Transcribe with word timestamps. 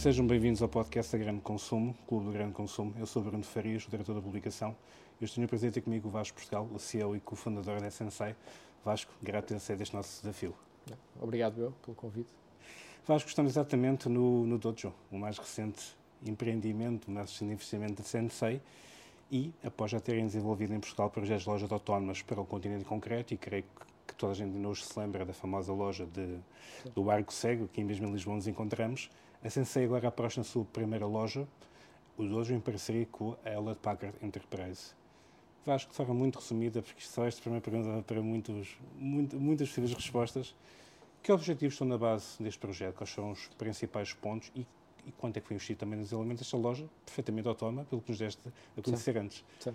Sejam 0.00 0.26
bem-vindos 0.26 0.62
ao 0.62 0.68
podcast 0.70 1.12
da 1.12 1.18
Grande 1.22 1.42
Consumo, 1.42 1.94
Clube 2.08 2.24
do 2.24 2.32
Grande 2.32 2.54
Consumo. 2.54 2.94
Eu 2.98 3.04
sou 3.04 3.22
Bruno 3.22 3.44
Farias, 3.44 3.86
o 3.86 3.90
diretor 3.90 4.14
da 4.14 4.22
publicação. 4.22 4.74
Eu 5.20 5.26
prazer 5.46 5.68
de 5.68 5.74
ter 5.74 5.82
comigo 5.82 6.08
o 6.08 6.10
Vasco 6.10 6.38
Portugal, 6.38 6.66
o 6.72 6.78
CEO 6.78 7.14
e 7.14 7.20
cofundador 7.20 7.82
da 7.82 7.90
Sensei. 7.90 8.34
Vasco, 8.82 9.12
grato 9.22 9.48
ter 9.48 9.76
deste 9.76 9.94
nosso 9.94 10.22
desafio. 10.22 10.54
Obrigado 11.20 11.60
eu 11.60 11.72
pelo 11.84 11.94
convite. 11.94 12.30
Vasco, 13.06 13.28
estamos 13.28 13.52
exatamente 13.52 14.08
no, 14.08 14.46
no 14.46 14.56
Dojo, 14.56 14.90
o 15.12 15.18
mais 15.18 15.36
recente 15.36 15.94
empreendimento, 16.26 17.08
o 17.08 17.10
mais 17.10 17.30
recente 17.32 17.52
investimento 17.52 18.00
da 18.00 18.02
Sensei 18.02 18.58
e, 19.30 19.52
após 19.62 19.90
já 19.90 20.00
terem 20.00 20.24
desenvolvido 20.24 20.72
em 20.72 20.80
Portugal 20.80 21.10
projetos 21.10 21.42
de 21.42 21.50
lojas 21.50 21.70
autónomas 21.70 22.22
para 22.22 22.40
o 22.40 22.46
continente 22.46 22.86
concreto, 22.86 23.34
e 23.34 23.36
creio 23.36 23.64
que 24.06 24.14
toda 24.14 24.32
a 24.32 24.34
gente 24.34 24.56
ainda 24.56 24.66
hoje 24.66 24.82
se 24.82 24.98
lembra 24.98 25.26
da 25.26 25.34
famosa 25.34 25.74
loja 25.74 26.06
de, 26.06 26.38
do 26.94 27.10
Arco 27.10 27.34
Cego, 27.34 27.68
que 27.68 27.84
mesmo 27.84 28.08
em 28.08 28.12
Lisboa 28.12 28.36
nos 28.36 28.46
encontramos, 28.46 29.10
a 29.42 29.50
Sensei 29.50 29.84
agora 29.84 30.08
aproxa 30.08 30.42
a 30.42 30.44
sua 30.44 30.64
primeira 30.64 31.06
loja, 31.06 31.46
o 32.16 32.24
Dojo, 32.24 32.54
em 32.54 32.60
parceria 32.60 33.06
com 33.06 33.36
a 33.44 33.50
Hewlett 33.50 33.80
Packard 33.80 34.16
Enterprise. 34.22 34.94
Vasco, 35.64 35.90
de 35.90 35.96
forma 35.96 36.14
muito 36.14 36.38
resumida, 36.38 36.82
porque 36.82 37.02
só 37.02 37.24
esta 37.26 37.40
primeira 37.40 37.62
pergunta 37.62 38.02
para 38.02 38.20
muitos, 38.22 38.76
muito, 38.96 39.36
muitas 39.38 39.68
possíveis 39.68 39.92
respostas. 39.94 40.54
Que 41.22 41.32
objetivos 41.32 41.74
estão 41.74 41.86
na 41.86 41.98
base 41.98 42.42
deste 42.42 42.58
projeto? 42.58 42.96
Quais 42.96 43.10
são 43.10 43.30
os 43.30 43.46
principais 43.58 44.12
pontos 44.12 44.50
e, 44.54 44.66
e 45.06 45.12
quanto 45.12 45.36
é 45.36 45.40
que 45.40 45.46
foi 45.46 45.54
investido 45.54 45.80
também 45.80 45.98
nos 45.98 46.12
elementos 46.12 46.40
desta 46.40 46.56
loja, 46.56 46.88
perfeitamente 47.04 47.46
autónoma, 47.46 47.84
pelo 47.84 48.00
que 48.00 48.10
nos 48.10 48.18
deste 48.18 48.42
a 48.76 48.82
conhecer 48.82 49.12
Sim. 49.12 49.18
antes? 49.18 49.44
Sim. 49.58 49.74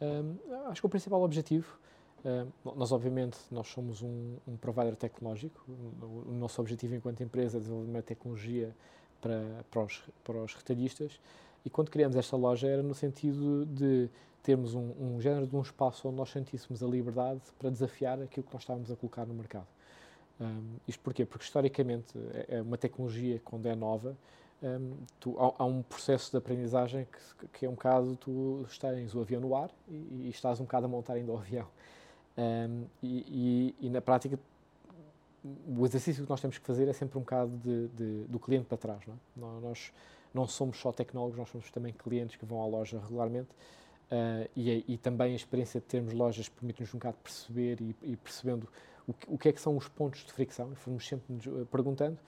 Um, 0.00 0.36
acho 0.68 0.80
que 0.80 0.86
o 0.86 0.90
principal 0.90 1.22
objetivo, 1.22 1.78
nós 2.76 2.92
obviamente 2.92 3.38
nós 3.50 3.68
somos 3.68 4.02
um, 4.02 4.36
um 4.46 4.56
provider 4.56 4.94
tecnológico, 4.96 5.64
o, 5.68 6.32
nosso 6.32 6.60
objetivo 6.60 6.94
enquanto 6.94 7.22
empresa 7.22 7.56
é 7.56 7.60
desenvolver 7.60 7.90
uma 7.90 8.02
tecnologia 8.02 8.74
para, 9.20 9.64
para, 9.70 9.82
os, 9.82 10.02
para 10.24 10.36
os 10.42 10.54
retalhistas 10.54 11.20
e 11.64 11.70
quando 11.70 11.90
criamos 11.90 12.16
esta 12.16 12.36
loja 12.36 12.68
era 12.68 12.82
no 12.82 12.94
sentido 12.94 13.64
de 13.66 14.08
termos 14.42 14.74
um, 14.74 14.92
um 14.98 15.20
género 15.20 15.46
de 15.46 15.54
um 15.54 15.60
espaço 15.60 16.08
onde 16.08 16.16
nós 16.16 16.30
sentíssemos 16.30 16.82
a 16.82 16.86
liberdade 16.86 17.40
para 17.58 17.70
desafiar 17.70 18.20
aquilo 18.20 18.46
que 18.46 18.52
nós 18.52 18.62
estávamos 18.62 18.90
a 18.90 18.96
colocar 18.96 19.26
no 19.26 19.34
mercado. 19.34 19.66
Um, 20.40 20.76
isto 20.88 21.00
porquê? 21.02 21.26
Porque 21.26 21.44
historicamente 21.44 22.18
é, 22.32 22.56
é 22.56 22.62
uma 22.62 22.78
tecnologia, 22.78 23.40
quando 23.44 23.66
é 23.66 23.74
nova, 23.74 24.16
um, 24.62 24.92
tu, 25.18 25.38
há, 25.38 25.62
há, 25.62 25.64
um 25.66 25.82
processo 25.82 26.30
de 26.30 26.36
aprendizagem 26.38 27.06
que, 27.38 27.48
que, 27.48 27.66
é 27.66 27.68
um 27.68 27.72
bocado 27.72 28.16
tu 28.16 28.64
estás 28.66 29.14
o 29.14 29.20
avião 29.20 29.40
no 29.40 29.54
ar 29.54 29.70
e, 29.88 30.26
e 30.26 30.30
estás 30.30 30.60
um 30.60 30.64
bocado 30.64 30.86
a 30.86 30.88
montar 30.88 31.14
ainda 31.14 31.32
o 31.32 31.36
avião. 31.36 31.66
Um, 32.40 32.84
e, 33.02 33.74
e, 33.80 33.86
e, 33.86 33.90
na 33.90 34.00
prática, 34.00 34.38
o 35.44 35.84
exercício 35.84 36.24
que 36.24 36.30
nós 36.30 36.40
temos 36.40 36.56
que 36.56 36.66
fazer 36.66 36.88
é 36.88 36.92
sempre 36.92 37.18
um 37.18 37.20
bocado 37.20 37.50
de, 37.58 37.88
de, 37.88 38.24
do 38.24 38.38
cliente 38.38 38.66
para 38.66 38.78
trás. 38.78 39.02
Não 39.06 39.14
é? 39.14 39.60
Nós 39.60 39.92
não 40.32 40.46
somos 40.46 40.78
só 40.78 40.92
tecnólogos, 40.92 41.38
nós 41.38 41.48
somos 41.50 41.70
também 41.70 41.92
clientes 41.92 42.36
que 42.36 42.46
vão 42.46 42.62
à 42.62 42.66
loja 42.66 42.98
regularmente 42.98 43.50
Uh, 44.10 44.50
e, 44.56 44.84
e, 44.88 44.98
também 44.98 45.34
a 45.34 45.36
experiência 45.36 45.80
de 45.80 45.86
termos 45.86 46.12
lojas 46.12 46.48
permite-nos 46.48 46.92
um 46.92 46.98
bocado 46.98 47.16
perceber 47.22 47.80
e, 47.80 47.94
e 48.02 48.16
percebendo 48.16 48.68
o 49.06 49.14
que, 49.14 49.26
o 49.28 49.38
que, 49.38 49.48
é 49.48 49.52
que 49.52 49.60
são 49.60 49.76
os 49.76 49.86
pontos 49.86 50.24
de 50.24 50.32
fricção, 50.32 50.72
e 50.72 50.74
fomos 50.74 51.06
sempre 51.06 51.32
nos 51.32 51.46
eh, 51.46 51.64
perguntando. 51.70 52.18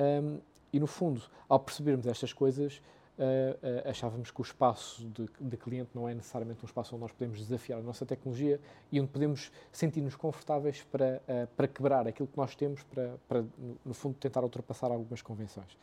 Um, 0.00 0.40
e 0.72 0.80
no 0.80 0.88
fundo, 0.88 1.22
ao 1.48 1.60
percebermos 1.60 2.08
estas 2.08 2.32
coisas, 2.32 2.82
uh, 3.18 3.86
uh, 3.86 3.88
achávamos 3.88 4.30
que 4.30 4.40
o 4.40 4.42
espaço 4.42 5.04
de, 5.08 5.28
de, 5.40 5.56
cliente 5.56 5.90
não 5.94 6.08
é 6.08 6.14
necessariamente 6.14 6.62
um 6.62 6.66
espaço 6.66 6.94
onde 6.94 7.02
nós 7.02 7.12
podemos 7.12 7.38
desafiar 7.38 7.78
a 7.78 7.82
nossa 7.82 8.04
tecnologia 8.06 8.60
e 8.90 9.00
onde 9.00 9.10
podemos 9.10 9.50
sentir-nos 9.70 10.16
confortáveis 10.16 10.82
para, 10.90 11.22
para 11.56 11.68
quebrar 11.68 12.06
aquilo 12.06 12.28
que 12.28 12.36
nós 12.36 12.54
temos, 12.54 12.82
para, 12.84 13.14
para, 13.28 13.44
no 13.84 13.94
fundo, 13.94 14.16
tentar 14.18 14.42
ultrapassar 14.42 14.90
algumas 14.90 15.22
convenções. 15.22 15.76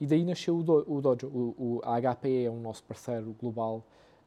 e 0.00 0.06
daí 0.06 0.24
nasceu 0.24 0.56
o, 0.56 0.62
do, 0.62 0.84
o 0.86 1.00
Dojo. 1.00 1.26
O, 1.26 1.54
o, 1.58 1.80
a 1.84 2.00
HPE 2.00 2.44
é 2.44 2.50
um 2.50 2.60
nosso 2.60 2.82
parceiro 2.84 3.34
global 3.38 3.84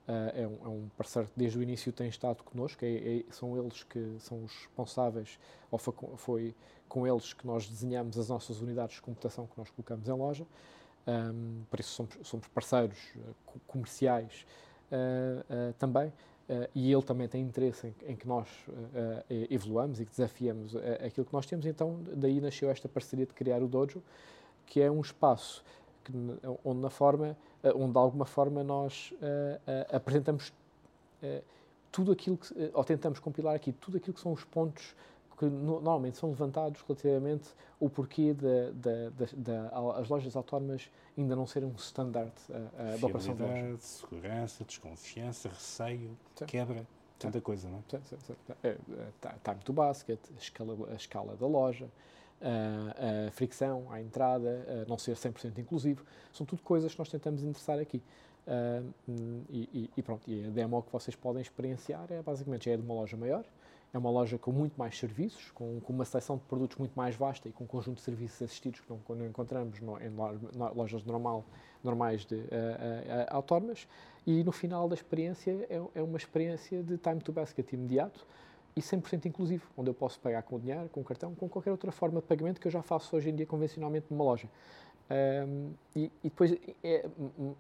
Uh, 0.08 0.32
é, 0.34 0.48
um, 0.48 0.58
é, 0.64 0.70
um, 0.70 0.90
parceiro 0.96 1.28
que 1.28 1.34
desde 1.38 1.60
o 1.60 1.62
início 1.62 1.92
tem 1.92 2.08
estado 2.08 2.42
connosco, 2.42 2.86
é, 2.86 3.18
é, 3.18 3.24
são 3.30 3.58
eles 3.58 3.84
que 3.84 4.16
são 4.20 4.42
os 4.42 4.54
responsáveis, 4.54 5.38
ou 5.70 5.78
foi, 5.78 5.94
foi, 6.16 6.56
com 6.88 7.06
eles 7.06 7.34
que 7.34 7.46
nós 7.46 7.68
desenhamos 7.68 8.18
as 8.18 8.30
nossas 8.30 8.62
unidades 8.62 8.96
de 8.96 9.02
computação 9.02 9.46
que 9.46 9.58
nós 9.58 9.70
colocamos 9.70 10.08
em 10.08 10.14
loja, 10.14 10.48
um, 11.08 11.64
por 11.70 11.80
isso 11.80 11.90
somos, 11.92 12.18
somos 12.24 12.48
parceiros 12.50 12.98
uh, 13.16 13.60
comerciais 13.66 14.46
uh, 14.92 15.74
também, 15.74 16.12
e 16.74 16.94
ele 16.94 17.02
também 17.02 17.28
tem 17.28 17.42
interesse 17.42 17.88
em, 17.88 18.12
em 18.14 18.16
que 18.16 18.26
nós 18.26 18.48
evoluamos 19.50 20.00
e 20.00 20.06
que 20.06 20.12
desafiamos 20.12 20.74
aquilo 21.06 21.26
que 21.26 21.34
nós 21.34 21.46
temos, 21.46 21.66
então 21.66 22.00
daí 22.16 22.40
nasceu 22.40 22.70
esta 22.70 22.88
parceria 22.88 23.26
de 23.26 23.34
criar 23.34 23.62
o 23.62 23.68
Dojo, 23.68 24.02
que 24.66 24.80
é 24.80 24.90
um 24.90 25.02
espaço 25.02 25.62
que, 26.08 26.14
onde, 26.64 26.82
na 26.82 26.90
forma, 26.90 27.36
eh, 27.64 27.74
onde 27.76 27.92
de 27.92 27.98
alguma 27.98 28.26
forma 28.26 28.64
nós 28.64 29.14
uh, 29.14 29.16
uh, 29.16 29.96
apresentamos 29.96 30.50
uh, 31.22 31.44
tudo 31.92 32.12
aquilo 32.12 32.38
que, 32.38 32.54
ou 32.74 32.84
tentamos 32.84 33.20
compilar 33.20 33.56
aqui 33.56 33.72
tudo 33.72 33.98
aquilo 33.98 34.14
que 34.14 34.22
são 34.22 34.32
os 34.32 34.44
pontos 34.44 34.96
que 35.38 35.46
no, 35.46 35.80
normalmente 35.80 36.18
são 36.18 36.30
levantados 36.30 36.82
relativamente 36.82 37.50
o 37.80 37.90
porquê 37.90 38.34
das 38.34 40.10
lojas 40.10 40.36
autónomas 40.36 40.90
ainda 41.18 41.36
não 41.36 41.46
serem 41.46 41.70
um 41.70 41.76
standard 41.76 42.34
uh, 42.50 43.00
da 43.00 43.08
operação 43.08 43.36
de 43.36 43.44
loja. 43.44 43.78
segurança, 43.78 44.64
desconfiança, 44.64 45.50
receio, 45.50 46.18
sim. 46.36 46.46
quebra, 46.46 46.88
tanta 47.20 47.38
sim. 47.38 47.44
coisa, 47.44 47.70
não 47.70 47.78
é? 47.78 48.00
Sim, 48.04 48.18
sim, 48.20 48.36
é, 48.64 48.78
time 49.44 49.64
to 49.64 49.74
basket, 49.74 50.20
a 50.36 50.40
escala, 50.40 50.76
a 50.92 50.96
escala 50.96 51.36
da 51.36 51.46
loja, 51.46 51.88
a, 52.42 53.28
a 53.28 53.32
fricção 53.32 53.92
à 53.92 54.02
entrada, 54.02 54.86
não 54.88 54.98
ser 54.98 55.16
100% 55.16 55.58
inclusivo, 55.60 56.04
são 56.34 56.46
tudo 56.46 56.62
coisas 56.64 56.94
que 56.94 57.00
nós 57.00 57.10
tentamos 57.10 57.44
interessar 57.44 57.80
aqui. 57.80 58.02
Uh, 58.48 58.94
e, 59.50 59.90
e, 59.98 60.02
pronto, 60.02 60.22
e 60.26 60.46
a 60.46 60.50
demo 60.50 60.82
que 60.82 60.90
vocês 60.92 61.14
podem 61.18 61.42
experienciar 61.42 62.06
é 62.10 62.22
basicamente 62.22 62.70
é 62.70 62.78
de 62.78 62.82
uma 62.82 62.94
loja 62.94 63.18
maior, 63.18 63.44
é 63.94 63.98
uma 63.98 64.10
loja 64.10 64.38
com 64.38 64.52
muito 64.52 64.78
mais 64.78 64.98
serviços, 64.98 65.52
com, 65.52 65.80
com 65.80 65.94
uma 65.94 66.06
seleção 66.06 66.38
de 66.38 66.44
produtos 66.44 66.78
muito 66.78 66.94
mais 66.96 67.16
vasta 67.16 67.48
e 67.48 67.52
com 67.52 67.64
um 67.64 67.68
conjunto 67.68 67.98
de 67.98 68.02
serviços 68.02 68.42
assistidos 68.42 68.80
que 68.82 68.90
não, 68.90 69.00
não 69.16 69.26
encontramos 69.26 69.80
no, 69.80 69.98
em 70.00 70.10
lojas 70.76 71.04
normal, 71.06 71.46
normais 71.84 72.26
de 72.26 72.36
uh, 72.36 72.40
uh, 72.40 72.46
autónomas. 73.30 73.88
E 74.26 74.44
no 74.44 74.52
final 74.52 74.90
da 74.90 74.96
experiência 74.96 75.52
é, 75.70 75.82
é 75.96 76.02
uma 76.02 76.18
experiência 76.18 76.84
de 76.84 76.98
time 76.98 77.22
to 77.22 77.32
basket 77.32 77.72
imediato, 77.72 78.26
e 78.78 78.80
100% 78.80 79.26
inclusivo, 79.26 79.68
onde 79.76 79.90
eu 79.90 79.94
posso 79.94 80.20
pagar 80.20 80.44
com 80.44 80.60
dinheiro, 80.60 80.88
com 80.90 81.04
cartão, 81.04 81.34
com 81.34 81.50
qualquer 81.50 81.72
outra 81.72 81.92
forma 81.92 82.22
de 82.22 82.28
pagamento 82.28 82.62
que 82.62 82.68
eu 82.68 82.72
já 82.72 82.84
faço 82.84 83.16
hoje 83.16 83.32
em 83.32 83.36
dia 83.36 83.46
convencionalmente 83.46 84.06
numa 84.12 84.24
loja. 84.24 84.48
Um, 85.10 85.72
e, 85.96 86.12
e, 86.22 86.30
depois, 86.30 86.54
é, 86.84 87.06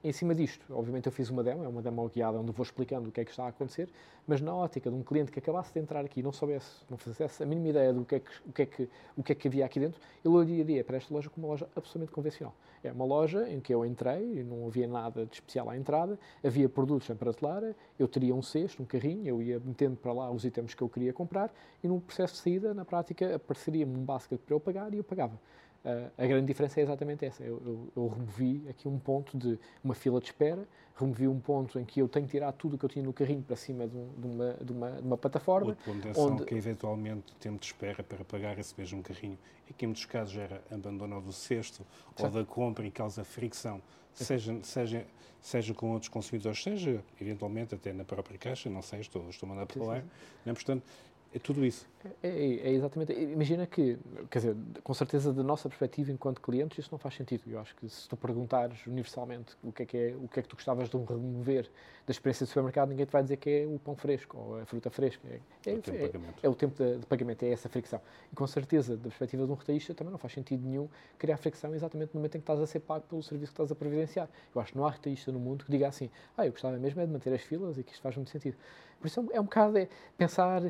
em 0.03 0.11
cima 0.11 0.35
disto, 0.35 0.65
obviamente 0.69 1.05
eu 1.05 1.11
fiz 1.13 1.29
uma 1.29 1.41
demo, 1.41 1.63
é 1.63 1.67
uma 1.67 1.81
demo 1.81 2.07
guiada 2.09 2.37
onde 2.37 2.51
vou 2.51 2.63
explicando 2.63 3.07
o 3.07 3.11
que 3.11 3.21
é 3.21 3.25
que 3.25 3.31
está 3.31 3.45
a 3.45 3.47
acontecer, 3.47 3.89
mas 4.27 4.41
na 4.41 4.53
ótica 4.53 4.89
de 4.89 4.95
um 4.95 5.01
cliente 5.01 5.31
que 5.31 5.39
acabasse 5.39 5.73
de 5.73 5.79
entrar 5.79 6.03
aqui 6.03 6.19
e 6.19 6.23
não 6.23 6.33
soubesse, 6.33 6.83
não 6.89 6.97
fizesse 6.97 7.41
a 7.41 7.45
mínima 7.45 7.69
ideia 7.69 7.93
do 7.93 8.03
que 8.03 8.15
é 8.15 8.19
que, 8.19 8.29
o 8.45 8.51
que, 8.51 8.61
é 8.61 8.65
que, 8.65 8.89
o 9.15 9.23
que, 9.23 9.31
é 9.31 9.35
que 9.35 9.47
havia 9.47 9.65
aqui 9.65 9.79
dentro, 9.79 9.99
ele 10.23 10.35
olharia 10.35 10.83
para 10.83 10.97
esta 10.97 11.13
loja 11.13 11.29
como 11.29 11.47
uma 11.47 11.53
loja 11.53 11.67
absolutamente 11.73 12.11
convencional. 12.11 12.53
É 12.83 12.91
uma 12.91 13.05
loja 13.05 13.49
em 13.49 13.61
que 13.61 13.73
eu 13.73 13.85
entrei 13.85 14.43
não 14.43 14.67
havia 14.67 14.87
nada 14.87 15.25
de 15.25 15.33
especial 15.33 15.69
à 15.69 15.77
entrada, 15.77 16.19
havia 16.43 16.67
produtos 16.67 17.09
em 17.09 17.15
prateleira, 17.15 17.75
eu 17.97 18.07
teria 18.09 18.35
um 18.35 18.41
cesto, 18.41 18.83
um 18.83 18.85
carrinho, 18.85 19.25
eu 19.25 19.41
ia 19.41 19.59
metendo 19.59 19.95
para 19.95 20.11
lá 20.11 20.29
os 20.29 20.43
itens 20.43 20.73
que 20.73 20.81
eu 20.81 20.89
queria 20.89 21.13
comprar 21.13 21.51
e 21.81 21.87
no 21.87 22.01
processo 22.01 22.33
de 22.33 22.39
saída, 22.41 22.73
na 22.73 22.83
prática, 22.83 23.35
apareceria-me 23.35 23.95
um 23.95 24.03
basket 24.03 24.39
para 24.41 24.53
eu 24.53 24.59
pagar 24.59 24.93
e 24.93 24.97
eu 24.97 25.03
pagava. 25.03 25.39
Uh, 25.85 26.11
a 26.17 26.25
grande 26.25 26.45
diferença 26.47 26.79
é 26.79 26.83
exatamente 26.83 27.25
essa. 27.25 27.43
Eu, 27.43 27.61
eu, 27.65 27.93
eu, 27.95 28.07
removi 28.07 28.65
aqui 28.69 28.87
um 28.87 28.99
ponto 28.99 29.37
de 29.37 29.57
uma 29.83 29.95
fila 29.95 30.19
de 30.19 30.25
espera, 30.25 30.67
removi 30.97 31.27
um 31.27 31.39
ponto 31.39 31.79
em 31.79 31.85
que 31.85 32.01
eu 32.01 32.09
tenho 32.09 32.25
que 32.25 32.31
tirar 32.31 32.51
tudo 32.51 32.75
o 32.75 32.77
que 32.77 32.83
eu 32.83 32.89
tinha 32.89 33.05
no 33.05 33.13
carrinho 33.13 33.41
para 33.41 33.55
cima 33.55 33.87
de, 33.87 33.95
um, 33.95 34.09
de, 34.17 34.27
uma, 34.27 34.53
de, 34.53 34.71
uma, 34.73 34.91
de 34.91 35.07
uma, 35.07 35.17
plataforma. 35.17 35.77
De 35.85 35.91
atenção 35.91 36.33
onde... 36.33 36.45
que 36.45 36.55
é 36.55 36.57
eventualmente 36.57 37.33
tempo 37.35 37.59
de 37.59 37.65
espera 37.67 38.03
para 38.03 38.25
pagar 38.25 38.57
esse 38.59 38.73
mesmo 38.77 39.01
carrinho 39.01 39.37
e 39.69 39.73
que 39.73 39.85
em 39.85 39.87
muitos 39.87 40.05
casos 40.05 40.35
era 40.37 40.61
abandono 40.69 41.21
do 41.21 41.31
cesto 41.31 41.85
ou 42.19 42.29
da 42.29 42.43
compra 42.43 42.85
e 42.85 42.91
causa 42.91 43.23
fricção, 43.23 43.81
seja, 44.13 44.59
seja, 44.63 45.05
seja 45.39 45.73
com 45.73 45.91
outros 45.91 46.09
consumidores, 46.09 46.61
seja 46.61 47.03
eventualmente 47.21 47.75
até 47.75 47.93
na 47.93 48.03
própria 48.03 48.37
caixa, 48.37 48.69
não 48.69 48.81
sei, 48.81 48.99
estou, 49.01 49.29
estou 49.29 49.47
a 49.47 49.53
mandar 49.53 49.65
para 49.65 49.83
lá. 49.83 50.03
Né? 50.45 50.53
Portanto, 50.53 50.83
é 51.33 51.39
tudo 51.39 51.65
isso. 51.65 51.87
É, 52.23 52.27
é, 52.27 52.69
é, 52.69 52.69
exatamente. 52.71 53.13
Imagina 53.13 53.65
que, 53.65 53.97
quer 54.29 54.39
dizer, 54.39 54.55
com 54.83 54.93
certeza 54.93 55.33
da 55.33 55.43
nossa 55.43 55.67
perspectiva 55.67 56.11
enquanto 56.11 56.41
clientes, 56.41 56.77
isso 56.77 56.89
não 56.91 56.99
faz 56.99 57.15
sentido. 57.15 57.43
Eu 57.47 57.59
acho 57.59 57.75
que 57.75 57.89
se 57.89 58.07
tu 58.07 58.15
perguntares 58.15 58.85
universalmente 58.85 59.55
o 59.63 59.71
que 59.71 59.83
é 59.83 59.85
que, 59.85 59.97
é, 59.97 60.15
o 60.15 60.27
que, 60.27 60.39
é 60.39 60.43
que 60.43 60.49
tu 60.49 60.55
gostavas 60.55 60.89
de 60.89 60.97
remover 60.97 61.69
da 62.05 62.11
experiência 62.11 62.45
do 62.45 62.49
supermercado, 62.49 62.89
ninguém 62.89 63.05
te 63.05 63.11
vai 63.11 63.21
dizer 63.21 63.37
que 63.37 63.49
é 63.49 63.65
o 63.65 63.77
pão 63.79 63.95
fresco 63.95 64.37
ou 64.37 64.59
a 64.59 64.65
fruta 64.65 64.89
fresca. 64.89 65.27
É, 65.27 65.39
é, 65.65 65.73
o, 65.73 65.81
tempo 65.81 65.97
é, 65.97 66.11
é 66.43 66.49
o 66.49 66.55
tempo 66.55 66.83
de, 66.83 66.99
de, 66.99 67.05
pagamento, 67.05 67.43
é 67.43 67.49
essa 67.49 67.67
fricção. 67.67 67.99
E 68.31 68.35
com 68.35 68.47
certeza, 68.47 68.95
da 68.95 69.03
perspectiva 69.03 69.45
de 69.45 69.51
um 69.51 69.55
retalhista, 69.55 69.93
também 69.93 70.11
não 70.11 70.19
faz 70.19 70.33
sentido 70.33 70.65
nenhum 70.65 70.87
criar 71.17 71.37
fricção 71.37 71.73
exatamente 71.75 72.13
no 72.13 72.19
momento 72.19 72.35
em 72.35 72.39
que 72.39 72.43
estás 72.43 72.61
a 72.61 72.67
ser 72.67 72.79
pago 72.79 73.05
pelo 73.09 73.21
serviço 73.21 73.51
que 73.51 73.55
estás 73.55 73.71
a 73.71 73.75
providenciar. 73.75 74.29
Eu 74.55 74.61
acho 74.61 74.71
que 74.71 74.77
não 74.77 74.85
há 74.85 74.91
retalhista 74.91 75.31
no 75.31 75.39
mundo 75.39 75.65
que 75.65 75.71
diga 75.71 75.87
assim, 75.87 76.09
ah, 76.37 76.45
eu 76.45 76.51
gostava 76.51 76.77
mesmo 76.77 77.01
é 77.01 77.05
de 77.05 77.11
manter 77.11 77.33
as 77.33 77.41
filas 77.41 77.77
e 77.77 77.83
que 77.83 77.91
isto 77.91 78.01
faz 78.01 78.15
muito 78.15 78.29
sentido. 78.29 78.55
Por 78.99 79.07
isso 79.07 79.19
é 79.19 79.23
um, 79.23 79.27
é 79.33 79.41
um 79.41 79.43
bocado 79.43 79.77
é 79.77 79.87
pensar 80.17 80.61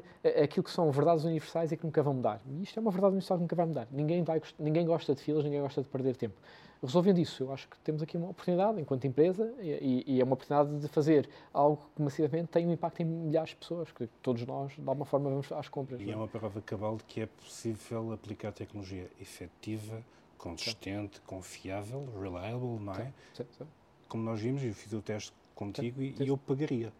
aquilo 0.43 0.63
que 0.63 0.71
são 0.71 0.91
verdades 0.91 1.23
universais 1.27 1.71
e 1.71 1.77
que 1.77 1.83
nunca 1.83 2.01
vão 2.01 2.13
mudar. 2.13 2.41
E 2.47 2.63
isto 2.63 2.77
é 2.77 2.81
uma 2.81 2.91
verdade 2.91 3.11
universal 3.11 3.37
que 3.37 3.41
nunca 3.43 3.55
vai 3.55 3.65
mudar. 3.65 3.87
Ninguém, 3.91 4.23
vai, 4.23 4.41
ninguém 4.59 4.85
gosta 4.85 5.13
de 5.13 5.21
filas, 5.21 5.43
ninguém 5.43 5.61
gosta 5.61 5.81
de 5.81 5.87
perder 5.87 6.15
tempo. 6.15 6.35
Resolvendo 6.81 7.17
isso, 7.17 7.43
eu 7.43 7.51
acho 7.51 7.67
que 7.67 7.77
temos 7.79 8.03
aqui 8.03 8.17
uma 8.17 8.29
oportunidade, 8.29 8.79
enquanto 8.79 9.05
empresa, 9.05 9.51
e, 9.59 10.03
e 10.05 10.21
é 10.21 10.23
uma 10.23 10.33
oportunidade 10.33 10.79
de 10.79 10.87
fazer 10.87 11.27
algo 11.51 11.81
que 11.95 12.01
massivamente 12.01 12.49
tem 12.49 12.67
um 12.67 12.71
impacto 12.71 13.01
em 13.01 13.05
milhares 13.05 13.49
de 13.49 13.55
pessoas, 13.55 13.91
que 13.91 14.07
todos 14.21 14.45
nós, 14.45 14.73
de 14.73 14.87
alguma 14.87 15.05
forma, 15.05 15.29
vamos 15.29 15.51
às 15.51 15.67
compras. 15.67 15.99
E 15.99 16.11
é 16.11 16.15
uma 16.15 16.27
prova 16.27 16.61
cabal 16.61 16.97
de 16.97 17.03
que 17.05 17.21
é 17.21 17.25
possível 17.25 18.11
aplicar 18.11 18.51
tecnologia 18.51 19.09
efetiva, 19.19 20.03
consistente, 20.37 21.17
sim. 21.17 21.23
confiável, 21.25 22.07
reliable, 22.21 22.79
não 22.79 22.93
é? 22.93 23.11
Sim, 23.33 23.45
sim, 23.57 23.65
Como 24.07 24.23
nós 24.23 24.39
vimos, 24.39 24.63
eu 24.63 24.73
fiz 24.73 24.93
o 24.93 25.01
teste 25.01 25.33
contigo 25.55 26.01
e, 26.01 26.15
e 26.19 26.27
eu 26.27 26.37
pagaria. 26.37 26.93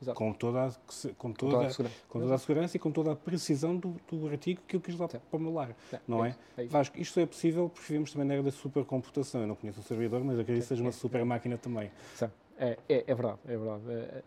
Exato. 0.00 0.16
com 0.16 0.32
toda, 0.32 0.66
a, 0.66 0.70
com, 0.70 0.74
toda, 1.02 1.14
com, 1.14 1.32
toda 1.32 1.66
a 1.66 1.70
segurança. 1.70 1.96
com 2.08 2.20
toda 2.20 2.34
a 2.34 2.38
segurança 2.38 2.76
e 2.76 2.80
com 2.80 2.90
toda 2.90 3.12
a 3.12 3.16
precisão 3.16 3.76
do, 3.76 3.96
do 4.10 4.28
artigo 4.28 4.62
que 4.66 4.76
eu 4.76 4.80
quis 4.80 4.98
lá 4.98 5.06
Sim. 5.08 5.18
para 5.30 5.36
o 5.36 5.40
meu 5.40 5.52
lar. 5.52 5.76
Sim. 5.90 5.98
não 6.08 6.24
é? 6.24 6.34
é? 6.56 6.64
é 6.64 6.66
Vasco, 6.66 6.98
isto 6.98 7.20
é 7.20 7.26
possível 7.26 7.68
porque 7.68 7.86
vivemos 7.88 8.12
também 8.12 8.26
na 8.26 8.34
era 8.34 8.42
da 8.42 8.50
supercomputação. 8.50 9.42
Eu 9.42 9.46
não 9.46 9.54
conheço 9.54 9.80
o 9.80 9.82
servidor, 9.82 10.24
mas 10.24 10.38
acredito 10.38 10.62
que 10.62 10.68
seja 10.68 10.82
uma 10.82 10.88
é. 10.88 10.92
super 10.92 11.24
máquina 11.24 11.58
também. 11.58 11.90
Sim. 12.14 12.30
É, 12.58 12.78
é, 12.88 13.04
é 13.06 13.14
verdade, 13.14 13.38
é 13.46 13.56
verdade. 13.56 13.82
É, 13.88 14.22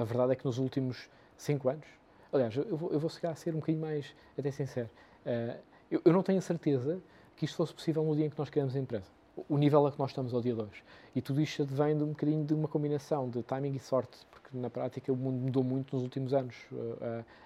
a 0.00 0.04
verdade 0.04 0.32
é 0.32 0.36
que 0.36 0.44
nos 0.44 0.58
últimos 0.58 1.08
cinco 1.36 1.68
anos, 1.68 1.86
aliás, 2.32 2.56
eu 2.56 2.76
vou, 2.76 2.90
eu 2.90 2.98
vou 2.98 3.10
chegar 3.10 3.30
a 3.30 3.34
ser 3.34 3.54
um 3.54 3.60
bocadinho 3.60 3.82
mais 3.82 4.14
até 4.38 4.50
sincero, 4.50 4.90
uh, 5.24 5.58
eu, 5.90 6.02
eu 6.04 6.12
não 6.12 6.22
tenho 6.22 6.38
a 6.38 6.42
certeza 6.42 7.00
que 7.36 7.44
isto 7.44 7.56
fosse 7.56 7.72
possível 7.72 8.04
no 8.04 8.14
dia 8.14 8.26
em 8.26 8.30
que 8.30 8.38
nós 8.38 8.50
criamos 8.50 8.74
a 8.76 8.78
empresa 8.78 9.17
o 9.48 9.58
nível 9.58 9.86
a 9.86 9.92
que 9.92 9.98
nós 9.98 10.10
estamos 10.10 10.32
ao 10.34 10.40
dia 10.40 10.54
de 10.54 10.60
hoje. 10.62 10.82
E 11.14 11.20
tudo 11.20 11.40
isto 11.40 11.62
advém 11.62 11.96
de 11.96 12.04
um 12.04 12.08
bocadinho 12.08 12.44
de 12.44 12.54
uma 12.54 12.68
combinação 12.68 13.28
de 13.28 13.42
timing 13.42 13.74
e 13.74 13.78
sorte, 13.78 14.18
porque 14.30 14.56
na 14.56 14.70
prática 14.70 15.12
o 15.12 15.16
mundo 15.16 15.38
mudou 15.38 15.62
muito 15.62 15.94
nos 15.94 16.02
últimos 16.02 16.32
anos. 16.32 16.56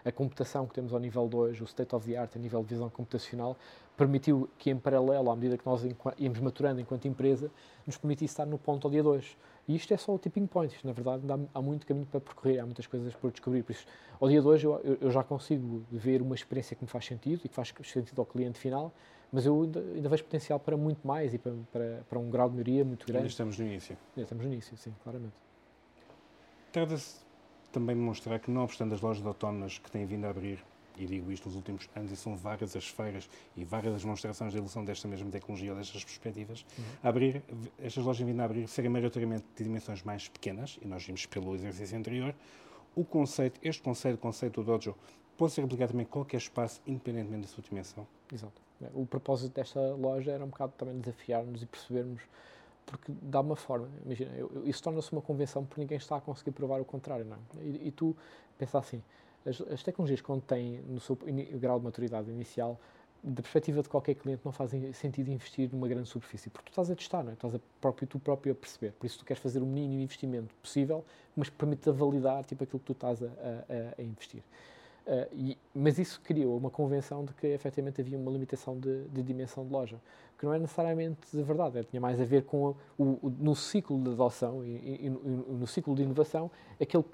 A, 0.05 0.09
a 0.09 0.13
computação 0.13 0.67
que 0.67 0.75
temos 0.75 0.93
ao 0.93 1.01
nível 1.01 1.29
de 1.29 1.37
hoje, 1.37 1.63
o 1.63 1.65
state 1.65 1.95
of 1.95 2.07
the 2.09 2.17
art, 2.17 2.35
a 2.37 2.39
nível 2.39 2.63
de 2.63 2.69
visão 2.69 2.89
computacional, 2.91 3.57
permitiu 3.97 4.49
que 4.59 4.71
em 4.71 4.77
paralelo, 4.77 5.31
à 5.31 5.37
medida 5.37 5.57
que 5.57 5.67
nós 5.67 5.83
íamos 6.19 6.39
maturando 6.41 6.81
enquanto 6.81 7.07
empresa, 7.07 7.51
nos 7.87 7.97
permitisse 7.97 8.33
estar 8.33 8.47
no 8.47 8.59
ponto 8.59 8.87
ao 8.87 8.91
dia 8.91 9.03
de 9.03 9.09
hoje. 9.09 9.37
E 9.69 9.77
isto 9.77 9.95
é 9.95 9.97
só 9.97 10.15
o 10.15 10.19
tipping 10.19 10.47
point, 10.47 10.75
isto, 10.75 10.87
na 10.87 10.93
verdade 10.93 11.23
há, 11.31 11.59
há 11.59 11.63
muito 11.63 11.87
caminho 11.87 12.07
para 12.07 12.21
percorrer, 12.21 12.59
há 12.59 12.65
muitas 12.65 12.87
coisas 12.87 13.15
por 13.15 13.31
descobrir. 13.31 13.63
Por 13.63 13.73
isso, 13.73 13.87
ao 14.21 14.29
dia 14.29 14.41
de 14.41 14.47
hoje 14.47 14.67
eu, 14.67 14.99
eu 15.01 15.11
já 15.11 15.23
consigo 15.23 15.85
ver 15.91 16.21
uma 16.21 16.35
experiência 16.35 16.75
que 16.75 16.83
me 16.83 16.89
faz 16.89 17.07
sentido 17.07 17.43
e 17.45 17.49
que 17.49 17.55
faz 17.55 17.73
sentido 17.85 18.21
ao 18.21 18.27
cliente 18.27 18.59
final, 18.59 18.93
mas 19.33 19.47
eu 19.47 19.63
ainda, 19.63 19.81
ainda 19.81 20.09
vejo 20.11 20.25
potencial 20.25 20.61
para 20.61 20.77
muito 20.77 21.07
mais 21.07 21.33
e 21.33 21.39
para, 21.39 21.55
para, 21.73 22.05
para 22.09 22.19
um 22.19 22.31
grau 22.31 22.49
de 22.51 22.57
melhoria 22.57 22.85
muito 22.85 23.07
grande. 23.07 23.19
Ainda 23.19 23.29
estamos 23.29 23.59
no 23.59 23.65
início. 23.65 23.97
Ainda 24.15 24.23
estamos 24.23 24.45
no 24.45 24.53
início, 24.53 24.77
sim, 24.77 24.95
claramente. 25.03 25.35
Trata-se 26.71 27.21
também 27.73 27.97
de 27.97 28.03
mostrar 28.03 28.39
que, 28.39 28.51
não 28.51 28.63
obstante 28.63 28.95
as 28.95 29.01
lojas 29.01 29.27
autónomas 29.27 29.79
que 29.79 29.91
têm 29.91 30.05
vindo 30.05 30.27
a 30.27 30.31
abrir, 30.31 30.63
e 30.99 31.07
digo 31.07 31.33
isto 31.33 31.47
nos 31.47 31.57
últimos 31.57 31.89
anos, 31.97 32.13
e 32.13 32.17
são 32.17 32.37
várias 32.37 32.77
as 32.77 32.87
feiras 32.87 33.29
e 33.57 33.65
várias 33.65 33.95
as 33.95 34.03
demonstrações 34.03 34.53
de 34.53 34.59
evolução 34.59 34.85
desta 34.85 35.09
mesma 35.09 35.31
tecnologia 35.31 35.73
ou 35.73 35.79
destas 35.79 36.05
perspectivas, 36.05 36.67
uhum. 36.79 36.85
abrir, 37.03 37.43
estas 37.83 38.05
lojas 38.05 38.27
vindo 38.27 38.41
a 38.41 38.45
abrir 38.45 38.69
serem 38.69 38.91
maioritariamente 38.91 39.45
de 39.57 39.65
dimensões 39.65 40.03
mais 40.03 40.29
pequenas, 40.29 40.79
e 40.83 40.87
nós 40.87 41.05
vimos 41.05 41.25
pelo 41.25 41.55
exercício 41.55 41.97
anterior, 41.97 42.35
o 42.95 43.05
conceito, 43.05 43.59
este 43.63 43.81
conceito, 43.81 44.17
o 44.17 44.19
conceito 44.19 44.63
do 44.63 44.67
dojo, 44.67 44.95
pode 45.39 45.53
ser 45.53 45.63
aplicado 45.63 45.93
também 45.93 46.05
em 46.05 46.09
qualquer 46.09 46.37
espaço, 46.37 46.83
independentemente 46.87 47.47
da 47.47 47.49
sua 47.49 47.63
dimensão. 47.63 48.07
Exato. 48.31 48.61
O 48.95 49.07
propósito 49.07 49.55
desta 49.55 49.81
loja 49.95 50.33
era 50.33 50.45
um 50.45 50.49
bocado 50.49 50.73
também 50.77 50.99
desafiar-nos 50.99 51.63
e 51.63 51.67
percebermos, 51.67 52.23
porque 52.87 53.13
dá 53.23 53.41
uma 53.41 53.57
forma, 53.57 53.89
imagina, 54.05 54.33
eu, 54.35 54.63
isso 54.67 54.83
torna-se 54.83 55.13
uma 55.13 55.23
convenção 55.23 55.65
porque 55.65 55.81
ninguém 55.81 55.99
está 55.99 56.17
a 56.17 56.21
conseguir 56.21 56.53
provar 56.53 56.81
o 56.81 56.85
contrário, 56.85 57.25
não 57.25 57.37
é? 57.37 57.65
e, 57.65 57.89
e, 57.89 57.91
tu 57.91 58.17
pensa 58.59 58.79
assim, 58.79 59.03
as, 59.47 59.61
as, 59.61 59.83
tecnologias 59.83 60.21
quando 60.21 60.43
têm 60.43 60.81
no 60.83 61.01
seu 61.01 61.17
grau 61.55 61.79
de 61.79 61.85
maturidade 61.85 62.31
inicial, 62.31 62.79
da 63.23 63.41
perspectiva 63.41 63.83
de 63.83 63.89
qualquer 63.89 64.15
cliente, 64.15 64.43
não 64.45 64.51
fazem 64.51 64.93
sentido 64.93 65.31
investir 65.31 65.71
numa 65.73 65.87
grande 65.87 66.09
superfície, 66.09 66.51
porque 66.51 66.67
tu 66.67 66.73
estás 66.73 66.91
a 66.91 66.97
testar, 66.97 67.23
não 67.23 67.31
é? 67.31 67.35
estás 67.35 67.55
a 67.55 67.61
próprio, 67.81 68.07
tu 68.09 68.19
próprio 68.19 68.53
a 68.53 68.55
perceber. 68.55 68.93
Por 68.93 69.07
isso, 69.07 69.21
tu 69.21 69.25
queres 69.25 69.41
fazer 69.41 69.61
o 69.61 69.67
mínimo 69.67 70.03
investimento 70.03 70.53
possível, 70.57 71.05
mas 71.37 71.49
permite-te 71.49 71.91
validar 71.93 72.45
tipo, 72.45 72.65
aquilo 72.65 72.81
que 72.81 72.87
tu 72.87 72.93
estás 72.93 73.23
a, 73.23 73.27
a, 73.27 74.01
a 74.01 74.03
investir. 74.03 74.43
Uh, 75.05 75.27
e, 75.33 75.59
mas 75.75 75.99
isso 75.99 76.21
criou 76.21 76.57
uma 76.57 76.71
convenção 76.71 77.25
de 77.25 77.35
que 77.35 77.49
efetivamente 77.49 78.01
havia 78.01 78.17
uma 78.17 78.31
limitação 78.31 78.79
de, 78.79 79.03
de 79.09 79.21
dimensão 79.21 79.67
de 79.67 79.73
loja, 79.73 80.01
que 80.39 80.47
não 80.47 80.55
é 80.55 80.61
necessariamente 80.61 81.21
de 81.33 81.43
verdade, 81.43 81.79
é, 81.79 81.83
tinha 81.83 82.01
mais 82.01 82.21
a 82.21 82.25
ver 82.25 82.45
com 82.45 82.77
o, 82.97 83.03
o, 83.05 83.33
no 83.41 83.57
ciclo 83.57 84.01
de 84.01 84.11
adoção 84.11 84.65
e, 84.65 84.69
e, 84.69 85.07
e, 85.07 85.11
no 85.11 85.67
ciclo 85.67 85.93
de 85.97 86.03
inovação, 86.03 86.49
aquele, 86.81 87.05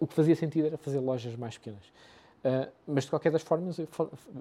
o 0.00 0.06
que 0.08 0.14
fazia 0.14 0.34
sentido 0.34 0.66
era 0.66 0.76
fazer 0.76 0.98
lojas 0.98 1.36
mais 1.36 1.56
pequenas. 1.56 1.84
Uh, 2.46 2.70
mas 2.86 3.04
de 3.04 3.10
qualquer 3.10 3.32
das 3.32 3.42
formas, 3.42 3.76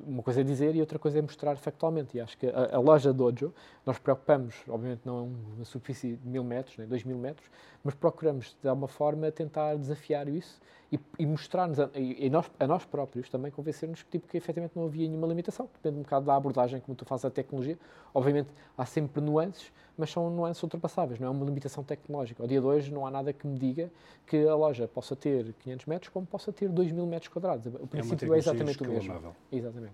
uma 0.06 0.22
coisa 0.22 0.42
é 0.42 0.44
dizer 0.44 0.76
e 0.76 0.80
outra 0.80 1.00
coisa 1.00 1.18
é 1.18 1.22
mostrar 1.22 1.56
factualmente. 1.58 2.18
E 2.18 2.22
acho 2.22 2.38
que 2.38 2.46
a, 2.48 2.76
a 2.76 2.80
loja 2.80 3.12
Dojo, 3.12 3.52
nós 3.86 3.98
preocupamos, 3.98 4.56
obviamente 4.68 5.02
não 5.06 5.18
é 5.18 5.22
uma 5.56 5.66
superfície 5.66 6.16
de 6.16 6.28
mil 6.28 6.44
metros, 6.44 6.78
nem 6.78 6.88
dois 6.88 7.04
mil 7.04 7.18
metros, 7.18 7.50
mas 7.84 7.96
procuramos 7.96 8.56
de 8.62 8.68
alguma 8.68 8.88
forma 8.88 9.32
tentar 9.32 9.76
desafiar 9.76 10.28
isso 10.28 10.60
e, 10.92 11.00
e 11.18 11.26
mostrar-nos, 11.26 11.80
a, 11.80 11.90
e, 11.96 12.30
nós, 12.30 12.50
a 12.60 12.68
nós 12.68 12.86
próprios 12.86 13.30
também 13.30 13.52
convencer-nos 13.52 14.04
que, 14.04 14.12
tipo, 14.12 14.28
que 14.28 14.38
efetivamente 14.38 14.76
não 14.76 14.86
havia 14.86 15.08
nenhuma 15.08 15.28
limitação. 15.28 15.68
Depende 15.74 16.00
um 16.00 16.04
bocado 16.04 16.26
da 16.26 16.36
abordagem 16.36 16.80
como 16.80 16.96
tu 16.96 17.06
fazes 17.06 17.26
a 17.26 17.30
tecnologia. 17.30 17.78
Obviamente 18.14 18.50
há 18.78 18.86
sempre 18.86 19.22
nuances, 19.22 19.72
mas 19.98 20.12
são 20.12 20.30
nuances 20.30 20.62
ultrapassáveis, 20.62 21.20
não 21.20 21.28
é 21.28 21.32
uma 21.32 21.46
limitação 21.46 21.84
tecnológica. 21.84 22.44
Ao 22.44 22.48
dia 22.48 22.60
de 22.60 22.66
hoje 22.66 22.94
não 22.94 23.06
há 23.06 23.12
nada 23.12 23.34
que 23.34 23.48
me 23.48 23.58
diga 23.58 23.92
que 24.26 24.48
a 24.48 24.56
loja 24.56 24.88
possa 24.88 25.16
ter 25.16 25.54
500 25.60 25.86
metros 25.86 26.10
como 26.10 26.26
possa 26.26 26.52
ter 26.54 26.70
2 26.70 26.92
mil 26.92 27.06
metros 27.06 27.30
quadrados. 27.30 27.66
O 27.68 27.88
princípio 27.88 28.34
é, 28.34 28.38
é 28.38 28.40
exatamente 28.40 28.84
o 28.84 28.88
mesmo. 28.88 29.36
Exatamente. 29.52 29.94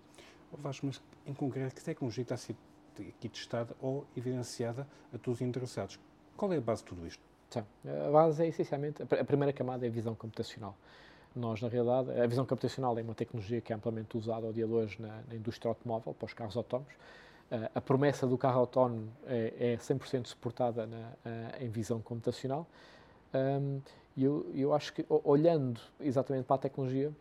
Vasco, 0.57 0.85
mas 0.85 1.01
em 1.25 1.33
concreto, 1.33 1.73
que 1.73 1.83
tecnologia 1.83 2.23
está 2.23 2.35
a 2.35 2.37
ser 2.37 2.55
aqui 2.99 3.29
testada 3.29 3.75
ou 3.81 4.05
evidenciada 4.15 4.85
a 5.13 5.17
todos 5.17 5.39
os 5.39 5.47
interessados? 5.47 5.99
Qual 6.35 6.51
é 6.51 6.57
a 6.57 6.61
base 6.61 6.81
de 6.83 6.89
tudo 6.89 7.07
isto? 7.07 7.30
Sim. 7.51 7.63
A 8.07 8.11
base 8.11 8.43
é 8.43 8.47
essencialmente, 8.47 9.03
a 9.03 9.23
primeira 9.25 9.53
camada 9.53 9.85
é 9.85 9.89
a 9.89 9.91
visão 9.91 10.15
computacional. 10.15 10.75
Nós, 11.35 11.61
na 11.61 11.67
realidade, 11.67 12.19
a 12.19 12.25
visão 12.25 12.45
computacional 12.45 12.97
é 12.97 13.01
uma 13.01 13.13
tecnologia 13.13 13.61
que 13.61 13.71
é 13.71 13.75
amplamente 13.75 14.17
usada 14.17 14.47
ao 14.47 14.53
dia 14.53 14.65
de 14.65 14.73
hoje 14.73 15.01
na, 15.01 15.21
na 15.27 15.35
indústria 15.35 15.69
automóvel, 15.69 16.13
para 16.13 16.25
os 16.25 16.33
carros 16.33 16.57
autónomos. 16.57 16.93
A 17.75 17.81
promessa 17.81 18.25
do 18.25 18.37
carro 18.37 18.61
autónomo 18.61 19.09
é, 19.25 19.73
é 19.73 19.77
100% 19.77 20.27
suportada 20.27 20.87
na, 20.87 21.11
em 21.59 21.69
visão 21.69 22.01
computacional. 22.01 22.65
Um, 23.33 23.81
e 24.15 24.23
eu, 24.23 24.49
eu 24.53 24.73
acho 24.73 24.93
que, 24.93 25.05
olhando 25.09 25.79
exatamente 25.99 26.45
para 26.45 26.55
a 26.55 26.59
tecnologia, 26.59 27.11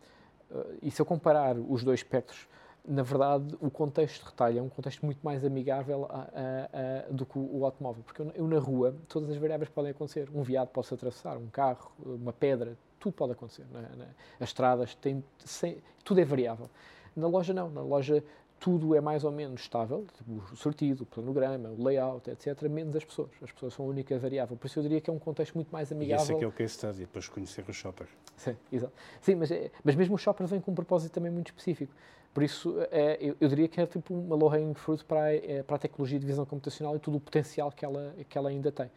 uh, 0.51 0.79
e 0.83 0.91
se 0.91 1.01
eu 1.01 1.07
comparar 1.07 1.57
os 1.57 1.85
dois 1.85 2.01
espectros, 2.01 2.49
na 2.91 3.05
verdade, 3.05 3.57
o 3.61 3.71
contexto 3.71 4.25
de 4.25 4.31
retalho 4.31 4.59
é 4.59 4.63
um 4.63 4.69
contexto 4.69 5.07
muito 5.07 5.21
mais 5.23 5.45
amigável 5.45 6.07
a, 6.11 6.23
a, 6.23 7.09
a, 7.09 7.13
do 7.13 7.25
que 7.25 7.39
o, 7.39 7.59
o, 7.59 7.65
automóvel. 7.65 8.03
Porque 8.03 8.21
eu, 8.21 8.33
eu, 8.35 8.49
na 8.49 8.59
rua, 8.59 8.97
todas 9.09 9.31
as 9.31 9.37
variáveis 9.37 9.71
podem 9.71 9.93
acontecer. 9.93 10.29
Um 10.35 10.43
viado 10.43 10.69
pode 10.69 10.89
se 10.89 10.95
atravessar, 10.95 11.37
um 11.37 11.47
carro, 11.47 11.93
uma 12.05 12.33
pedra, 12.33 12.77
tudo 12.99 13.13
pode 13.13 13.33
acontecer. 13.33 13.65
Na, 13.73 13.83
na, 13.83 14.07
as 14.41 14.49
estradas, 14.49 14.97
têm, 14.97 15.23
sem, 15.39 15.79
tudo 16.03 16.21
é 16.21 16.25
variável. 16.25 16.69
Na 17.15 17.29
loja, 17.29 17.55
não. 17.55 17.71
Na 17.71 17.81
loja, 17.81 18.25
tudo 18.59 18.97
é 18.97 19.01
mais 19.01 19.23
ou 19.23 19.31
menos 19.31 19.61
estável, 19.61 20.05
tipo, 20.19 20.43
o 20.53 20.57
sortido, 20.57 21.05
o 21.05 21.07
planograma, 21.07 21.69
o 21.69 21.85
layout, 21.85 22.29
etc., 22.29 22.61
menos 22.69 22.97
as 22.97 23.05
pessoas. 23.05 23.31
As 23.41 23.53
pessoas 23.53 23.73
são 23.73 23.87
a 23.87 23.89
única 23.89 24.19
variável. 24.19 24.57
Por 24.57 24.67
isso 24.67 24.81
eu 24.81 24.83
diria 24.83 25.01
que 25.01 25.09
é 25.09 25.13
um 25.13 25.19
contexto 25.19 25.55
muito 25.55 25.71
mais 25.71 25.93
amigável. 25.93 26.23
E 26.23 26.25
esse 26.25 26.33
é 26.33 26.39
que 26.39 26.45
é 26.45 26.49
o 26.49 26.53
case 26.53 26.75
study, 26.75 26.99
depois 26.99 27.29
conhecer 27.29 27.65
o 27.69 27.73
shopper. 27.73 28.09
Sim, 28.37 28.57
exato. 28.73 28.93
Sim, 29.21 29.37
mas, 29.37 29.51
é, 29.53 29.71
mas 29.85 29.95
mesmo 29.95 30.17
o 30.17 30.19
shopper 30.19 30.45
vem 30.49 30.61
com 30.61 30.73
um 30.73 30.75
propósito 30.75 31.13
também 31.13 31.31
muito 31.31 31.47
específico. 31.47 31.95
Por 32.33 32.43
isso, 32.45 32.77
é, 32.91 33.19
eu, 33.21 33.37
eu, 33.41 33.49
diria 33.49 33.67
que 33.67 33.81
é 33.81 33.87
tipo 33.87 34.15
uma 34.15 34.37
low-hanging 34.37 34.75
fruit 34.75 35.05
para 35.05 35.25
a, 35.25 35.35
é, 35.35 35.63
para 35.65 35.77
a 35.77 35.79
tecnologia 35.79 36.19
de 36.19 36.27
visão 36.27 36.47
computacional 36.47 36.95
e 36.95 37.01
todo 37.01 37.17
o 37.17 37.21
potencial 37.21 37.73
que 37.73 37.85
ela, 37.85 38.15
que 38.29 38.39
ela 38.39 38.49
ainda 38.49 38.71
tem. 38.71 38.91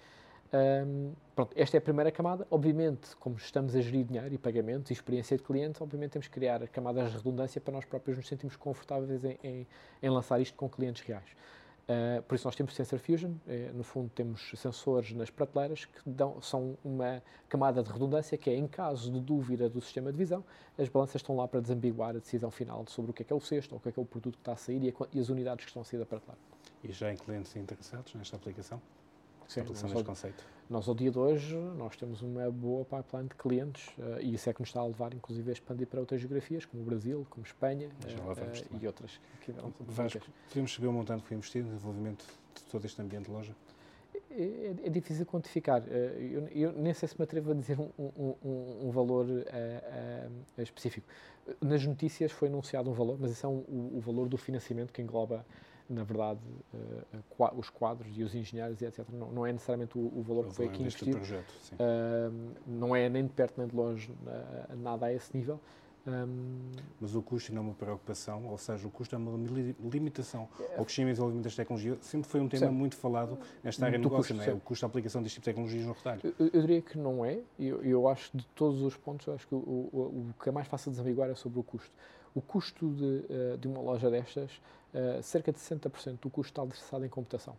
Um, 0.54 1.14
pronto, 1.36 1.52
esta 1.56 1.76
é 1.78 1.80
a 1.80 1.82
primeira 1.82 2.12
camada. 2.12 2.46
Obviamente, 2.52 3.16
como 3.16 3.36
estamos 3.38 3.76
a 3.76 3.82
gerir 3.82 4.06
dinheiro 4.06 4.32
e 4.32 4.38
pagamentos 4.38 4.92
e 4.92 4.94
experiência 4.94 5.36
de 5.36 5.42
cliente, 5.42 5.82
obviamente 5.82 6.12
temos 6.12 6.28
que 6.28 6.34
criar 6.34 6.68
camadas 6.68 7.10
de 7.10 7.18
redundância 7.18 7.60
para 7.60 7.74
nós 7.74 7.86
próprios 7.86 8.18
nos 8.18 8.28
sentirmos 8.28 8.56
confortáveis 8.56 9.26
em, 9.26 9.40
em, 9.44 9.68
em 10.04 10.10
lançar 10.12 10.40
isto 10.40 10.56
com 10.56 10.70
clientes 10.70 11.02
reais. 11.02 11.26
Uh, 11.84 12.24
por 12.24 12.36
isso 12.36 12.48
nós 12.48 12.56
temos 12.56 12.74
Sensor 12.74 12.98
Fusion, 12.98 13.32
uh, 13.32 13.74
no 13.74 13.84
fundo 13.84 14.10
temos 14.10 14.52
sensores 14.56 15.12
nas 15.12 15.30
prateleiras 15.30 15.84
que 15.84 16.10
dão, 16.10 16.42
são 16.42 16.78
uma 16.82 17.22
camada 17.50 17.84
de 17.84 17.92
redundância 17.92 18.38
que 18.38 18.50
é 18.50 18.56
em 18.56 18.68
caso 18.68 19.12
de 19.12 19.20
dúvida 19.20 19.70
do 19.70 19.82
sistema 19.82 20.10
de 20.10 20.18
visão, 20.18 20.46
as 20.78 20.88
balanças 20.88 21.16
estão 21.16 21.36
lá 21.36 21.46
para 21.46 21.60
desambiguar 21.60 22.12
a 22.12 22.20
decisão 22.20 22.50
final 22.50 22.86
sobre 22.88 23.12
o 23.12 23.14
que 23.14 23.24
é 23.24 23.26
que 23.26 23.34
é 23.34 23.36
o 23.36 23.42
cesto 23.42 23.74
ou 23.74 23.80
o 23.80 23.82
que 23.82 23.90
é 23.90 23.92
que 23.92 24.00
é 24.00 24.02
o 24.02 24.06
produto 24.06 24.36
que 24.36 24.42
está 24.42 24.54
a 24.54 24.56
sair 24.56 24.82
e, 24.82 24.90
a, 24.90 25.08
e 25.12 25.20
as 25.20 25.28
unidades 25.28 25.66
que 25.66 25.72
estão 25.72 25.82
a 25.82 25.86
sair 25.86 26.00
da 26.00 26.06
prateleira. 26.06 26.40
E 26.82 26.92
já 26.94 27.12
em 27.12 27.18
clientes 27.18 27.54
interessados 27.58 28.16
nesta 28.16 28.38
aplicação? 28.38 28.82
Sim, 29.54 29.62
aplicação 29.62 30.04
conceito? 30.04 30.44
Nós, 30.70 30.88
ao 30.88 30.96
dia 30.96 31.12
de 31.12 31.20
hoje, 31.20 31.56
nós 31.78 31.96
temos 31.96 32.22
uma 32.22 32.50
boa 32.50 32.86
pipeline 32.86 33.30
de 33.30 33.36
clientes 33.36 33.88
uh, 33.98 34.20
e 34.22 34.34
isso 34.34 34.50
é 34.50 34.54
que 34.54 34.62
nos 34.62 34.70
está 34.70 34.80
a 34.80 34.86
levar, 34.86 35.14
inclusive, 35.14 35.50
a 35.50 35.54
expandir 35.54 35.88
para 35.88 36.00
outras 36.00 36.20
geografias, 36.22 36.66
como 36.66 36.82
o 36.82 36.86
Brasil, 36.86 37.28
como 37.30 37.46
Espanha 37.46 37.90
uh, 37.90 38.78
e 38.82 38.88
outras. 38.88 39.20
Vasco, 39.82 40.22
podemos 40.48 40.74
saber 40.74 40.88
o 40.88 40.94
montante 40.94 41.22
que 41.22 41.28
foi 41.28 41.38
investido 41.38 41.68
no 41.68 41.76
desenvolvimento 41.76 42.26
de 42.56 42.64
todo 42.64 42.86
este 42.86 43.02
ambiente 43.02 43.26
de 43.26 43.32
loja? 43.32 43.54
é, 44.36 44.74
é, 44.86 44.90
difícil 44.90 45.26
quantificar. 45.26 45.84
Eu, 45.88 46.48
eu, 46.48 46.72
nem 46.74 46.94
sei 46.94 47.08
se 47.08 47.18
me 47.18 47.24
atrevo 47.24 47.52
a 47.52 47.54
dizer 47.54 47.80
um, 47.80 47.90
um, 47.98 48.36
um, 48.44 48.88
um 48.88 48.92
valor 48.92 49.26
uh, 49.26 50.30
uh, 50.58 50.62
específico. 50.62 51.08
Nas 51.62 51.86
notícias 51.86 52.32
foi 52.32 52.48
anunciado 52.48 52.90
um 52.90 52.94
valor, 52.94 53.18
mas 53.20 53.32
esse 53.32 53.46
é 53.46 53.48
o, 53.48 54.00
valor 54.00 54.28
do 54.28 54.38
financiamento 54.38 54.92
que 54.92 55.02
engloba, 55.02 55.46
na 55.94 56.04
verdade, 56.04 56.40
uh, 56.74 57.58
os 57.60 57.70
quadros 57.70 58.18
e 58.18 58.24
os 58.24 58.34
engenheiros 58.36 58.82
e 58.82 58.86
etc. 58.86 59.06
Não, 59.12 59.32
não 59.32 59.46
é 59.46 59.52
necessariamente 59.52 59.98
o, 59.98 60.02
o 60.02 60.22
valor 60.22 60.46
o 60.46 60.50
que 60.50 60.56
foi 60.56 60.66
aqui 60.66 60.82
investido. 60.82 61.18
Projeto, 61.18 61.54
não 62.68 62.96
é 62.96 63.08
nem 63.10 63.24
de 63.24 63.32
perto 63.32 63.58
nem 63.58 63.68
de 63.68 63.76
longe 63.76 64.12
nada 64.76 65.06
a 65.06 65.14
esse 65.14 65.36
nível. 65.36 65.60
Um, 66.06 66.72
Mas 67.00 67.16
o 67.16 67.22
custo 67.22 67.54
não 67.54 67.62
é 67.62 67.66
uma 67.66 67.74
preocupação, 67.74 68.48
ou 68.48 68.58
seja, 68.58 68.86
o 68.86 68.92
custo 68.92 69.16
é 69.16 69.18
uma 69.18 69.32
limitação 69.90 70.50
ao 70.78 70.84
crescimento 70.84 71.12
e 71.12 71.14
desenvolvimento 71.14 71.44
das 71.46 71.56
tecnologias. 71.56 71.98
Sempre 72.02 72.30
foi 72.30 72.42
um 72.42 72.50
tema 72.50 72.70
muito 72.72 72.98
falado 72.98 73.40
nesta 73.64 73.86
área 73.86 73.98
de 73.98 74.04
negócio, 74.04 74.36
custo, 74.36 74.50
não 74.50 74.54
é? 74.54 74.58
O 74.58 74.60
custo 74.60 74.86
da 74.86 74.90
aplicação 74.90 75.24
deste 75.24 75.36
tipo 75.36 75.46
de 75.46 75.52
tecnologias 75.52 75.86
no 75.86 75.94
retalho. 75.94 76.22
Eu, 76.24 76.50
eu 76.54 76.62
diria 76.62 76.82
que 76.82 76.98
não 76.98 77.24
é. 77.24 77.40
Eu, 77.58 77.82
eu 77.84 78.08
acho 78.10 78.36
de 78.36 78.46
todos 78.48 78.82
os 78.82 78.98
pontos, 78.98 79.30
acho 79.30 79.48
que 79.48 79.56
o, 79.56 79.58
o, 79.58 80.28
o 80.30 80.44
que 80.44 80.50
é 80.50 80.52
mais 80.52 80.68
fácil 80.68 80.92
de 80.92 80.98
desambiguar 80.98 81.30
é 81.30 81.36
sobre 81.36 81.60
o 81.60 81.64
custo. 81.64 81.92
O 82.36 82.42
custo 82.42 82.90
de, 82.90 83.04
uh, 83.04 83.58
de 83.58 83.68
uma 83.68 83.82
loja 83.82 84.10
destas, 84.10 84.52
uh, 84.94 85.22
cerca 85.22 85.52
de 85.52 85.60
60% 85.60 86.20
do 86.22 86.30
custo 86.30 86.52
está 86.52 86.62
alicerçado 86.62 87.06
em 87.06 87.10
computação. 87.10 87.56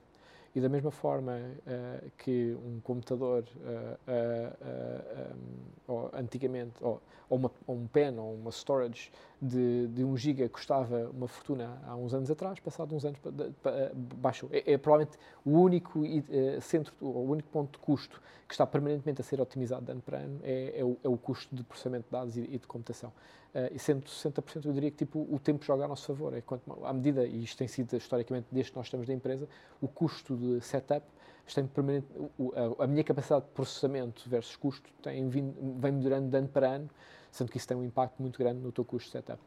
E 0.55 0.61
da 0.61 0.69
mesma 0.69 0.91
forma 0.91 1.33
uh, 1.33 2.11
que 2.19 2.57
um 2.65 2.81
computador, 2.81 3.45
um, 5.89 6.09
antigamente, 6.17 6.75
ou 6.81 7.01
ou, 7.29 7.39
uma, 7.39 7.51
ou 7.67 7.77
um 7.77 7.87
pen 7.87 8.19
ou 8.19 8.35
uma 8.35 8.51
storage 8.51 9.11
de, 9.41 9.89
de 9.89 10.05
1 10.05 10.17
giga 10.17 10.49
custava 10.49 11.11
uma 11.11 11.29
fortuna 11.29 11.79
há 11.87 11.95
uns 11.97 12.15
anos 12.15 12.31
atrás, 12.31 12.59
passado 12.61 12.95
uns 12.95 13.05
anos 13.05 13.19
baixou. 14.17 14.49
É, 14.53 14.73
é 14.73 14.79
provavelmente 14.79 15.19
o 15.45 15.51
único 15.51 16.01
uh, 16.01 16.61
centro, 16.61 16.95
o 17.01 17.31
único 17.31 17.49
ponto 17.51 17.73
de 17.73 17.79
custo 17.79 18.21
que 18.47 18.55
está 18.55 18.67
permanentemente 18.67 19.21
a 19.21 19.25
ser 19.25 19.41
otimizado 19.41 19.85
de 19.85 19.93
ano 19.93 20.03
para 20.03 20.19
ano 20.19 20.41
é, 20.43 20.81
é, 20.81 20.85
o, 20.85 20.97
é 21.03 21.09
o, 21.09 21.17
custo 21.17 21.55
de 21.55 21.65
processamento 21.65 22.05
de 22.07 22.11
dados 22.11 22.37
e, 22.37 22.43
e 22.43 22.59
de 22.59 22.67
computação. 22.67 23.13
Uh, 23.55 23.73
e 23.73 23.79
sendo 23.79 24.05
60%, 24.05 24.65
eu 24.67 24.73
diria 24.73 24.91
que 24.91 24.97
tipo, 24.97 25.29
o 25.31 25.39
tempo 25.39 25.65
joga 25.65 25.85
a 25.85 25.89
nosso 25.89 26.07
favor. 26.07 26.35
É 26.35 26.41
quanto, 26.41 26.85
à 26.85 26.93
medida, 26.93 27.25
e 27.25 27.45
isto 27.45 27.57
tem 27.57 27.69
sido 27.69 27.97
historicamente 27.97 28.49
desde 28.51 28.73
que 28.73 28.77
nós 28.77 28.87
estamos 28.87 29.07
da 29.07 29.15
empresa, 29.15 29.49
o 29.81 29.87
custo 29.87 30.37
de 30.37 30.61
setup 30.61 31.07
tem 31.55 31.67
permanente, 31.67 32.07
a, 32.79 32.85
a 32.85 32.87
minha 32.87 33.05
capacidade 33.05 33.45
de 33.45 33.51
processamento 33.51 34.29
versus 34.29 34.57
custo 34.57 34.91
tem 35.03 35.29
vindo, 35.29 35.55
vem 35.79 35.93
melhorando 35.93 36.31
de 36.31 36.37
ano 36.39 36.49
para 36.49 36.69
ano 36.69 36.91
sendo 37.35 37.51
que 37.51 37.57
isso 37.57 37.67
tem 37.67 37.77
um 37.77 37.83
impacto 37.83 38.23
muito 38.23 38.39
grande 38.39 38.61
no 38.61 38.71
teu 38.71 38.85
custo 38.85 39.09
de 39.09 39.13
setup. 39.13 39.43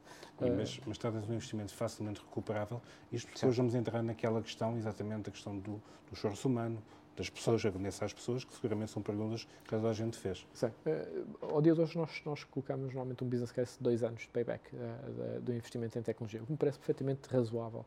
Mas, 0.58 0.80
mas 0.86 0.98
trata-se 0.98 1.30
um 1.32 1.34
investimento 1.34 1.74
facilmente 1.74 2.20
recuperável. 2.20 2.82
Isto 3.12 3.34
depois 3.34 3.56
vamos 3.56 3.74
entrar 3.76 4.04
naquela 4.04 4.42
questão, 4.42 4.78
exatamente 4.78 5.30
a 5.30 5.32
questão 5.32 5.58
do, 5.58 5.72
do 5.72 6.14
esforço 6.14 6.50
humano, 6.50 6.84
das 7.18 7.30
pessoas, 7.30 7.66
a 7.66 7.70
agradecer 7.70 8.06
às 8.06 8.14
pessoas, 8.14 8.44
que 8.44 8.54
seguramente 8.54 8.92
são 8.92 9.02
perguntas 9.02 9.46
que 9.64 9.70
toda 9.70 9.90
a 9.90 9.94
gente 9.94 10.18
fez. 10.18 10.46
Sim. 10.54 10.68
Uh, 10.68 11.54
ao 11.54 11.62
dia 11.62 11.74
de 11.74 11.82
hoje, 11.82 11.98
nós, 11.98 12.22
nós 12.26 12.44
colocamos 12.44 12.86
normalmente 12.86 13.24
um 13.24 13.28
business 13.28 13.52
case 13.52 13.78
de 13.78 13.84
dois 13.84 14.04
anos 14.04 14.22
de 14.22 14.30
payback 14.30 14.64
uh, 14.74 15.42
do 15.42 15.52
investimento 15.54 15.98
em 15.98 16.02
tecnologia, 16.02 16.42
o 16.42 16.46
que 16.46 16.52
me 16.52 16.58
parece 16.58 16.78
perfeitamente 16.78 17.28
razoável. 17.30 17.86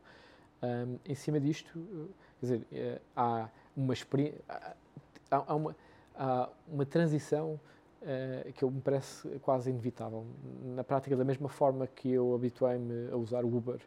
Um, 0.61 0.99
em 1.05 1.15
cima 1.15 1.39
disto, 1.39 1.79
uh, 1.79 2.09
quer 2.39 2.45
dizer, 2.45 2.67
uh, 2.71 3.01
há 3.15 3.49
uma 3.75 3.93
experiência, 3.93 4.39
há, 4.47 4.75
há, 5.31 5.55
uma, 5.55 5.75
há 6.13 6.49
uma 6.67 6.85
transição 6.85 7.59
uh, 8.01 8.53
que 8.53 8.63
eu 8.63 8.69
me 8.69 8.81
parece 8.81 9.27
quase 9.39 9.71
inevitável. 9.71 10.25
Na 10.75 10.83
prática, 10.83 11.15
da 11.15 11.23
mesma 11.23 11.49
forma 11.49 11.87
que 11.87 12.11
eu 12.11 12.35
habituei-me 12.35 13.09
a 13.11 13.15
usar 13.15 13.43
o 13.43 13.55
Uber 13.55 13.79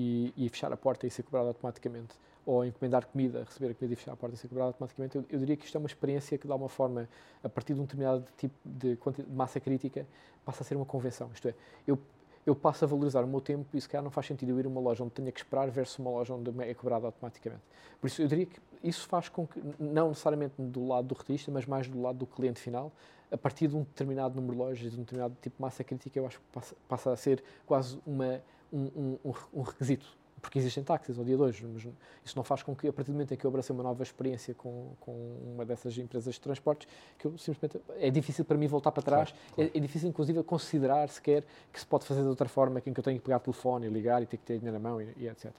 e, 0.00 0.32
e, 0.36 0.48
fechar 0.48 0.72
a 0.72 0.76
porta 0.76 1.08
e 1.08 1.10
ser 1.10 1.24
cobrado 1.24 1.48
automaticamente, 1.48 2.14
ou 2.46 2.64
encomendar 2.64 3.04
comida, 3.04 3.42
receber 3.42 3.72
a 3.72 3.74
comida 3.74 3.94
e 3.94 3.96
fechar 3.96 4.12
a 4.12 4.16
porta 4.16 4.36
e 4.36 4.38
ser 4.38 4.46
cobrado 4.46 4.68
automaticamente, 4.68 5.16
eu, 5.16 5.24
eu 5.28 5.40
diria 5.40 5.56
que 5.56 5.64
isto 5.64 5.76
é 5.76 5.80
uma 5.80 5.88
experiência 5.88 6.38
que, 6.38 6.46
de 6.46 6.52
alguma 6.52 6.68
forma, 6.68 7.08
a 7.42 7.48
partir 7.48 7.74
de 7.74 7.80
um 7.80 7.82
determinado 7.82 8.24
tipo 8.36 8.54
de, 8.64 8.94
de 8.94 9.32
massa 9.32 9.58
crítica, 9.58 10.06
passa 10.44 10.62
a 10.62 10.64
ser 10.64 10.76
uma 10.76 10.86
convenção. 10.86 11.28
Isto 11.34 11.48
é, 11.48 11.54
eu 11.84 11.98
eu 12.46 12.56
passo 12.56 12.82
a 12.82 12.88
valorizar 12.88 13.22
o 13.22 13.26
meu 13.26 13.42
tempo 13.42 13.76
e 13.76 13.80
se 13.80 13.86
calhar 13.86 14.02
não 14.02 14.10
faz 14.10 14.26
sentido 14.26 14.48
eu 14.52 14.58
ir 14.58 14.64
a 14.64 14.68
uma 14.70 14.80
loja 14.80 15.04
onde 15.04 15.12
tenha 15.12 15.30
que 15.30 15.38
esperar 15.38 15.70
versus 15.70 15.98
uma 15.98 16.08
loja 16.10 16.32
onde 16.32 16.50
é 16.62 16.72
cobrado 16.72 17.04
automaticamente. 17.04 17.60
Por 18.00 18.06
isso, 18.06 18.22
eu 18.22 18.26
diria 18.26 18.46
que 18.46 18.58
isso 18.82 19.06
faz 19.06 19.28
com 19.28 19.46
que, 19.46 19.60
não 19.78 20.08
necessariamente 20.08 20.54
do 20.56 20.86
lado 20.86 21.08
do 21.08 21.14
retalhista, 21.14 21.50
mas 21.50 21.66
mais 21.66 21.86
do 21.88 22.00
lado 22.00 22.16
do 22.16 22.26
cliente 22.26 22.58
final, 22.58 22.90
a 23.30 23.36
partir 23.36 23.68
de 23.68 23.76
um 23.76 23.80
determinado 23.80 24.34
número 24.34 24.54
de 24.54 24.58
lojas, 24.58 24.90
de 24.90 24.96
um 24.96 25.02
determinado 25.02 25.36
tipo 25.42 25.56
de 25.56 25.60
massa 25.60 25.84
crítica, 25.84 26.18
eu 26.18 26.26
acho 26.26 26.38
que 26.38 26.44
passa, 26.50 26.76
passa 26.88 27.12
a 27.12 27.16
ser 27.16 27.44
quase 27.66 28.00
uma, 28.06 28.40
um, 28.72 29.18
um, 29.24 29.32
um, 29.54 29.62
requisito. 29.62 30.06
Porque 30.40 30.58
existem 30.58 30.84
táxis 30.84 31.18
ao 31.18 31.24
dia 31.24 31.34
de 31.34 31.42
hoje, 31.42 31.66
mas 31.66 31.82
isso 32.24 32.36
não 32.36 32.44
faz 32.44 32.62
com 32.62 32.74
que, 32.74 32.86
a 32.86 32.92
partir 32.92 33.10
do 33.10 33.14
momento 33.14 33.34
em 33.34 33.36
que 33.36 33.44
eu 33.44 33.48
abracei 33.48 33.74
uma 33.74 33.82
nova 33.82 34.04
experiência 34.04 34.54
com, 34.54 34.92
com 35.00 35.12
uma 35.52 35.64
dessas 35.64 35.98
empresas 35.98 36.34
de 36.34 36.40
transportes, 36.40 36.86
que 37.18 37.26
eu 37.26 37.36
simplesmente. 37.36 37.80
É 37.98 38.08
difícil 38.08 38.44
para 38.44 38.56
mim 38.56 38.68
voltar 38.68 38.92
para 38.92 39.02
trás, 39.02 39.30
claro, 39.30 39.54
claro. 39.56 39.70
É, 39.74 39.78
é, 39.78 39.80
difícil, 39.80 40.08
inclusive, 40.08 40.40
considerar 40.44 41.08
sequer 41.08 41.44
que 41.72 41.80
se 41.80 41.86
pode 41.86 42.04
fazer 42.04 42.22
de 42.22 42.28
outra 42.28 42.48
forma, 42.48 42.80
que 42.80 42.88
em 42.88 42.92
que 42.92 43.00
eu 43.00 43.04
tenho 43.04 43.18
que 43.18 43.24
pegar 43.24 43.38
o 43.38 43.40
telefone 43.40 43.86
e 43.86 43.90
ligar 43.90 44.22
e 44.22 44.26
ter 44.26 44.36
que 44.36 44.44
ter 44.44 44.58
dinheiro 44.58 44.80
na 44.80 44.88
mão 44.88 45.02
e, 45.02 45.12
e 45.16 45.26
etc. 45.26 45.52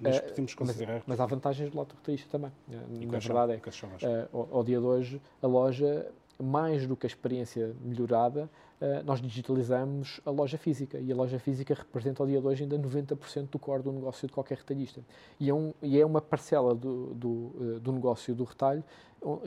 Mas 0.00 0.16
eh, 0.16 0.20
podemos 0.20 0.54
considerar. 0.54 0.94
Mas, 0.94 1.02
mas, 1.06 1.20
há 1.20 1.26
vantagens 1.26 1.70
do 1.70 1.78
lado 1.78 1.88
do 1.88 1.94
roteirista 1.94 2.28
também. 2.30 2.50
E 3.00 3.06
na 3.06 3.18
verdade, 3.18 3.52
é, 3.52 4.06
uh, 4.06 4.36
ao, 4.36 4.56
ao, 4.56 4.64
dia 4.64 4.80
de 4.80 4.86
hoje, 4.86 5.20
a 5.42 5.46
loja 5.46 6.10
mais 6.42 6.86
do 6.86 6.96
que 6.96 7.06
a 7.06 7.08
experiência 7.08 7.74
melhorada, 7.82 8.48
eh, 8.80 9.02
nós 9.04 9.20
digitalizamos 9.20 10.20
a 10.24 10.30
loja 10.30 10.56
física 10.56 10.98
e 10.98 11.12
a 11.12 11.14
loja 11.14 11.38
física 11.38 11.74
representa 11.74 12.22
ao 12.22 12.26
dia 12.26 12.40
de 12.40 12.46
hoje 12.46 12.62
ainda 12.62 12.78
90% 12.78 13.48
do 13.50 13.58
core 13.58 13.82
do 13.82 13.92
negócio 13.92 14.26
de 14.26 14.32
qualquer 14.32 14.58
retalhista. 14.58 15.00
E 15.38 15.50
é, 15.50 15.54
um, 15.54 15.72
e 15.82 16.00
é 16.00 16.04
uma 16.04 16.20
parcela 16.20 16.74
do, 16.74 17.14
do, 17.14 17.52
eh, 17.60 17.78
do, 17.78 17.92
negócio 17.92 18.34
do 18.34 18.44
retalho 18.44 18.82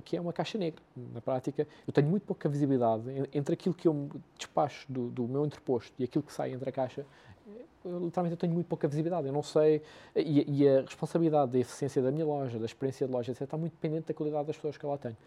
que 0.05 0.15
é 0.15 0.21
uma 0.21 0.31
caixa 0.31 0.55
negra. 0.55 0.79
Na 0.95 1.19
prática, 1.19 1.67
eu 1.87 1.91
tenho 1.91 2.07
muito 2.07 2.27
pouca 2.27 2.47
visibilidade 2.47 3.05
entre 3.33 3.55
aquilo 3.55 3.73
que 3.73 3.87
eu 3.87 4.07
despacho 4.37 4.85
do, 4.87 5.09
do 5.09 5.27
meu 5.27 5.43
entreposto 5.47 5.91
e 5.97 6.03
aquilo 6.03 6.23
que 6.23 6.31
sai 6.31 6.51
entre 6.51 6.69
a 6.69 6.71
caixa 6.71 7.03
eu, 7.85 7.99
literalmente 7.99 8.33
eu 8.33 8.37
tenho 8.37 8.53
muito 8.53 8.67
pouca 8.67 8.87
visibilidade, 8.87 9.27
eu 9.27 9.33
não 9.33 9.43
sei, 9.43 9.81
e, 10.15 10.61
e, 10.63 10.67
a 10.67 10.81
responsabilidade 10.81 11.51
da 11.51 11.59
eficiência 11.59 12.01
da 12.01 12.11
minha 12.11 12.25
loja, 12.25 12.57
da 12.57 12.65
experiência 12.65 13.05
de 13.05 13.13
loja, 13.13 13.31
etc., 13.31 13.41
está 13.41 13.57
muito 13.57 13.73
dependente 13.73 14.07
da 14.07 14.13
qualidade 14.13 14.47
das 14.47 14.55
pessoas 14.55 14.77
que 14.77 14.85
ela 14.85 14.97
tem. 14.97 15.17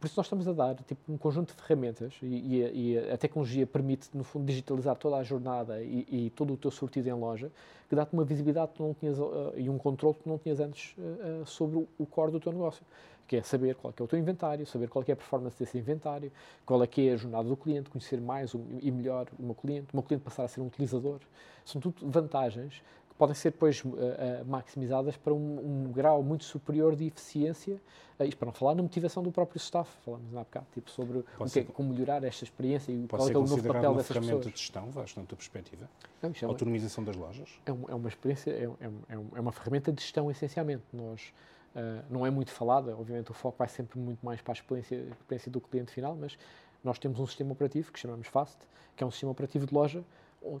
Por 0.00 0.06
isso 0.06 0.18
nós 0.18 0.26
estamos 0.26 0.46
a 0.46 0.52
dar 0.52 0.74
tipo, 0.84 1.10
um 1.10 1.16
conjunto 1.16 1.54
de 1.54 1.62
ferramentas 1.62 2.12
e, 2.22 2.26
e, 2.26 2.92
e 2.92 2.98
a 3.10 3.16
tecnologia 3.16 3.66
permite, 3.66 4.08
no 4.12 4.22
fundo, 4.22 4.44
digitalizar 4.44 4.96
toda 4.96 5.16
a 5.16 5.22
jornada 5.22 5.82
e, 5.82 6.06
e 6.10 6.30
todo 6.30 6.52
o 6.52 6.56
teu 6.56 6.70
sortido 6.70 7.08
em 7.08 7.12
loja, 7.12 7.50
que 7.88 7.96
dá-te 7.96 8.12
uma 8.12 8.24
visibilidade 8.24 8.72
que 8.74 8.82
não 8.82 8.92
tinhas, 8.92 9.18
uh, 9.18 9.52
e 9.56 9.70
um 9.70 9.78
controle 9.78 10.14
que 10.14 10.28
não 10.28 10.36
tinhas 10.36 10.60
antes 10.60 10.94
uh, 10.98 11.46
sobre 11.46 11.86
o, 11.98 12.06
core 12.06 12.32
do 12.32 12.40
teu 12.40 12.52
negócio 12.52 12.84
que 13.26 13.36
é 13.36 13.42
saber 13.42 13.74
qual 13.74 13.92
é 13.98 14.02
o 14.02 14.06
teu 14.06 14.18
inventário, 14.18 14.66
saber 14.66 14.88
qual 14.88 15.04
é, 15.08 15.12
a 15.12 15.16
performance 15.16 15.58
desse 15.58 15.78
inventário, 15.78 16.30
qual 16.64 16.82
é 16.82 16.86
que 16.86 17.08
é 17.08 17.14
a 17.14 17.16
jornada 17.16 17.48
do 17.48 17.56
cliente, 17.56 17.88
conhecer 17.88 18.20
mais 18.20 18.52
e 18.82 18.90
melhor 18.90 19.26
o 19.38 19.42
meu 19.42 19.54
cliente, 19.54 19.86
o 19.92 19.96
meu 19.96 20.02
cliente 20.02 20.22
passar 20.22 20.44
a 20.44 20.48
ser 20.48 20.60
um 20.60 20.66
utilizador. 20.66 21.20
São 21.64 21.80
tudo 21.80 21.96
vantagens 22.02 22.82
que 23.14 23.18
podem 23.18 23.34
ser 23.34 23.52
depois 23.52 23.82
uh, 23.84 23.88
uh, 23.88 24.44
maximizadas 24.44 25.16
para 25.16 25.32
um, 25.32 25.86
um, 25.86 25.92
grau 25.92 26.22
muito 26.22 26.44
superior 26.44 26.96
de 26.96 27.06
eficiência, 27.06 27.80
uh, 28.18 28.24
isto 28.24 28.36
para 28.36 28.46
não 28.46 28.52
falar 28.52 28.74
na 28.74 28.82
motivação 28.82 29.22
do 29.22 29.30
próprio 29.30 29.56
staff, 29.58 29.88
falamos 30.04 30.34
há 30.34 30.40
bocado, 30.40 30.66
tipo, 30.74 30.90
sobre 30.90 31.18
o 31.18 31.24
que 31.48 31.60
é, 31.60 31.64
como 31.64 31.92
melhorar 31.92 32.24
esta 32.24 32.42
experiência 32.42 32.90
e 32.90 33.06
qual 33.06 33.28
é, 33.28 33.30
o 33.30 33.40
novo 33.40 33.62
papel 33.62 33.94
dessas 33.94 34.08
pessoas. 34.08 34.26
ferramenta 34.26 34.50
de 34.50 34.58
gestão, 34.58 34.90
vais, 34.90 35.14
na 35.14 35.22
tua 35.22 35.36
perspectiva? 35.36 35.88
Não, 36.20 36.30
é 36.30 36.44
Autonomização 36.44 37.04
das 37.04 37.14
lojas? 37.14 37.48
É 37.64 37.72
uma, 37.72 37.90
é 37.90 37.94
uma 37.94 38.08
experiência, 38.08 38.50
é, 38.50 38.64
é, 38.64 39.14
é, 39.14 39.40
uma 39.40 39.52
ferramenta 39.52 39.92
de 39.92 40.02
gestão 40.02 40.28
essencialmente. 40.30 40.82
Nós, 40.92 41.32
não 42.08 42.24
é 42.24 42.30
muito 42.30 42.52
falada, 42.52 42.96
obviamente 42.96 43.32
o 43.32 43.34
foco 43.34 43.58
vai 43.58 43.66
sempre 43.66 43.98
muito 43.98 44.24
mais 44.24 44.40
para 44.40 44.52
a 44.52 44.54
experiência, 44.54 44.94
experiência 44.94 45.50
do 45.50 45.60
cliente 45.60 45.90
final, 45.90 46.14
mas 46.14 46.38
nós 46.84 47.00
temos 47.00 47.18
um 47.18 47.26
sistema 47.26 47.52
operativo 47.52 47.90
que 47.90 47.98
chamamos 47.98 48.28
FAST, 48.28 48.58
que 48.94 49.02
é 49.02 49.06
um 49.06 49.10
sistema 49.10 49.32
operativo 49.32 49.66
de 49.66 49.74
loja 49.74 50.04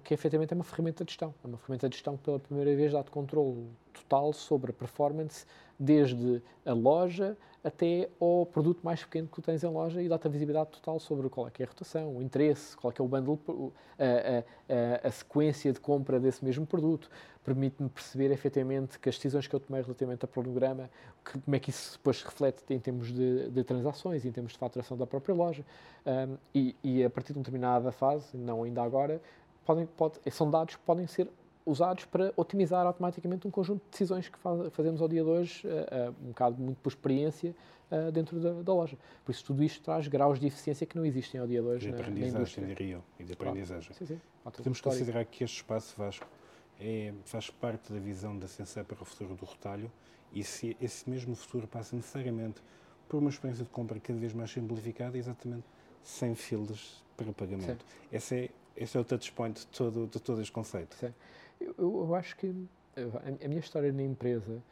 que 0.02 0.14
efetivamente 0.14 0.52
é 0.52 0.54
uma 0.54 0.64
ferramenta 0.64 1.04
de 1.04 1.12
gestão. 1.12 1.34
É 1.42 1.46
uma 1.46 1.58
ferramenta 1.58 1.88
de 1.88 1.96
gestão 1.96 2.16
que 2.16 2.22
pela 2.22 2.38
primeira 2.38 2.74
vez 2.74 2.92
dá-te 2.92 3.10
controle 3.10 3.68
total 3.92 4.32
sobre 4.32 4.70
a 4.70 4.74
performance, 4.74 5.46
desde 5.78 6.42
a 6.64 6.72
loja 6.72 7.36
até 7.64 8.10
ao 8.20 8.44
produto 8.44 8.80
mais 8.82 9.02
pequeno 9.02 9.26
que 9.26 9.34
tu 9.34 9.42
tens 9.42 9.64
em 9.64 9.68
loja 9.68 10.02
e 10.02 10.06
dá-te 10.06 10.26
a 10.26 10.30
visibilidade 10.30 10.70
total 10.70 11.00
sobre 11.00 11.30
qual 11.30 11.48
é, 11.48 11.50
é 11.58 11.64
a 11.64 11.66
rotação, 11.66 12.16
o 12.18 12.22
interesse, 12.22 12.76
qual 12.76 12.92
é, 12.92 13.00
é 13.00 13.02
o 13.02 13.08
bundle, 13.08 13.72
a, 13.98 15.04
a, 15.04 15.08
a, 15.08 15.10
sequência 15.10 15.72
de 15.72 15.80
compra 15.80 16.20
desse 16.20 16.44
mesmo 16.44 16.66
produto. 16.66 17.08
Permite-me 17.42 17.88
perceber 17.88 18.30
efetivamente 18.30 18.98
que 18.98 19.08
as 19.08 19.16
decisões 19.16 19.46
que 19.46 19.54
eu 19.54 19.60
tomei 19.60 19.80
relativamente 19.80 20.22
ao 20.24 20.28
cronograma, 20.28 20.90
que, 21.24 21.38
como 21.40 21.56
é 21.56 21.58
que 21.58 21.70
isso 21.70 21.92
depois 21.94 22.18
se 22.18 22.24
reflete 22.24 22.62
em 22.68 22.78
termos 22.78 23.10
de, 23.10 23.48
de 23.48 23.64
transações, 23.64 24.26
em 24.26 24.32
termos 24.32 24.52
de 24.52 24.58
faturação 24.58 24.96
da 24.96 25.06
própria 25.06 25.34
loja. 25.34 25.64
Um, 26.06 26.36
e, 26.54 26.76
e 26.84 27.02
a 27.02 27.08
partir 27.08 27.32
de 27.32 27.38
uma 27.38 27.44
determinada 27.44 27.90
fase, 27.90 28.36
não 28.36 28.62
ainda 28.62 28.82
agora, 28.82 29.22
podem, 29.64 29.86
pode, 29.86 30.18
são 30.30 30.50
dados 30.50 30.76
que 30.76 30.82
podem 30.82 31.06
ser 31.06 31.28
usados 31.66 32.04
para 32.04 32.32
otimizar 32.36 32.86
automaticamente 32.86 33.46
um 33.46 33.50
conjunto 33.50 33.82
de 33.84 33.90
decisões 33.90 34.28
que 34.28 34.38
faz, 34.38 34.72
fazemos 34.72 35.00
ao 35.00 35.08
dia 35.08 35.22
de 35.22 35.30
hoje, 35.30 35.66
uh, 35.66 36.10
uh, 36.10 36.14
um 36.22 36.28
bocado 36.28 36.60
muito 36.60 36.78
por 36.78 36.90
experiência, 36.90 37.54
uh, 37.90 38.12
dentro 38.12 38.38
da, 38.38 38.62
da, 38.62 38.74
loja. 38.74 38.98
Por 39.24 39.32
isso, 39.32 39.44
tudo 39.44 39.62
isto 39.64 39.82
traz 39.82 40.06
graus 40.06 40.38
de 40.38 40.46
eficiência 40.46 40.86
que 40.86 40.96
não 40.96 41.06
existem 41.06 41.40
ao 41.40 41.46
dia 41.46 41.62
de 41.62 41.66
hoje. 41.66 41.90
De 41.90 41.94
aprendizagem, 41.94 42.66
diriam, 42.66 43.02
e 43.18 43.24
de 43.24 43.32
aprendizagem. 43.32 43.94
Sim, 43.94 44.06
sim. 44.06 44.20
Podemos 44.44 44.80
considerar 44.80 45.24
que 45.24 45.42
este 45.42 45.56
espaço, 45.56 45.94
Vasco, 45.96 46.26
é, 46.78 47.14
faz 47.24 47.48
parte 47.48 47.92
da 47.92 47.98
visão 47.98 48.38
da 48.38 48.46
Sensei 48.46 48.84
para 48.84 49.00
o 49.00 49.04
futuro 49.04 49.34
do 49.34 49.46
retalho 49.46 49.90
e 50.32 50.42
se 50.42 50.76
esse 50.80 51.08
mesmo 51.08 51.34
futuro 51.34 51.66
passa 51.68 51.94
necessariamente 51.94 52.60
por 53.08 53.18
uma 53.18 53.30
experiência 53.30 53.64
de 53.64 53.70
compra 53.70 53.98
cada 54.00 54.18
vez 54.18 54.32
mais 54.32 54.50
simplificada, 54.50 55.16
exatamente 55.16 55.64
sem 56.02 56.34
filas 56.34 57.02
para 57.16 57.32
pagamento. 57.32 57.84
Esse 58.12 58.36
é, 58.36 58.50
esse 58.76 58.96
é 58.96 59.00
o 59.00 59.04
touchpoint 59.04 59.60
de 59.60 59.66
todo, 59.66 60.06
de 60.06 60.20
todo 60.20 60.40
este 60.40 60.52
conceito. 60.52 60.96
Eu, 61.60 61.74
eu, 61.78 62.14
acho 62.14 62.36
que 62.36 62.54
a, 62.96 63.44
a 63.44 63.48
minha 63.48 63.60
história 63.60 63.92
na 63.92 64.02
empresa 64.02 64.62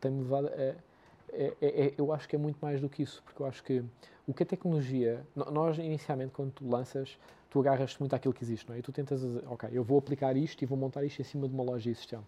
tem-me 0.00 0.22
levado 0.22 0.48
a. 0.48 0.88
É, 1.30 1.52
é, 1.60 1.86
é, 1.86 1.94
eu 1.98 2.10
acho 2.12 2.26
que 2.26 2.36
é 2.36 2.38
muito 2.38 2.58
mais 2.60 2.80
do 2.80 2.88
que 2.88 3.02
isso, 3.02 3.22
porque 3.22 3.42
eu 3.42 3.46
acho 3.46 3.62
que 3.62 3.84
o 4.26 4.32
que 4.32 4.42
a 4.42 4.46
tecnologia. 4.46 5.24
Nós, 5.34 5.78
inicialmente, 5.78 6.32
quando 6.32 6.52
tu 6.52 6.68
lanças, 6.68 7.18
tu 7.50 7.60
agarras 7.60 7.96
muito 7.98 8.14
àquilo 8.14 8.32
que 8.32 8.42
existe, 8.42 8.68
não 8.68 8.76
é? 8.76 8.78
E 8.78 8.82
tu 8.82 8.92
tentas, 8.92 9.22
ok, 9.46 9.68
eu 9.72 9.82
vou 9.82 9.98
aplicar 9.98 10.36
isto 10.36 10.62
e 10.62 10.66
vou 10.66 10.78
montar 10.78 11.04
isto 11.04 11.20
em 11.20 11.24
cima 11.24 11.48
de 11.48 11.54
uma 11.54 11.62
loja 11.62 11.90
existente. 11.90 12.26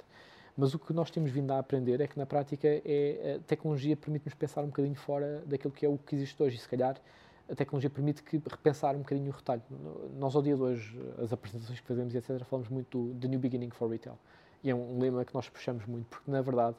Mas 0.57 0.75
o 0.75 0.79
que 0.79 0.93
nós 0.93 1.11
temos 1.11 1.31
vindo 1.31 1.51
a 1.53 1.59
aprender 1.59 2.01
é 2.01 2.07
que, 2.07 2.19
na 2.19 2.27
prática, 2.27 2.69
é, 2.69 3.37
a 3.37 3.43
tecnologia 3.47 3.97
permite-nos 3.97 4.35
pensar 4.35 4.63
um 4.63 4.67
bocadinho 4.67 4.95
fora 4.95 5.43
daquilo 5.47 5.73
que 5.73 5.87
é 5.87 5.89
o 5.89 5.97
que 5.97 6.15
existe 6.15 6.43
hoje. 6.43 6.57
E, 6.57 6.59
se 6.59 6.69
calhar, 6.69 6.97
a 7.51 7.55
tecnologia 7.55 7.91
permite 7.91 8.23
que 8.23 8.37
repensar 8.37 8.95
um 8.95 9.01
bocadinho 9.01 9.31
o 9.31 9.35
retalho. 9.35 9.63
Nós, 10.17 10.37
ao 10.37 10.43
dia 10.43 10.55
de 10.55 10.63
hoje, 10.63 10.99
as 11.23 11.33
apresentações 11.33 11.81
que 11.81 11.87
fazemos, 11.87 12.15
etc., 12.15 12.45
falamos 12.45 12.69
muito 12.69 13.13
do 13.15 13.29
New 13.29 13.41
Beginning 13.41 13.71
for 13.71 13.91
Retail. 13.91 14.17
E 14.63 14.71
é 14.71 14.75
um 14.75 14.99
lema 14.99 15.25
que 15.25 15.35
nós 15.35 15.49
puxamos 15.49 15.85
muito, 15.87 16.07
porque, 16.07 16.31
na 16.31 16.43
verdade, 16.43 16.77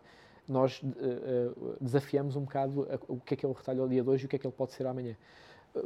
nós 0.48 0.82
uh, 0.82 0.88
uh, 0.88 1.78
desafiamos 1.82 2.36
um 2.36 2.42
bocado 2.42 2.88
o 3.08 3.20
que 3.20 3.34
é 3.34 3.38
que 3.38 3.46
é 3.46 3.50
o 3.50 3.52
retalho 3.52 3.82
ao 3.84 3.88
dia 3.88 4.04
de 4.04 4.10
hoje 4.10 4.24
e 4.24 4.26
o 4.26 4.30
que 4.30 4.36
é 4.36 4.40
que 4.40 4.46
ele 4.46 4.54
pode 4.54 4.74
ser 4.74 4.86
amanhã 4.86 5.16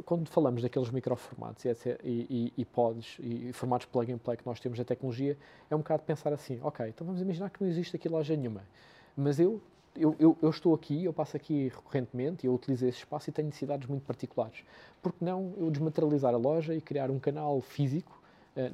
quando 0.04 0.28
falamos 0.28 0.62
daqueles 0.62 0.90
microformatos 0.90 1.64
e, 1.64 1.68
e, 1.68 1.96
e, 2.04 2.52
e 2.58 2.64
pods 2.64 3.16
e 3.20 3.52
formatos 3.52 3.86
plug 3.86 4.12
and 4.12 4.18
play 4.18 4.36
que 4.36 4.44
nós 4.46 4.58
temos 4.58 4.78
da 4.78 4.84
tecnologia, 4.84 5.38
é 5.70 5.74
um 5.74 5.78
bocado 5.78 6.02
pensar 6.02 6.32
assim, 6.32 6.58
ok, 6.62 6.88
então 6.88 7.06
vamos 7.06 7.20
imaginar 7.20 7.50
que 7.50 7.62
não 7.62 7.68
existe 7.68 7.94
aqui 7.94 8.08
loja 8.08 8.36
nenhuma, 8.36 8.62
mas 9.16 9.38
eu, 9.38 9.60
eu, 9.98 10.14
eu, 10.18 10.36
eu 10.40 10.50
estou 10.50 10.74
aqui, 10.74 11.04
eu 11.04 11.12
passo 11.12 11.36
aqui 11.36 11.68
recorrentemente, 11.68 12.46
eu 12.46 12.54
utilizo 12.54 12.86
esse 12.86 12.98
espaço 12.98 13.30
e 13.30 13.32
tenho 13.32 13.46
necessidades 13.46 13.88
muito 13.88 14.04
particulares. 14.04 14.62
Por 15.02 15.12
que 15.12 15.24
não 15.24 15.54
eu 15.56 15.70
desmaterializar 15.70 16.34
a 16.34 16.38
loja 16.38 16.74
e 16.74 16.80
criar 16.80 17.10
um 17.10 17.18
canal 17.18 17.60
físico 17.60 18.15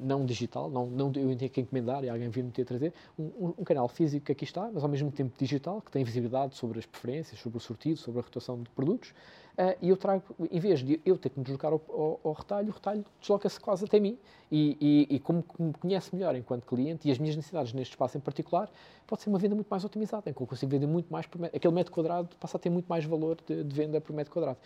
não 0.01 0.25
digital, 0.25 0.69
não, 0.69 0.87
não 0.87 1.07
eu 1.07 1.35
tenho 1.35 1.51
que 1.51 1.61
encomendar 1.61 2.03
e 2.03 2.09
alguém 2.09 2.29
vir 2.29 2.43
me 2.43 2.51
ter 2.51 2.63
a 2.63 2.65
trazer, 2.65 2.93
um, 3.17 3.23
um, 3.23 3.53
um, 3.59 3.63
canal 3.63 3.87
físico 3.87 4.25
que 4.25 4.31
aqui 4.31 4.43
está, 4.43 4.69
mas 4.73 4.83
ao 4.83 4.89
mesmo 4.89 5.11
tempo 5.11 5.33
digital, 5.37 5.81
que 5.81 5.91
tem 5.91 6.03
visibilidade 6.03 6.55
sobre 6.55 6.79
as 6.79 6.85
preferências, 6.85 7.39
sobre 7.39 7.57
o 7.57 7.61
sortido, 7.61 7.97
sobre 7.97 8.19
a 8.19 8.23
rotação 8.23 8.61
de 8.61 8.69
produtos, 8.69 9.13
Uh, 9.53 9.77
e 9.83 9.89
eu 9.89 9.97
trago, 9.97 10.23
em 10.49 10.59
vez 10.59 10.79
de 10.79 10.99
eu 11.05 11.15
ter 11.15 11.29
que 11.29 11.37
me 11.37 11.43
deslocar 11.43 11.71
ao, 11.71 11.81
ao, 11.87 12.19
ao 12.23 12.33
retalho, 12.33 12.69
o 12.69 12.71
retalho 12.71 13.05
desloca-se 13.21 13.59
quase 13.59 13.85
até 13.85 13.99
mim. 13.99 14.17
E, 14.51 15.07
e, 15.09 15.15
e, 15.15 15.19
como 15.19 15.45
me 15.59 15.73
conhece 15.73 16.13
melhor 16.13 16.35
enquanto 16.35 16.65
cliente 16.65 17.07
e 17.07 17.11
as 17.11 17.19
minhas 17.19 17.35
necessidades 17.35 17.71
neste 17.71 17.91
espaço 17.91 18.17
em 18.17 18.21
particular, 18.21 18.71
pode 19.05 19.21
ser 19.21 19.29
uma 19.29 19.37
venda 19.37 19.53
muito 19.53 19.67
mais 19.67 19.83
otimizada, 19.83 20.29
em 20.29 20.33
que 20.33 20.41
eu 20.41 20.47
consigo 20.47 20.71
vender 20.71 20.87
muito 20.87 21.11
mais, 21.11 21.27
por, 21.27 21.45
aquele 21.45 21.73
metro 21.73 21.93
quadrado 21.93 22.35
passa 22.39 22.57
a 22.57 22.59
ter 22.59 22.71
muito 22.71 22.87
mais 22.87 23.05
valor 23.05 23.37
de, 23.45 23.63
de 23.63 23.75
venda 23.75 24.01
por 24.01 24.13
metro 24.13 24.33
quadrado. 24.33 24.57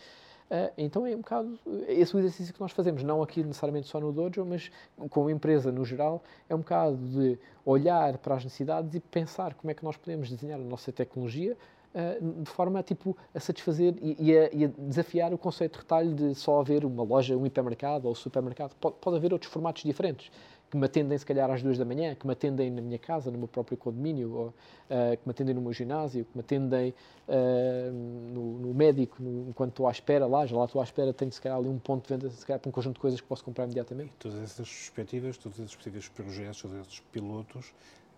Uh, 0.49 0.71
então 0.77 1.05
é 1.05 1.13
um 1.13 1.17
bocado 1.17 1.59
esse 1.89 2.15
o 2.15 2.19
exercício 2.19 2.53
que 2.53 2.61
nós 2.61 2.71
fazemos, 2.71 3.03
não 3.03 3.21
aqui 3.21 3.43
necessariamente 3.43 3.87
só 3.87 3.99
no 3.99 4.13
Dojo, 4.13 4.45
mas 4.45 4.71
com 5.09 5.27
a 5.27 5.31
empresa 5.31 5.73
no 5.73 5.83
geral, 5.83 6.23
é 6.47 6.55
um 6.55 6.59
bocado 6.59 6.95
de 6.95 7.37
olhar 7.65 8.17
para 8.17 8.35
as 8.35 8.45
necessidades 8.45 8.95
e 8.95 9.01
pensar 9.01 9.53
como 9.55 9.71
é 9.71 9.73
que 9.73 9.83
nós 9.83 9.97
podemos 9.97 10.29
desenhar 10.29 10.57
a 10.57 10.63
nossa 10.63 10.89
tecnologia 10.89 11.57
eh, 11.93 12.19
de 12.21 12.49
forma 12.51 12.83
tipo, 12.83 13.17
a 13.33 13.39
satisfazer 13.39 13.95
e, 14.01 14.15
e, 14.19 14.37
a, 14.37 14.49
e, 14.53 14.65
a, 14.65 14.67
desafiar 14.77 15.33
o 15.33 15.37
conceito 15.37 15.73
de 15.73 15.79
retalho 15.79 16.13
de 16.13 16.35
só 16.35 16.59
haver 16.59 16.85
uma 16.85 17.01
loja, 17.01 17.35
um 17.35 17.43
hipermercado 17.45 18.07
ou 18.07 18.13
supermercado. 18.13 18.75
Pode, 18.79 18.97
pode 19.01 19.17
haver 19.17 19.33
outros 19.33 19.51
formatos 19.51 19.83
diferentes 19.83 20.31
que 20.69 20.77
me 20.77 20.85
atendem 20.85 21.17
se 21.17 21.25
calhar 21.25 21.49
às 21.49 21.63
duas 21.63 21.77
da 21.77 21.85
manhã, 21.85 22.13
que 22.13 22.25
me 22.25 22.33
atendem 22.33 22.69
na 22.69 22.81
minha 22.81 22.99
casa, 22.99 23.31
no 23.31 23.37
meu 23.37 23.47
próprio 23.47 23.77
condomínio, 23.77 24.33
ou, 24.33 24.47
uh, 24.47 25.17
que 25.17 25.21
me 25.25 25.31
atendem 25.31 25.55
no 25.55 25.61
meu 25.61 25.71
ginásio, 25.71 26.25
que 26.25 26.31
me 26.35 26.41
atendem 26.41 26.93
uh, 27.27 27.91
no, 28.33 28.59
no, 28.59 28.73
médico, 28.73 29.21
no, 29.21 29.49
enquanto 29.49 29.71
estou 29.71 29.87
à 29.87 29.91
espera 29.91 30.25
lá, 30.27 30.45
já 30.45 30.57
lá 30.57 30.65
estou 30.65 30.81
à 30.81 30.83
espera, 30.83 31.13
tenho 31.13 31.31
se 31.31 31.39
calhar 31.39 31.57
ali 31.57 31.69
um 31.69 31.79
ponto 31.79 32.07
de 32.07 32.13
venda, 32.13 32.29
se 32.29 32.45
calhar 32.45 32.59
para 32.59 32.69
um 32.69 32.71
conjunto 32.71 32.95
de 32.95 32.99
coisas 32.99 33.21
que 33.21 33.27
posso 33.27 33.43
comprar 33.43 33.63
imediatamente. 33.63 34.11
E 34.11 34.17
todas 34.17 34.39
essas 34.39 34.67
perspectivas, 34.67 35.37
todos 35.37 35.59
esses 35.59 35.75
possíveis 35.75 36.09
projetos, 36.09 36.61
todos 36.61 36.77
esses 36.79 36.99
pilotos, 37.11 37.73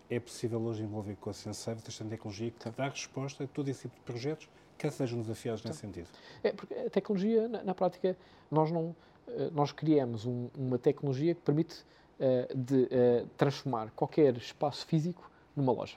é 0.08 0.18
possível 0.18 0.60
hoje 0.62 0.82
envolver 0.82 1.14
com 1.16 1.30
a 1.30 1.32
Sensei 1.32 1.74
esta 1.74 2.04
tecnologia 2.04 2.50
que 2.50 2.70
dá 2.70 2.88
resposta 2.88 3.44
a 3.44 3.46
todo 3.46 3.68
esse 3.68 3.82
tipo 3.82 3.94
de 3.94 4.00
projetos 4.00 4.48
que 4.76 4.90
sejam 4.90 5.20
desafiados 5.20 5.62
nesse 5.62 5.78
sentido. 5.78 6.08
É, 6.42 6.52
porque 6.52 6.74
a 6.74 6.90
tecnologia, 6.90 7.46
na, 7.48 7.62
na 7.62 7.74
prática, 7.74 8.16
nós 8.50 8.72
não 8.72 8.96
eh, 9.36 9.50
nós 9.52 9.72
criamos 9.72 10.26
um, 10.26 10.48
uma 10.56 10.78
tecnologia 10.78 11.34
que 11.34 11.40
permite 11.42 11.84
de 12.54 12.82
uh, 12.82 13.26
transformar 13.36 13.90
qualquer 13.92 14.36
espaço 14.36 14.86
físico 14.86 15.30
numa 15.56 15.72
loja. 15.72 15.96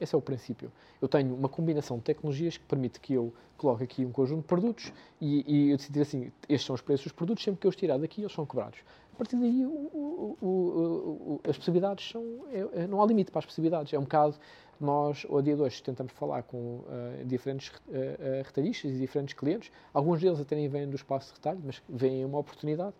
Esse 0.00 0.14
é 0.14 0.18
o 0.18 0.20
princípio. 0.20 0.72
Eu 1.00 1.08
tenho 1.08 1.34
uma 1.34 1.48
combinação 1.48 1.98
de 1.98 2.04
tecnologias 2.04 2.56
que 2.56 2.64
permite 2.64 3.00
que 3.00 3.14
eu 3.14 3.32
coloque 3.56 3.84
aqui 3.84 4.04
um 4.04 4.12
conjunto 4.12 4.40
de 4.40 4.46
produtos 4.46 4.92
e, 5.20 5.44
e 5.46 5.70
eu 5.70 5.76
decidir 5.76 6.00
assim, 6.00 6.32
estes 6.48 6.66
são 6.66 6.74
os 6.74 6.80
preços 6.80 7.04
dos 7.04 7.12
produtos, 7.12 7.44
sempre 7.44 7.60
que 7.60 7.66
eu 7.66 7.70
os 7.70 7.76
tirar 7.76 7.98
daqui, 7.98 8.20
eles 8.20 8.32
são 8.32 8.44
cobrados. 8.44 8.80
A 9.14 9.16
partir 9.16 9.36
daí, 9.36 9.64
o, 9.64 9.70
o, 9.70 10.36
o, 10.42 11.40
as 11.48 11.56
possibilidades 11.56 12.10
são. 12.10 12.22
É, 12.52 12.82
é, 12.82 12.86
não 12.88 13.00
há 13.00 13.06
limite 13.06 13.30
para 13.30 13.38
as 13.38 13.46
possibilidades. 13.46 13.92
É 13.92 13.98
um 13.98 14.02
bocado. 14.02 14.34
Nós, 14.80 15.24
ao 15.30 15.40
dia 15.40 15.54
de 15.54 15.62
hoje, 15.62 15.80
tentamos 15.80 16.12
falar 16.12 16.42
com 16.42 16.78
uh, 16.78 17.24
diferentes 17.24 17.68
uh, 17.68 18.42
retalhistas 18.44 18.90
e 18.90 18.98
diferentes 18.98 19.32
clientes. 19.32 19.70
Alguns 19.92 20.20
deles 20.20 20.40
até 20.40 20.56
nem 20.56 20.68
vêm 20.68 20.90
do 20.90 20.96
espaço 20.96 21.28
de 21.28 21.34
retalho, 21.34 21.60
mas 21.64 21.80
veem 21.88 22.24
uma 22.24 22.40
oportunidade. 22.40 22.92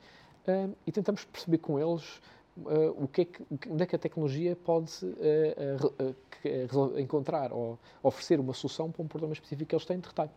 Uh, 0.46 0.72
e 0.86 0.92
tentamos 0.92 1.24
perceber 1.24 1.58
com 1.58 1.80
eles 1.80 2.20
o 2.56 3.08
que 3.08 3.22
é 3.22 3.24
que, 3.24 3.44
onde 3.68 3.82
é 3.82 3.86
que 3.86 3.96
a 3.96 3.98
tecnologia 3.98 4.54
pode 4.54 4.92
encontrar 6.96 7.52
ou 7.52 7.78
oferecer 8.02 8.38
uma 8.38 8.52
solução 8.52 8.90
para 8.90 9.02
um 9.02 9.08
problema 9.08 9.32
específico 9.32 9.68
que 9.68 9.74
eles 9.74 9.84
têm 9.84 9.98
de 9.98 10.06
retalho. 10.06 10.30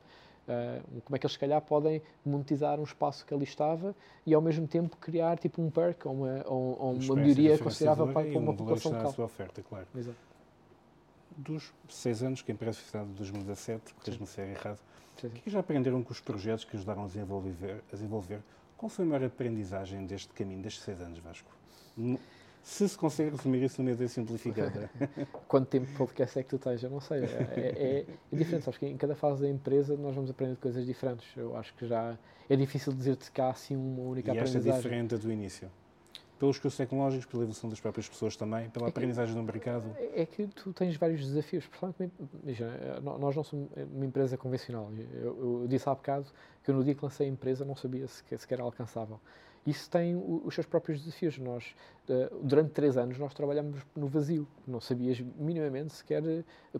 Uh, 0.47 1.01
como 1.01 1.13
é 1.13 1.19
que 1.19 1.25
eles, 1.25 1.34
se 1.34 1.39
calhar, 1.39 1.62
podem 1.62 2.01
monetizar 2.25 2.80
um 2.80 2.84
espaço 2.84 3.25
que 3.25 3.34
ali 3.34 3.43
estava 3.43 3.93
e, 4.25 4.34
ao 4.34 4.41
mesmo 4.41 4.65
tempo, 4.65 4.95
criar 4.95 5.38
tipo 5.38 5.62
um 5.62 5.69
perk 5.69 6.08
ou 6.08 6.13
uma, 6.13 6.43
ou, 6.47 6.80
ou 6.80 6.93
uma 6.93 7.15
melhoria 7.17 7.58
considerável 7.58 8.08
para, 8.08 8.30
para 8.30 8.39
uma 8.39 8.53
população 8.53 8.93
local. 8.93 9.12
sua 9.12 9.25
oferta, 9.25 9.62
claro. 9.62 9.86
Exato. 9.93 10.17
Dos 11.36 11.73
seis 11.89 12.23
anos 12.23 12.41
que 12.41 12.49
a 12.49 12.53
empresa 12.53 12.77
foi 12.77 12.86
fundada 12.86 13.12
em 13.12 13.15
2017, 13.15 13.93
tens-me 14.06 14.25
ser 14.25 14.47
errado, 14.47 14.80
sim. 15.19 15.30
que 15.30 15.49
já 15.49 15.60
aprenderam 15.60 16.01
com 16.01 16.13
os 16.13 16.21
projetos 16.21 16.63
que 16.63 16.77
ajudaram 16.77 17.03
a 17.03 17.08
desenvolver, 17.08 17.84
a 17.91 17.95
desenvolver? 17.95 18.39
Qual 18.77 18.89
foi 18.89 19.03
a 19.03 19.08
maior 19.08 19.25
aprendizagem 19.25 20.06
deste 20.06 20.34
caminho, 20.34 20.62
destes 20.62 20.82
seis 20.82 21.01
anos, 21.01 21.19
Vasco? 21.19 21.51
Se 22.67 22.88
se 22.89 22.97
consegue 22.97 23.29
resumir 23.29 23.63
isso 23.63 23.81
numa 23.81 23.93
ideia 23.93 24.10
simplificada. 24.10 24.89
Quanto 25.47 25.67
tempo 25.67 25.86
de 25.86 25.93
podcast 25.93 26.38
é 26.38 26.43
que 26.43 26.49
tu 26.49 26.60
tens? 26.60 26.83
Eu 26.83 26.89
não 26.89 26.99
sei. 26.99 27.19
É, 27.23 27.25
é, 27.25 28.05
é 28.33 28.36
diferente. 28.36 28.65
Sabes 28.65 28.77
que 28.77 28.86
em 28.86 28.97
cada 28.97 29.15
fase 29.15 29.41
da 29.41 29.49
empresa 29.49 29.95
nós 29.95 30.13
vamos 30.13 30.29
aprender 30.29 30.57
coisas 30.57 30.86
diferentes. 30.86 31.25
Eu 31.38 31.55
acho 31.55 31.73
que 31.75 31.88
já 31.88 32.17
é 32.49 32.55
difícil 32.57 32.91
dizer-te 32.91 33.31
que 33.31 33.39
há 33.39 33.51
assim 33.51 33.73
uma 33.73 34.01
única 34.01 34.33
e 34.33 34.38
aprendizagem. 34.38 34.67
E 34.67 34.69
esta 34.69 34.79
é 34.79 34.81
diferente 34.81 35.15
do 35.15 35.31
início? 35.31 35.71
Pelos 36.38 36.60
cursos 36.60 36.77
tecnológicos, 36.77 37.25
pela 37.25 37.43
evolução 37.43 37.69
das 37.69 37.79
próprias 37.79 38.10
pessoas 38.10 38.36
também, 38.36 38.69
pela 38.69 38.88
é 38.88 38.89
aprendizagem 38.89 39.33
do 39.33 39.41
mercado? 39.41 39.86
É 40.13 40.25
que 40.25 40.45
tu 40.47 40.73
tens 40.73 40.97
vários 40.97 41.25
desafios. 41.25 41.69
Nós 43.01 43.33
não 43.33 43.43
somos 43.45 43.69
uma 43.93 44.05
empresa 44.05 44.36
convencional. 44.38 44.91
Eu, 45.13 45.62
eu, 45.62 45.67
disse 45.69 45.88
há 45.88 45.95
bocado 45.95 46.27
que 46.63 46.69
eu, 46.69 46.75
no 46.75 46.83
dia 46.83 46.93
que 46.93 47.03
lancei 47.03 47.27
a 47.27 47.29
empresa, 47.29 47.63
não 47.63 47.77
sabia 47.77 48.07
se, 48.10 48.23
sequer 48.38 48.60
alcançável 48.60 49.21
isso 49.67 49.89
tem 49.89 50.15
os 50.15 50.56
seus 50.56 50.65
próprios 50.65 51.01
desafios. 51.01 51.38
Nós, 51.38 51.75
durante 52.41 52.71
três 52.71 52.95
anos, 52.95 53.19
nós 53.19 53.34
trabalhamos 53.34 53.82
no 53.93 54.08
vazio. 54.08 54.47
Não 54.65 54.80
sabias 54.80 55.19
minimamente 55.38 55.93
sequer, 55.93 56.23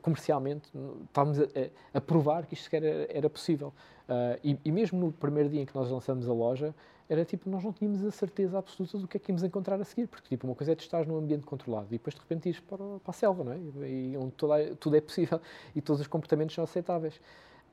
comercialmente, 0.02 0.71
estávamos 1.06 1.39
a, 1.41 1.45
a 1.93 2.00
provar 2.00 2.45
que 2.45 2.54
isto 2.54 2.63
sequer 2.63 2.84
era, 2.84 3.08
era 3.10 3.30
possível. 3.30 3.73
Uh, 4.08 4.39
e, 4.41 4.58
e, 4.63 4.71
mesmo 4.71 4.97
no 4.97 5.12
primeiro 5.12 5.50
dia 5.50 5.62
em 5.62 5.65
que 5.65 5.76
nós 5.76 5.91
lançamos 5.91 6.30
a 6.30 6.34
loja, 6.34 6.73
era 7.10 7.26
tipo, 7.26 7.50
nós 7.50 7.62
não 7.62 7.73
tínhamos 7.73 8.06
a 8.06 8.12
certeza 8.12 8.58
absoluta 8.58 8.97
do 8.97 9.06
que 9.06 9.17
é 9.17 9.19
que 9.19 9.30
íamos 9.32 9.43
encontrar 9.43 9.80
a 9.82 9.84
seguir, 9.84 10.08
porque 10.08 10.30
tipo, 10.30 10.47
uma 10.47 10.56
coisa 10.56 10.71
é 10.71 10.76
tu 10.76 10.80
estás 10.80 11.06
num 11.06 11.17
ambiente 11.17 11.45
controlado 11.45 11.88
e 11.89 11.97
depois 11.97 12.13
de 12.15 12.21
repente 12.21 12.47
ires 12.47 12.62
para, 12.62 12.78
para 12.78 13.12
a 13.12 13.13
selva, 13.13 13.43
não 13.43 13.52
é? 13.52 13.58
E, 13.89 14.15
onde 14.15 14.32
toda, 14.32 14.76
tudo 14.78 14.95
é 14.95 15.02
possível 15.02 15.41
e 15.76 15.82
todos 15.82 16.00
os 16.00 16.08
comportamentos 16.08 16.56
são 16.56 16.63
aceitáveis. 16.63 17.19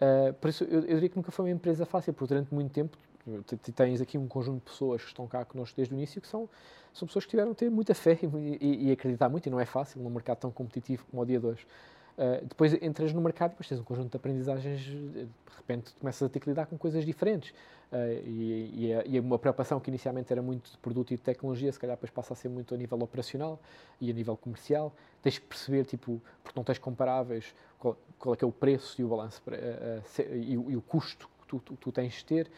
Uh, 0.01 0.35
por 0.35 0.51
isso, 0.51 0.65
eu, 0.65 0.81
eu 0.81 0.95
diria 0.97 1.09
que 1.09 1.17
nunca 1.17 1.31
foi 1.31 1.45
uma 1.45 1.53
empresa 1.53 1.87
fácil, 1.87 2.13
porque 2.13 2.35
durante 2.35 2.53
muito 2.53 2.73
tempo 2.73 2.99
tens 3.75 4.01
aqui 4.01 4.19
um 4.19 4.29
conjunto 4.29 4.59
de 4.59 4.71
pessoas 4.71 5.03
que 5.03 5.09
estão 5.09 5.27
cá 5.27 5.45
connosco 5.45 5.77
desde 5.77 5.95
o 5.95 5.97
início 5.97 6.21
que 6.21 6.29
são, 6.29 6.49
são 6.93 7.07
pessoas 7.07 7.25
que 7.25 7.31
tiveram 7.31 7.53
a 7.53 7.55
ter 7.55 7.71
muita 7.71 7.95
fé 7.95 8.19
e, 8.23 8.59
e, 8.61 8.89
e 8.89 8.93
acreditar 8.93 9.29
muito, 9.29 9.47
e 9.47 9.51
não 9.51 9.59
é 9.59 9.65
fácil 9.65 10.03
num 10.03 10.11
mercado 10.11 10.39
tão 10.39 10.51
competitivo 10.51 11.05
como 11.11 11.23
o 11.23 11.27
dia 11.27 11.41
de 11.41 11.47
hoje. 11.47 11.67
Uh, 12.17 12.47
depois 12.47 12.73
entras 12.81 13.13
no 13.13 13.21
mercado 13.21 13.51
e 13.51 13.53
depois 13.55 13.69
tens 13.69 13.81
um 13.81 13.85
conjunto 13.85 14.11
de 14.11 14.17
aprendizagens, 14.17 14.81
de 14.83 15.27
repente 15.57 15.93
começas 15.99 16.23
a 16.23 16.29
ter 16.29 16.39
que 16.39 16.49
lidar 16.49 16.67
com 16.67 16.79
coisas 16.79 17.05
diferentes. 17.05 17.51
Uh, 17.91 18.23
e, 18.25 18.93
e, 19.07 19.21
uma 19.21 19.39
preocupação 19.39 19.81
que 19.81 19.91
inicialmente 19.91 20.33
era 20.33 20.41
muito 20.41 20.71
de 20.71 20.79
produto 20.79 21.13
e 21.13 21.17
de 21.17 21.23
tecnologia, 21.23 21.73
se 21.73 21.79
calhar 21.79 21.97
depois 21.97 22.11
passa 22.11 22.33
a 22.33 22.37
ser 22.37 22.49
muito 22.49 22.73
a 22.73 22.79
nível 22.79 23.01
operacional 23.01 23.61
e 24.01 24.11
a 24.11 24.15
nível 24.15 24.37
comercial. 24.37 24.93
Tens 25.23 25.39
que 25.39 25.47
perceber, 25.47 25.85
tipo, 25.85 26.23
porque 26.43 26.59
não 26.59 26.65
tens 26.65 26.79
comparáveis, 26.79 27.53
qual, 27.81 27.97
qual 28.19 28.35
é 28.35 28.37
que 28.37 28.45
é 28.45 28.47
o 28.47 28.53
preço 28.53 29.01
e 29.01 29.05
o 29.05 29.09
balanço 29.09 29.43
uh, 29.49 30.35
e, 30.35 30.53
e, 30.53 30.77
o 30.77 30.83
custo 30.83 31.29
que 31.41 31.49
tu, 31.49 31.59
tu, 31.59 31.77
tu 31.77 31.93
tens 31.93 32.13
de 32.15 32.25
ter. 32.25 32.51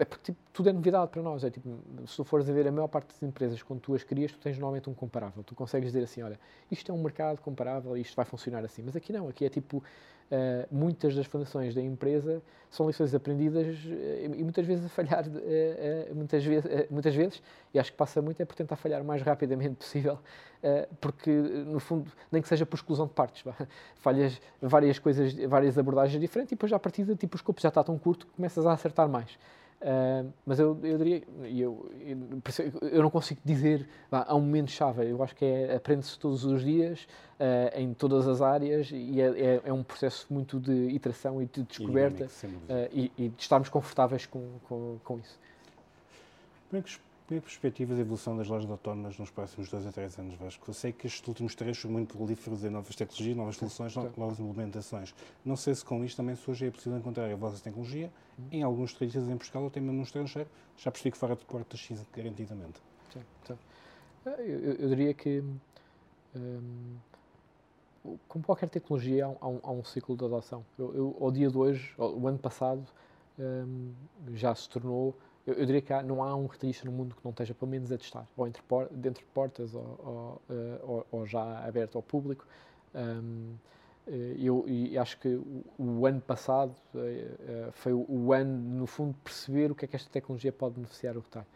É 0.00 0.04
porque 0.06 0.32
tipo, 0.32 0.38
tudo 0.50 0.70
é 0.70 0.72
novidade 0.72 1.10
para 1.10 1.20
nós. 1.20 1.44
É, 1.44 1.50
tipo, 1.50 1.68
se 2.06 2.16
tu 2.16 2.24
fores 2.24 2.48
a 2.48 2.52
ver 2.52 2.66
a 2.66 2.72
maior 2.72 2.88
parte 2.88 3.08
das 3.08 3.22
empresas, 3.22 3.62
quando 3.62 3.80
tu 3.80 3.94
as 3.94 4.02
crias, 4.02 4.32
tu 4.32 4.38
tens 4.38 4.56
normalmente 4.56 4.88
um 4.88 4.94
comparável. 4.94 5.44
Tu 5.44 5.54
consegues 5.54 5.92
dizer 5.92 6.02
assim: 6.02 6.22
olha, 6.22 6.40
isto 6.70 6.90
é 6.90 6.94
um 6.94 7.02
mercado 7.02 7.40
comparável 7.42 7.94
isto 7.98 8.16
vai 8.16 8.24
funcionar 8.24 8.64
assim. 8.64 8.82
Mas 8.82 8.96
aqui 8.96 9.12
não, 9.12 9.28
aqui 9.28 9.44
é 9.44 9.50
tipo. 9.50 9.82
Uh, 10.30 10.64
muitas 10.70 11.12
das 11.16 11.26
fundações 11.26 11.74
da 11.74 11.82
empresa 11.82 12.40
são 12.70 12.86
lições 12.86 13.12
aprendidas 13.12 13.66
uh, 13.66 14.32
e 14.32 14.44
muitas 14.44 14.64
vezes 14.64 14.86
a 14.86 14.88
falhar, 14.88 15.26
uh, 15.26 16.14
muitas, 16.14 16.44
vezes, 16.44 16.70
muitas 16.88 17.12
vezes, 17.12 17.42
e 17.74 17.80
acho 17.80 17.90
que 17.90 17.98
passa 17.98 18.22
muito, 18.22 18.40
é 18.40 18.44
por 18.44 18.54
tentar 18.54 18.76
falhar 18.76 19.02
o 19.02 19.04
mais 19.04 19.22
rapidamente 19.22 19.74
possível, 19.82 20.20
porque 21.00 21.32
no 21.32 21.80
fundo, 21.80 22.12
nem 22.30 22.40
que 22.40 22.46
seja 22.46 22.64
por 22.64 22.76
exclusão 22.76 23.08
de 23.08 23.12
partes, 23.12 23.42
falhas 23.96 24.40
várias 24.62 25.00
coisas, 25.00 25.34
várias 25.48 25.76
abordagens 25.76 26.20
diferentes 26.20 26.52
e 26.52 26.54
depois 26.54 26.70
já 26.70 26.76
a 26.76 26.80
partir 26.80 27.02
de 27.02 27.16
tipo 27.16 27.34
o 27.34 27.36
escopo 27.36 27.60
já 27.60 27.68
está 27.68 27.82
tão 27.82 27.98
curto 27.98 28.24
que 28.24 28.32
começas 28.34 28.64
a 28.64 28.72
acertar 28.72 29.08
mais. 29.10 29.36
Uh, 29.80 30.30
mas 30.44 30.58
eu, 30.58 30.78
eu 30.82 30.98
diria, 30.98 31.22
eu, 31.44 31.90
eu, 32.00 32.18
eu, 32.82 33.02
não 33.02 33.08
consigo 33.08 33.40
dizer 33.42 33.88
vá, 34.10 34.26
há 34.28 34.34
um 34.34 34.40
momento-chave, 34.40 35.08
eu 35.08 35.22
acho 35.22 35.34
que 35.34 35.42
é 35.42 35.74
aprende-se 35.74 36.18
todos 36.18 36.44
os 36.44 36.62
dias, 36.62 37.08
uh, 37.40 37.78
em 37.78 37.94
todas 37.94 38.28
as 38.28 38.42
áreas, 38.42 38.90
e 38.92 39.18
é, 39.22 39.28
é, 39.28 39.60
é, 39.64 39.72
um 39.72 39.82
processo 39.82 40.26
muito 40.28 40.60
de 40.60 40.90
iteração 40.90 41.40
e 41.40 41.46
de 41.46 41.62
descoberta 41.62 42.24
e, 42.24 42.46
uh, 42.46 42.88
e, 42.92 43.12
e, 43.16 43.28
de 43.30 43.40
estarmos 43.40 43.70
confortáveis 43.70 44.26
com, 44.26 44.46
com, 44.68 44.98
com 45.02 45.18
isso. 45.18 45.40
Como 47.30 47.38
é 47.38 47.40
que 47.42 47.46
perspectivas 47.46 47.94
de 47.94 48.02
evolução 48.02 48.36
das 48.36 48.48
lojas 48.48 48.68
autónomas 48.68 49.16
nos 49.16 49.30
próximos 49.30 49.70
dois 49.70 49.86
a 49.86 49.92
três 49.92 50.18
anos, 50.18 50.34
Vasco? 50.34 50.68
Eu 50.68 50.74
sei 50.74 50.92
que 50.92 51.06
estes 51.06 51.24
últimos 51.28 51.54
três 51.54 51.78
são 51.78 51.88
muito 51.88 52.16
prolíferos 52.16 52.64
em 52.64 52.70
novas 52.70 52.96
tecnologias, 52.96 53.36
novas 53.36 53.54
soluções, 53.54 53.94
novas 53.94 54.40
implementações. 54.40 55.14
Não 55.44 55.54
sei 55.54 55.76
se 55.76 55.84
com 55.84 56.04
isto 56.04 56.16
também 56.16 56.34
surge 56.34 56.66
é 56.66 56.70
possível 56.72 56.98
encontrar 56.98 57.30
a 57.30 57.36
vossa 57.36 57.62
tecnologia 57.62 58.10
uhum. 58.36 58.46
em 58.50 58.62
alguns 58.64 58.94
territórios 58.94 59.30
em 59.30 59.36
Portugal 59.36 59.62
ou 59.62 59.68
até 59.68 59.78
mesmo 59.78 59.98
no 59.98 60.02
estrangeiro. 60.02 60.50
Já 60.76 60.90
percebi 60.90 61.12
que 61.12 61.18
fora 61.18 61.36
de 61.36 61.44
portas 61.44 61.78
X 61.78 62.04
garantidamente. 62.12 62.82
Sim, 63.12 63.20
sim. 63.46 63.58
Ah, 64.26 64.30
eu, 64.42 64.74
eu, 64.74 64.88
diria 64.88 65.14
que, 65.14 65.40
hum, 66.34 66.96
como 68.26 68.44
qualquer 68.44 68.68
tecnologia, 68.68 69.26
há 69.26 69.48
um, 69.48 69.60
há 69.62 69.70
um, 69.70 69.84
ciclo 69.84 70.16
de 70.16 70.24
adoção. 70.24 70.64
Eu, 70.76 70.94
eu, 70.96 71.16
ao 71.20 71.30
dia 71.30 71.48
de 71.48 71.56
hoje, 71.56 71.94
o 71.96 72.26
ano 72.26 72.40
passado, 72.40 72.84
hum, 73.38 73.92
já 74.34 74.52
se 74.52 74.68
tornou 74.68 75.14
eu, 75.46 75.54
eu, 75.54 75.66
diria 75.66 75.80
que 75.80 75.92
há, 75.92 76.02
não 76.02 76.22
há 76.22 76.34
um 76.34 76.46
retalhista 76.46 76.84
no 76.84 76.92
mundo 76.92 77.14
que 77.14 77.20
não 77.24 77.30
esteja 77.30 77.54
pelo 77.54 77.70
menos 77.70 77.90
a 77.90 77.98
testar, 77.98 78.26
ou 78.36 78.46
entre 78.46 78.62
por, 78.62 78.88
dentro 78.90 79.24
de 79.24 79.30
portas, 79.30 79.74
ou, 79.74 80.40
ou, 80.48 80.56
uh, 80.56 81.06
ou, 81.10 81.26
já 81.26 81.64
aberto 81.64 81.96
ao 81.96 82.02
público. 82.02 82.46
Um, 82.94 83.54
eh, 84.06 84.34
eu, 84.38 84.64
e 84.66 84.98
acho 84.98 85.18
que 85.18 85.28
o, 85.28 85.64
o 85.78 86.06
ano 86.06 86.20
passado 86.20 86.74
uh, 86.94 87.72
foi 87.72 87.92
o, 87.92 88.04
o, 88.08 88.32
ano, 88.32 88.52
no 88.78 88.86
fundo, 88.86 89.12
de 89.12 89.20
perceber 89.20 89.70
o 89.70 89.74
que 89.74 89.84
é 89.84 89.88
que 89.88 89.96
esta 89.96 90.10
tecnologia 90.10 90.52
pode 90.52 90.74
beneficiar 90.74 91.16
o 91.16 91.20
retalho. 91.20 91.46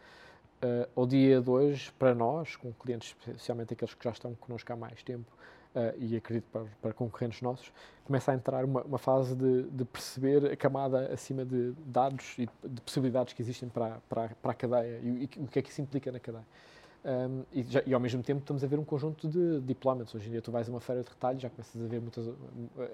Uh, 0.63 0.89
ao 0.95 1.05
dia 1.05 1.41
de 1.41 1.49
hoje, 1.49 1.91
para 1.99 2.15
nós, 2.15 2.55
com 2.55 2.71
clientes, 2.73 3.09
especialmente 3.09 3.73
aqueles 3.73 3.93
que 3.93 4.03
já 4.03 4.11
estão 4.11 4.33
connosco 4.35 4.71
há 4.71 4.75
mais 4.75 5.03
tempo, 5.03 5.31
uh, 5.75 5.93
e 5.97 6.15
acredito 6.15 6.45
para, 6.51 6.65
para, 6.81 6.93
concorrentes 6.93 7.41
nossos, 7.41 7.71
começa 8.03 8.31
a 8.31 8.35
entrar 8.35 8.63
uma, 8.63 8.81
uma 8.83 8.97
fase 8.97 9.35
de, 9.35 9.63
de, 9.63 9.85
perceber 9.85 10.51
a 10.51 10.55
camada 10.55 11.13
acima 11.13 11.43
de 11.43 11.73
dados 11.85 12.35
e 12.37 12.49
de 12.63 12.81
possibilidades 12.81 13.33
que 13.33 13.41
existem 13.41 13.69
para, 13.69 13.99
para, 14.09 14.29
para 14.41 14.51
a 14.51 14.55
cadeia 14.55 14.99
e, 15.03 15.29
e, 15.37 15.43
o 15.43 15.47
que 15.47 15.59
é 15.59 15.61
que 15.61 15.69
isso 15.69 15.81
implica 15.81 16.11
na 16.11 16.19
cadeia. 16.19 16.45
Um, 17.05 17.43
e, 17.53 17.61
já, 17.61 17.83
e, 17.85 17.93
ao 17.93 17.99
mesmo 17.99 18.23
tempo 18.23 18.39
estamos 18.39 18.63
a 18.63 18.67
ver 18.67 18.79
um 18.79 18.83
conjunto 18.83 19.27
de 19.27 19.59
deployments. 19.59 20.15
Hoje 20.15 20.27
em 20.27 20.31
dia 20.31 20.41
tu 20.41 20.51
vais 20.51 20.67
a 20.67 20.71
uma 20.71 20.79
feira 20.79 21.03
de 21.03 21.09
retalho, 21.09 21.39
já 21.39 21.49
começas 21.51 21.79
a 21.79 21.87
ver 21.87 22.01
muitas, 22.01 22.27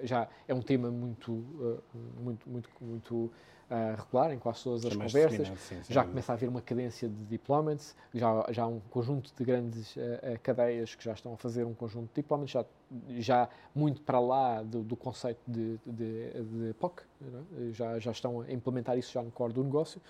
já 0.02 0.28
é 0.46 0.52
um 0.52 0.60
tema 0.60 0.90
muito, 0.90 1.32
uh, 1.32 1.82
muito, 2.20 2.50
muito, 2.50 2.68
muito 2.78 3.32
uh, 3.72 3.96
regular 3.96 4.32
em 4.32 4.38
quase 4.38 4.62
todas 4.62 4.84
as 4.84 4.94
conversas. 4.94 5.48
Sim, 5.60 5.80
já 5.88 6.04
começa 6.04 6.32
a 6.32 6.34
haver 6.34 6.48
uma 6.48 6.60
cadência 6.60 7.08
de 7.08 7.14
deployments, 7.24 7.96
já, 8.12 8.46
já 8.50 8.64
há 8.64 8.66
um 8.66 8.80
conjunto 8.90 9.32
de 9.34 9.44
grandes 9.44 9.96
uh, 9.96 10.00
cadeias 10.42 10.94
que 10.94 11.02
já 11.02 11.12
estão 11.12 11.32
a 11.32 11.36
fazer 11.36 11.64
um 11.64 11.74
conjunto 11.74 12.08
de 12.08 12.14
deployments, 12.14 12.52
já, 12.52 12.64
já 13.18 13.48
muito 13.74 14.02
para 14.02 14.20
lá 14.20 14.62
do, 14.62 14.82
do 14.82 14.96
conceito 14.96 15.40
de, 15.46 15.78
de, 15.86 16.42
de 16.42 16.74
POC, 16.74 17.02
é? 17.22 17.72
já, 17.72 17.98
já 17.98 18.10
estão 18.10 18.42
a 18.42 18.52
implementar 18.52 18.98
isso 18.98 19.12
já 19.12 19.22
no 19.22 19.30
core 19.30 19.52
do 19.52 19.64
negócio. 19.64 20.00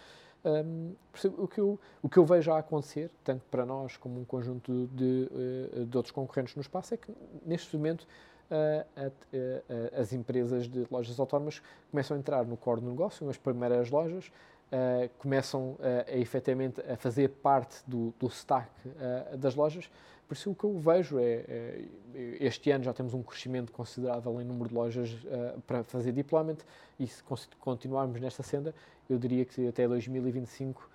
Um, 0.44 0.94
o, 1.38 1.46
que 1.46 1.60
eu, 1.60 1.78
o 2.02 2.08
que 2.08 2.18
eu 2.18 2.26
vejo 2.26 2.50
a 2.50 2.58
acontecer, 2.58 3.12
tanto 3.22 3.44
para 3.48 3.64
nós 3.64 3.96
como 3.96 4.20
um 4.20 4.24
conjunto 4.24 4.88
de, 4.92 5.86
de 5.86 5.96
outros 5.96 6.10
concorrentes 6.10 6.56
no 6.56 6.62
espaço, 6.62 6.94
é 6.94 6.96
que 6.96 7.12
neste 7.46 7.76
momento 7.76 8.08
a, 8.08 8.08
a, 8.08 8.31
as 9.98 10.12
empresas 10.12 10.68
de 10.68 10.86
lojas 10.90 11.18
autónomas 11.18 11.62
começam 11.90 12.16
a 12.16 12.20
entrar 12.20 12.44
no 12.44 12.56
core 12.56 12.80
do 12.80 12.90
negócio, 12.90 13.28
as 13.28 13.36
primeiras 13.36 13.90
lojas, 13.90 14.30
uh, 14.72 15.08
começam 15.18 15.76
a, 15.80 16.10
a 16.10 16.16
efetivamente 16.16 16.80
a 16.80 16.96
fazer 16.96 17.28
parte 17.28 17.82
do, 17.86 18.12
do 18.18 18.26
stack 18.28 18.68
uh, 18.86 19.36
das 19.36 19.54
lojas. 19.54 19.90
Por 20.26 20.34
isso, 20.34 20.50
o 20.50 20.54
que 20.54 20.64
eu 20.64 20.78
vejo 20.78 21.18
é, 21.18 21.84
este 22.40 22.70
ano 22.70 22.82
já 22.82 22.94
temos 22.94 23.12
um 23.12 23.22
crescimento 23.22 23.70
considerável 23.70 24.40
em 24.40 24.44
número 24.44 24.70
de 24.70 24.74
lojas 24.74 25.14
para 25.66 25.84
fazer 25.84 26.10
deployment 26.12 26.56
e 26.98 27.06
se 27.06 27.22
continuarmos 27.60 28.18
nesta 28.18 28.42
senda, 28.42 28.74
eu 29.10 29.18
diria 29.18 29.44
que 29.44 29.68
até 29.68 29.86
2025 29.86 30.88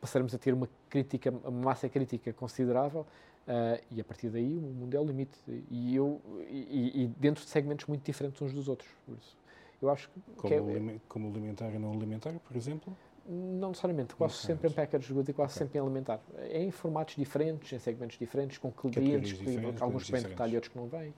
passaremos 0.00 0.34
a 0.34 0.38
ter 0.38 0.52
uma 0.52 0.68
crítica, 0.90 1.30
uma 1.30 1.66
massa 1.66 1.88
crítica 1.88 2.32
considerável 2.32 3.06
Uh, 3.42 3.82
e 3.90 4.00
a 4.00 4.04
partir 4.04 4.30
daí 4.30 4.56
o 4.56 4.60
mundo 4.60 4.96
é 4.96 5.00
o 5.00 5.04
limite. 5.04 5.36
E, 5.70 5.96
eu, 5.96 6.20
e, 6.48 7.02
e, 7.02 7.06
dentro 7.18 7.42
de 7.42 7.50
segmentos 7.50 7.86
muito 7.86 8.04
diferentes 8.04 8.40
uns 8.40 8.52
dos 8.52 8.68
outros. 8.68 8.88
Por 9.04 9.16
isso, 9.16 9.36
eu 9.80 9.90
acho 9.90 10.08
que. 10.10 10.20
Como, 10.36 10.90
é, 10.90 11.00
como 11.08 11.28
alimentar 11.28 11.70
e 11.70 11.78
não 11.78 11.92
alimentar, 11.92 12.32
por 12.38 12.56
exemplo? 12.56 12.96
Não 13.26 13.68
necessariamente, 13.68 14.16
quase 14.16 14.34
não 14.34 14.40
sempre 14.40 14.68
em 14.68 14.72
packaged 14.72 15.12
goods 15.12 15.28
e 15.28 15.32
quase 15.32 15.54
okay. 15.54 15.66
sempre 15.66 15.78
em 15.78 15.82
alimentar. 15.82 16.20
É 16.36 16.62
em 16.62 16.70
formatos 16.70 17.14
diferentes, 17.14 17.72
em 17.72 17.78
segmentos 17.78 18.18
diferentes, 18.18 18.58
com 18.58 18.70
clientes 18.72 19.32
que 19.32 19.82
alguns 19.82 20.08
vêm 20.08 20.22
de 20.22 20.28
detalhe 20.28 20.52
e 20.54 20.56
outros 20.56 20.72
que 20.72 20.78
não 20.78 20.86
vêm. 20.86 21.14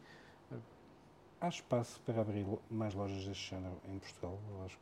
Há 1.41 1.49
espaço 1.49 2.01
para 2.07 2.21
abrir 2.21 2.47
mais 2.71 2.95
lojas 2.95 3.27
deste 3.27 3.51
género 3.51 3.75
em 3.89 3.99
Portugal, 3.99 4.39
eu 4.51 4.65
acho 4.65 4.79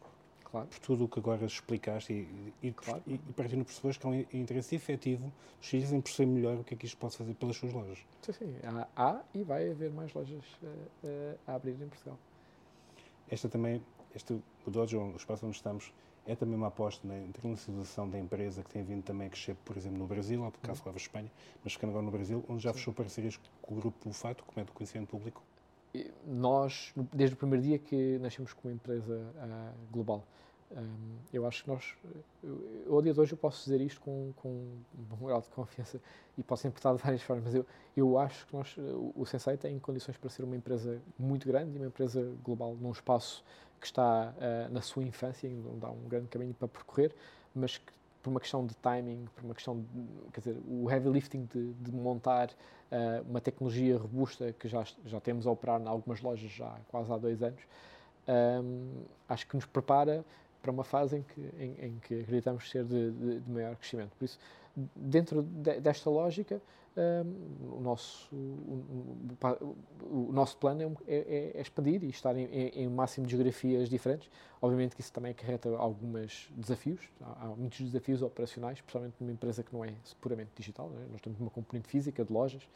claro. 0.53 0.69
por 0.69 0.79
tudo 0.79 1.05
o 1.05 1.09
que 1.09 1.19
agora 1.19 1.45
explicaste 1.47 2.12
e, 2.12 2.53
e, 2.62 2.73
claro. 2.73 3.03
e, 3.07 3.15
e 3.15 3.33
partindo 3.35 3.65
pessoas 3.65 3.97
que 3.97 4.07
há 4.07 4.11
um 4.11 4.25
interesse 4.33 4.77
efetivo 4.77 5.33
dos 5.61 5.73
em 5.73 6.01
perceber 6.01 6.31
melhor 6.31 6.59
o 6.59 6.65
que 6.65 6.75
é 6.75 6.77
que 6.77 6.87
isto 6.87 6.99
pode 6.99 7.17
fazer 7.17 7.35
pelas 7.35 7.57
suas 7.57 7.73
lojas. 7.73 7.99
Sim, 8.21 8.33
sim. 8.33 8.55
Há, 8.62 8.87
há 8.95 9.23
e 9.35 9.43
vai 9.43 9.71
haver 9.71 9.91
mais 9.91 10.12
lojas 10.12 10.45
uh, 10.62 10.67
uh, 10.67 11.38
a 11.47 11.55
abrir 11.55 11.73
em 11.73 11.88
Portugal. 11.88 12.19
Esta 13.29 13.49
também, 13.49 13.83
este, 14.15 14.35
o 14.67 14.71
Dojo, 14.71 15.01
o 15.01 15.17
espaço 15.17 15.47
onde 15.47 15.57
estamos, 15.57 15.93
é 16.27 16.37
também 16.37 16.55
uma 16.55 16.69
aposta 16.69 17.07
na 17.07 17.19
internacionalização 17.19 18.09
da 18.09 18.19
empresa 18.19 18.62
que 18.62 18.71
tem 18.71 18.85
vindo 18.85 19.03
também 19.03 19.27
a 19.27 19.31
crescer, 19.31 19.57
por 19.65 19.77
exemplo, 19.77 19.99
no 19.99 20.07
Brasil, 20.07 20.45
há 20.45 20.51
bocado 20.51 20.69
uhum. 20.69 20.77
falava 20.77 20.99
Espanha, 20.99 21.33
mas 21.65 21.73
ficando 21.73 21.91
agora 21.91 22.05
no 22.05 22.12
Brasil, 22.12 22.45
onde 22.49 22.62
já 22.62 22.71
Sim. 22.71 22.79
fechou 22.79 22.95
parcerias 22.95 23.41
com 23.61 23.75
o 23.75 23.81
Grupo 23.81 24.12
Fato, 24.12 24.45
como 24.45 24.61
é 24.61 24.65
do 24.65 24.73
conhecimento 24.73 25.09
público? 25.09 25.43
Nós, 26.27 26.93
desde 27.13 27.35
o 27.35 27.37
primeiro 27.37 27.65
dia 27.65 27.79
que 27.79 28.19
nascemos 28.19 28.53
como 28.53 28.73
empresa 28.73 29.15
uh, 29.15 29.93
global, 29.93 30.25
um, 30.71 31.19
eu 31.33 31.47
acho 31.47 31.65
que 31.65 31.71
nós, 31.71 31.95
eu, 32.43 32.95
ao 32.95 33.03
dia 33.03 33.13
de 33.13 33.21
hoje 33.21 33.33
eu 33.33 33.39
posso 33.39 33.63
dizer 33.65 33.81
isto 33.81 34.01
com, 34.01 34.33
com 34.37 34.49
um 34.49 35.03
bom 35.03 35.27
grau 35.27 35.41
de 35.41 35.49
confiança 35.49 36.01
e 36.37 36.43
posso 36.43 36.67
interpretar 36.67 36.97
de 36.97 37.03
várias 37.03 37.23
formas, 37.23 37.45
mas 37.45 37.55
eu, 37.55 37.67
eu 37.95 38.19
acho 38.19 38.47
que 38.47 38.57
nós, 38.57 38.75
o, 39.15 39.27
Sensei 39.27 39.57
tem 39.57 39.79
condições 39.79 40.17
para 40.17 40.31
ser 40.31 40.45
uma 40.45 40.57
empresa 40.57 41.01
muito 41.19 41.47
grande 41.47 41.75
e 41.75 41.77
uma 41.77 41.89
empresa 41.89 42.35
global 42.43 42.75
num 42.75 42.91
espaço 42.91 43.45
que 43.79 43.87
está 43.87 44.33
uh, 44.33 44.73
na 44.73 44.81
sua 44.81 45.05
infância, 45.05 45.49
ainda 45.49 45.87
há 45.87 45.91
um 45.91 46.09
grande 46.09 46.29
caminho 46.29 46.55
para 46.55 46.69
percorrer, 46.69 47.15
mas 47.55 47.77
que 47.77 47.93
por 48.23 48.31
uma 48.31 48.41
questão 48.41 48.65
de 48.65 48.75
timing, 48.77 49.27
por 49.35 49.45
uma 49.45 49.55
questão 49.55 49.81
de, 49.81 50.31
quer 50.33 50.41
dizer, 50.41 50.57
o 50.67 50.89
heavy 50.89 51.09
lifting 51.09 51.45
de, 51.53 51.73
de 51.75 51.93
montar 51.93 52.51
uh, 52.93 53.29
uma 53.29 53.41
tecnologia 53.41 53.97
robusta 53.97 54.53
que 54.53 54.69
já, 54.69 54.85
já 55.07 55.21
temos 55.21 55.47
a 55.47 55.51
operar 55.51 55.81
em 55.81 55.87
algumas 55.87 56.21
lojas 56.21 56.51
já 56.51 56.77
quase 56.89 57.11
há 57.13 57.17
dois 57.17 57.43
anos, 57.43 57.61
um, 58.29 59.03
acho 59.29 59.47
que 59.49 59.57
nos 59.57 59.67
prepara 59.67 60.25
para 60.61 60.71
uma 60.71 60.85
fase 60.85 61.17
em 61.17 61.23
que, 61.23 61.41
em, 61.59 61.87
em 61.87 61.99
que 62.07 62.21
acreditamos 62.21 62.71
ser 62.71 62.85
de, 62.85 63.11
de, 63.11 63.41
de, 63.41 63.51
maior 63.51 63.75
crescimento. 63.75 64.13
Por 64.17 64.25
isso, 64.25 64.39
dentro 64.95 65.43
de, 65.43 65.81
desta 65.81 66.09
lógica, 66.09 66.61
um, 66.97 67.77
o, 67.79 67.81
nosso, 67.81 68.35
o, 68.35 69.17
o, 69.61 70.29
o, 70.29 70.33
nosso 70.33 70.57
plano 70.59 70.97
é, 71.07 71.17
é, 71.17 71.53
é, 71.55 71.61
expandir 71.61 72.05
e 72.05 72.11
estar 72.11 72.37
em, 72.37 72.45
em, 72.45 72.89
máximo 72.89 73.27
de 73.27 73.33
geografias 73.33 73.89
diferentes. 73.89 74.31
Obviamente 74.61 74.95
que 74.95 75.01
isso 75.01 75.13
também 75.13 75.33
acarreta 75.33 75.71
alguns 75.77 76.53
desafios, 76.57 77.01
há, 77.21 77.47
há, 77.47 77.47
muitos 77.49 77.81
desafios 77.81 78.23
operacionais, 78.23 78.79
especialmente 78.79 79.15
numa 79.19 79.33
empresa 79.33 79.63
que 79.63 79.73
não 79.73 79.85
é 79.85 79.93
puramente 80.21 80.51
digital, 80.55 80.93
é? 80.97 81.11
nós 81.11 81.21
temos 81.21 81.41
uma 81.41 81.51
componente 81.51 81.89
física 81.89 82.25
de 82.25 82.33
lojas. 82.33 82.69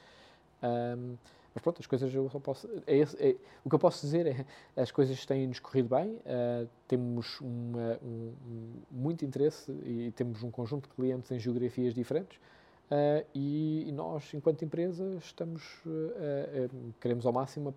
Um, 0.62 1.16
mas 1.54 1.62
pronto, 1.62 1.80
as 1.80 1.86
coisas 1.86 2.14
eu 2.14 2.28
só 2.28 2.38
posso. 2.38 2.68
É 2.86 2.98
esse, 2.98 3.16
é, 3.16 3.34
o 3.64 3.70
que 3.70 3.74
eu 3.74 3.78
posso 3.78 4.04
dizer 4.04 4.26
é 4.26 4.80
as 4.80 4.90
coisas 4.90 5.24
têm-nos 5.24 5.58
corrido 5.58 5.88
bem, 5.88 6.10
uh, 6.10 6.68
temos 6.86 7.40
uma, 7.40 7.98
um, 8.02 8.34
um, 8.46 8.72
muito 8.90 9.24
interesse 9.24 9.72
e 9.82 10.12
temos 10.12 10.42
um 10.42 10.50
conjunto 10.50 10.86
de 10.86 10.94
clientes 10.94 11.30
em 11.30 11.38
geografias 11.38 11.94
diferentes. 11.94 12.38
Uh, 12.86 13.26
e, 13.34 13.88
e, 13.88 13.92
nós, 13.92 14.32
enquanto 14.32 14.64
empresa, 14.64 15.16
estamos, 15.18 15.62
uh, 15.84 16.92
queremos 17.00 17.26
ao 17.26 17.32
máximo 17.32 17.74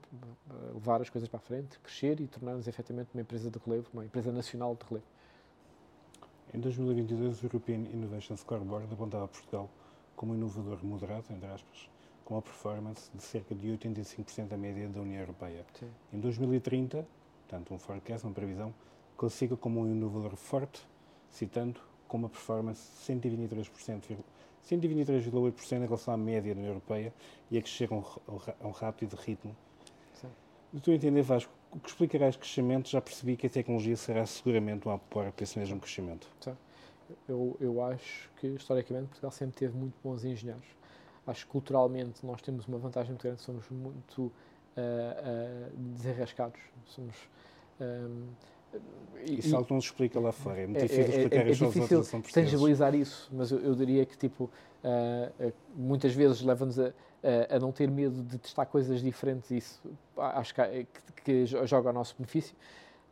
levar 0.74 1.02
as 1.02 1.10
coisas 1.10 1.28
para 1.28 1.38
a 1.38 1.42
frente, 1.42 1.80
crescer 1.80 2.20
e 2.20 2.28
tornar-nos 2.28 2.68
efetivamente 2.68 3.10
uma 3.14 3.22
empresa 3.22 3.50
de 3.50 3.58
relevo, 3.58 3.90
uma 3.92 4.06
empresa 4.06 4.32
nacional 4.32 4.76
de 4.76 4.86
relevo. 4.88 5.08
Em 6.54 6.60
2022, 6.60 7.42
o 7.42 7.46
European 7.48 7.86
Innovation 7.92 8.38
Scoreboard 8.38 8.92
apontava 8.94 9.28
Portugal 9.28 9.70
como 10.16 10.34
um 10.34 10.36
inovador 10.36 10.84
moderado, 10.84 11.26
entre 11.32 11.48
aspas, 11.48 11.90
com 12.26 12.36
uma 12.36 12.42
performance 12.42 13.10
de 13.14 13.24
cerca 13.24 13.56
de 13.56 13.68
85% 13.68 14.48
da 14.48 14.58
média 14.58 14.88
da 14.90 15.00
União 15.00 15.22
Europeia. 15.22 15.66
Sim. 15.80 15.90
Em 16.14 16.20
2030, 16.20 17.08
portanto, 17.48 17.74
um 17.74 17.80
forecast, 17.80 18.28
uma 18.28 18.34
previsão, 18.34 18.74
consiga 19.18 19.58
como 19.58 19.82
um 19.82 19.92
inovador 19.92 20.36
forte, 20.36 20.86
citando 21.32 21.80
com 22.08 22.18
uma 22.18 22.30
performance 22.30 22.82
de 23.14 23.14
123%, 23.14 24.18
123,8% 24.68 25.78
em 25.78 25.80
relação 25.82 26.14
à 26.14 26.18
média 26.18 26.54
da 26.54 26.60
União 26.60 26.74
Europeia 26.74 27.14
e 27.50 27.58
a 27.58 27.62
crescer 27.62 27.90
a 27.92 27.96
um, 27.96 28.04
a 28.62 28.68
um 28.68 28.72
rápido 28.72 29.16
ritmo. 29.16 29.56
Sim. 30.14 30.30
Do 30.74 30.80
teu 30.80 30.94
entender, 30.94 31.22
Vasco, 31.22 31.52
o 31.72 31.80
que 31.80 31.90
explicará 31.90 32.28
este 32.28 32.40
crescimento, 32.40 32.90
já 32.90 33.02
percebi 33.02 33.36
que 33.36 33.48
a 33.48 33.50
tecnologia 33.50 33.96
será 33.96 34.26
seguramente 34.26 34.88
um 34.88 34.92
apoio 34.92 35.32
para 35.32 35.44
esse 35.44 35.58
mesmo 35.58 35.80
crescimento. 35.80 36.28
Sim. 36.40 36.56
Eu, 37.28 37.58
eu 37.60 37.84
acho 37.84 38.30
que, 38.40 38.48
historicamente, 38.48 39.08
Portugal 39.08 39.32
sempre 39.32 39.58
teve 39.58 39.76
muito 39.76 39.96
bons 40.04 40.24
engenheiros. 40.24 40.68
Acho 41.26 41.46
que, 41.46 41.52
culturalmente, 41.52 42.26
nós 42.26 42.42
temos 42.42 42.68
uma 42.68 42.78
vantagem 42.78 43.12
muito 43.12 43.24
grande, 43.24 43.42
somos 43.42 43.68
muito 43.70 44.22
uh, 44.22 44.32
uh, 44.78 45.78
desenrascados. 45.78 46.60
Somos... 46.86 47.16
Um, 47.80 47.84
ehm, 47.84 48.28
isso 49.26 49.56
algo 49.56 49.68
não 49.74 49.82
se 49.82 49.88
explica 49.88 50.20
lá 50.20 50.32
fora, 50.32 50.62
é 50.62 50.66
muito 50.66 50.80
é, 50.80 50.84
difícil 50.84 51.04
é, 51.04 51.08
explicar 51.08 51.36
é, 51.36 51.40
é, 51.40 51.52
difícil 51.52 52.22
tangibilizar 52.34 52.96
isso, 52.96 53.30
mas 53.32 53.52
eu, 53.52 53.60
eu 53.60 53.76
diria 53.76 54.06
que 54.06 54.18
tipo, 54.18 54.46
uh, 54.46 55.54
muitas 55.76 56.14
vezes 56.14 56.42
leva-nos 56.42 56.80
a, 56.80 56.88
a, 57.24 57.56
a, 57.56 57.60
não 57.60 57.72
ter 57.72 57.90
medo 57.90 58.24
de 58.24 58.38
testar 58.38 58.66
coisas 58.66 59.02
diferentes, 59.02 59.52
isso 59.52 59.82
acho 60.18 60.54
que, 60.56 60.62
que, 61.16 61.22
que 61.24 61.46
joga 61.46 61.90
ao 61.90 61.94
nosso 61.94 62.16
benefício. 62.18 62.56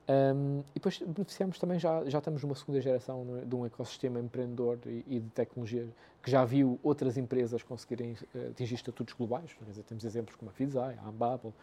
Um, 0.09 0.63
e 0.69 0.75
depois 0.75 0.99
beneficiamos 0.99 1.59
também, 1.59 1.77
já, 1.77 2.05
já 2.05 2.19
estamos 2.19 2.41
numa 2.41 2.55
segunda 2.55 2.79
geração 2.79 3.25
de 3.45 3.53
um 3.53 3.65
ecossistema 3.65 4.21
empreendedor 4.21 4.79
e, 4.85 5.03
e, 5.05 5.19
de 5.19 5.29
tecnologia 5.31 5.85
que 6.23 6.31
já 6.31 6.45
viu 6.45 6.79
outras 6.81 7.17
empresas 7.17 7.61
conseguirem 7.61 8.13
uh, 8.13 8.49
atingir 8.51 8.75
estatutos 8.75 9.13
globais. 9.13 9.53
Dizer, 9.67 9.83
temos 9.83 10.05
exemplos 10.05 10.37
como 10.37 10.49
a 10.49 10.53
Fizai, 10.53 10.97
a 11.03 11.09
uh, 11.09 11.53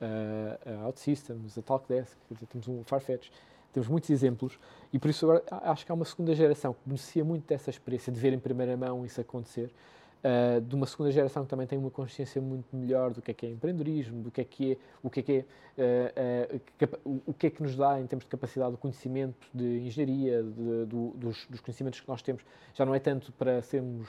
a 0.00 0.86
OutSystems, 0.86 1.58
a 1.58 1.62
Talkdesk, 1.62 2.16
dizer, 2.30 2.46
temos 2.46 2.68
um 2.68 2.84
Farfetch, 2.84 3.30
temos 3.72 3.88
muitos 3.88 4.10
exemplos 4.10 4.58
e 4.92 4.98
por 4.98 5.10
isso 5.10 5.24
agora 5.26 5.44
acho 5.70 5.84
que 5.84 5.92
há 5.92 5.94
uma 5.94 6.04
segunda 6.04 6.34
geração 6.34 6.72
que 6.72 6.80
beneficia 6.86 7.24
muito 7.24 7.46
dessa 7.46 7.70
experiência 7.70 8.12
de 8.12 8.18
ver 8.18 8.32
em 8.32 8.38
primeira 8.38 8.76
mão 8.76 9.04
isso 9.04 9.20
acontecer 9.20 9.70
uh, 10.18 10.60
de 10.60 10.74
uma 10.74 10.86
segunda 10.86 11.10
geração 11.10 11.44
que 11.44 11.50
também 11.50 11.66
tem 11.66 11.78
uma 11.78 11.90
consciência 11.90 12.40
muito 12.40 12.74
melhor 12.74 13.12
do 13.12 13.22
que 13.22 13.30
é 13.30 13.34
que 13.34 13.46
é 13.46 13.50
empreendedorismo, 13.50 14.22
do 14.22 14.30
que 14.30 14.40
é 14.40 14.44
que 14.44 14.72
é, 14.72 14.76
o 15.02 15.10
que 15.10 15.20
é 15.20 15.22
que 15.22 15.44
é, 15.78 16.60
uh, 16.82 16.86
uh, 17.06 17.22
o 17.26 17.34
que 17.34 17.46
é 17.46 17.50
que 17.50 17.62
nos 17.62 17.76
dá 17.76 18.00
em 18.00 18.06
termos 18.06 18.24
de 18.24 18.30
capacidade 18.30 18.72
de 18.72 18.78
conhecimento 18.78 19.46
de 19.52 19.80
engenharia, 19.80 20.42
de, 20.42 20.86
do, 20.86 21.10
dos, 21.10 21.46
dos, 21.46 21.60
conhecimentos 21.60 22.00
que 22.00 22.08
nós 22.08 22.22
temos. 22.22 22.42
Já 22.74 22.84
não 22.84 22.94
é 22.94 22.98
tanto 22.98 23.32
para 23.32 23.62
sermos 23.62 24.08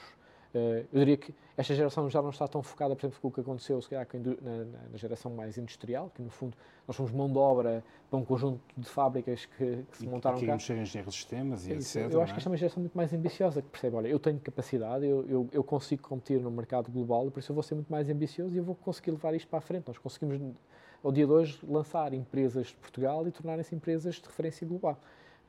eu 0.52 0.98
diria 0.98 1.16
que 1.16 1.32
esta 1.56 1.74
geração 1.74 2.10
já 2.10 2.20
não 2.20 2.30
está 2.30 2.48
tão 2.48 2.62
focada, 2.62 2.96
por 2.96 3.06
exemplo, 3.06 3.20
com 3.20 3.28
o 3.28 3.30
que 3.30 3.40
aconteceu 3.40 3.80
se 3.80 3.88
calhar, 3.88 4.06
na, 4.42 4.64
na, 4.90 4.96
geração 4.96 5.30
mais 5.32 5.56
industrial, 5.56 6.10
que 6.12 6.20
no 6.20 6.30
fundo 6.30 6.56
nós 6.88 6.96
somos 6.96 7.12
mão 7.12 7.30
de 7.30 7.38
obra 7.38 7.84
para 8.08 8.18
um 8.18 8.24
conjunto 8.24 8.60
de 8.76 8.88
fábricas 8.88 9.46
que, 9.46 9.84
que 9.90 9.98
se 9.98 10.08
montaram 10.08 10.40
cá. 10.40 10.54
E 10.54 10.56
engenheiros 10.56 10.92
de 10.92 11.12
sistemas 11.12 11.66
e 11.66 11.72
é 11.72 11.74
etc. 11.76 11.96
Eu 12.10 12.20
acho 12.20 12.32
é? 12.32 12.34
que 12.34 12.38
esta 12.38 12.48
é 12.48 12.50
uma 12.50 12.56
geração 12.56 12.80
muito 12.80 12.96
mais 12.96 13.12
ambiciosa, 13.12 13.62
que 13.62 13.68
percebe, 13.68 13.94
olha, 13.96 14.08
eu 14.08 14.18
tenho 14.18 14.40
capacidade, 14.40 15.06
eu, 15.06 15.24
eu, 15.28 15.48
eu, 15.52 15.62
consigo 15.62 16.02
competir 16.02 16.40
no 16.40 16.50
mercado 16.50 16.90
global 16.90 17.28
e 17.28 17.30
por 17.30 17.38
isso 17.38 17.52
eu 17.52 17.54
vou 17.54 17.62
ser 17.62 17.76
muito 17.76 17.90
mais 17.90 18.08
ambicioso 18.10 18.52
e 18.54 18.58
eu 18.58 18.64
vou 18.64 18.74
conseguir 18.74 19.12
levar 19.12 19.32
isto 19.34 19.46
para 19.46 19.58
a 19.60 19.62
frente. 19.62 19.86
Nós 19.86 19.98
conseguimos, 19.98 20.56
ao 21.04 21.12
dia 21.12 21.26
de 21.26 21.32
hoje, 21.32 21.60
lançar 21.62 22.12
empresas 22.12 22.68
de 22.68 22.74
Portugal 22.74 23.26
e 23.28 23.30
tornarem-se 23.30 23.72
empresas 23.74 24.16
de 24.16 24.26
referência 24.26 24.66
global. 24.66 24.98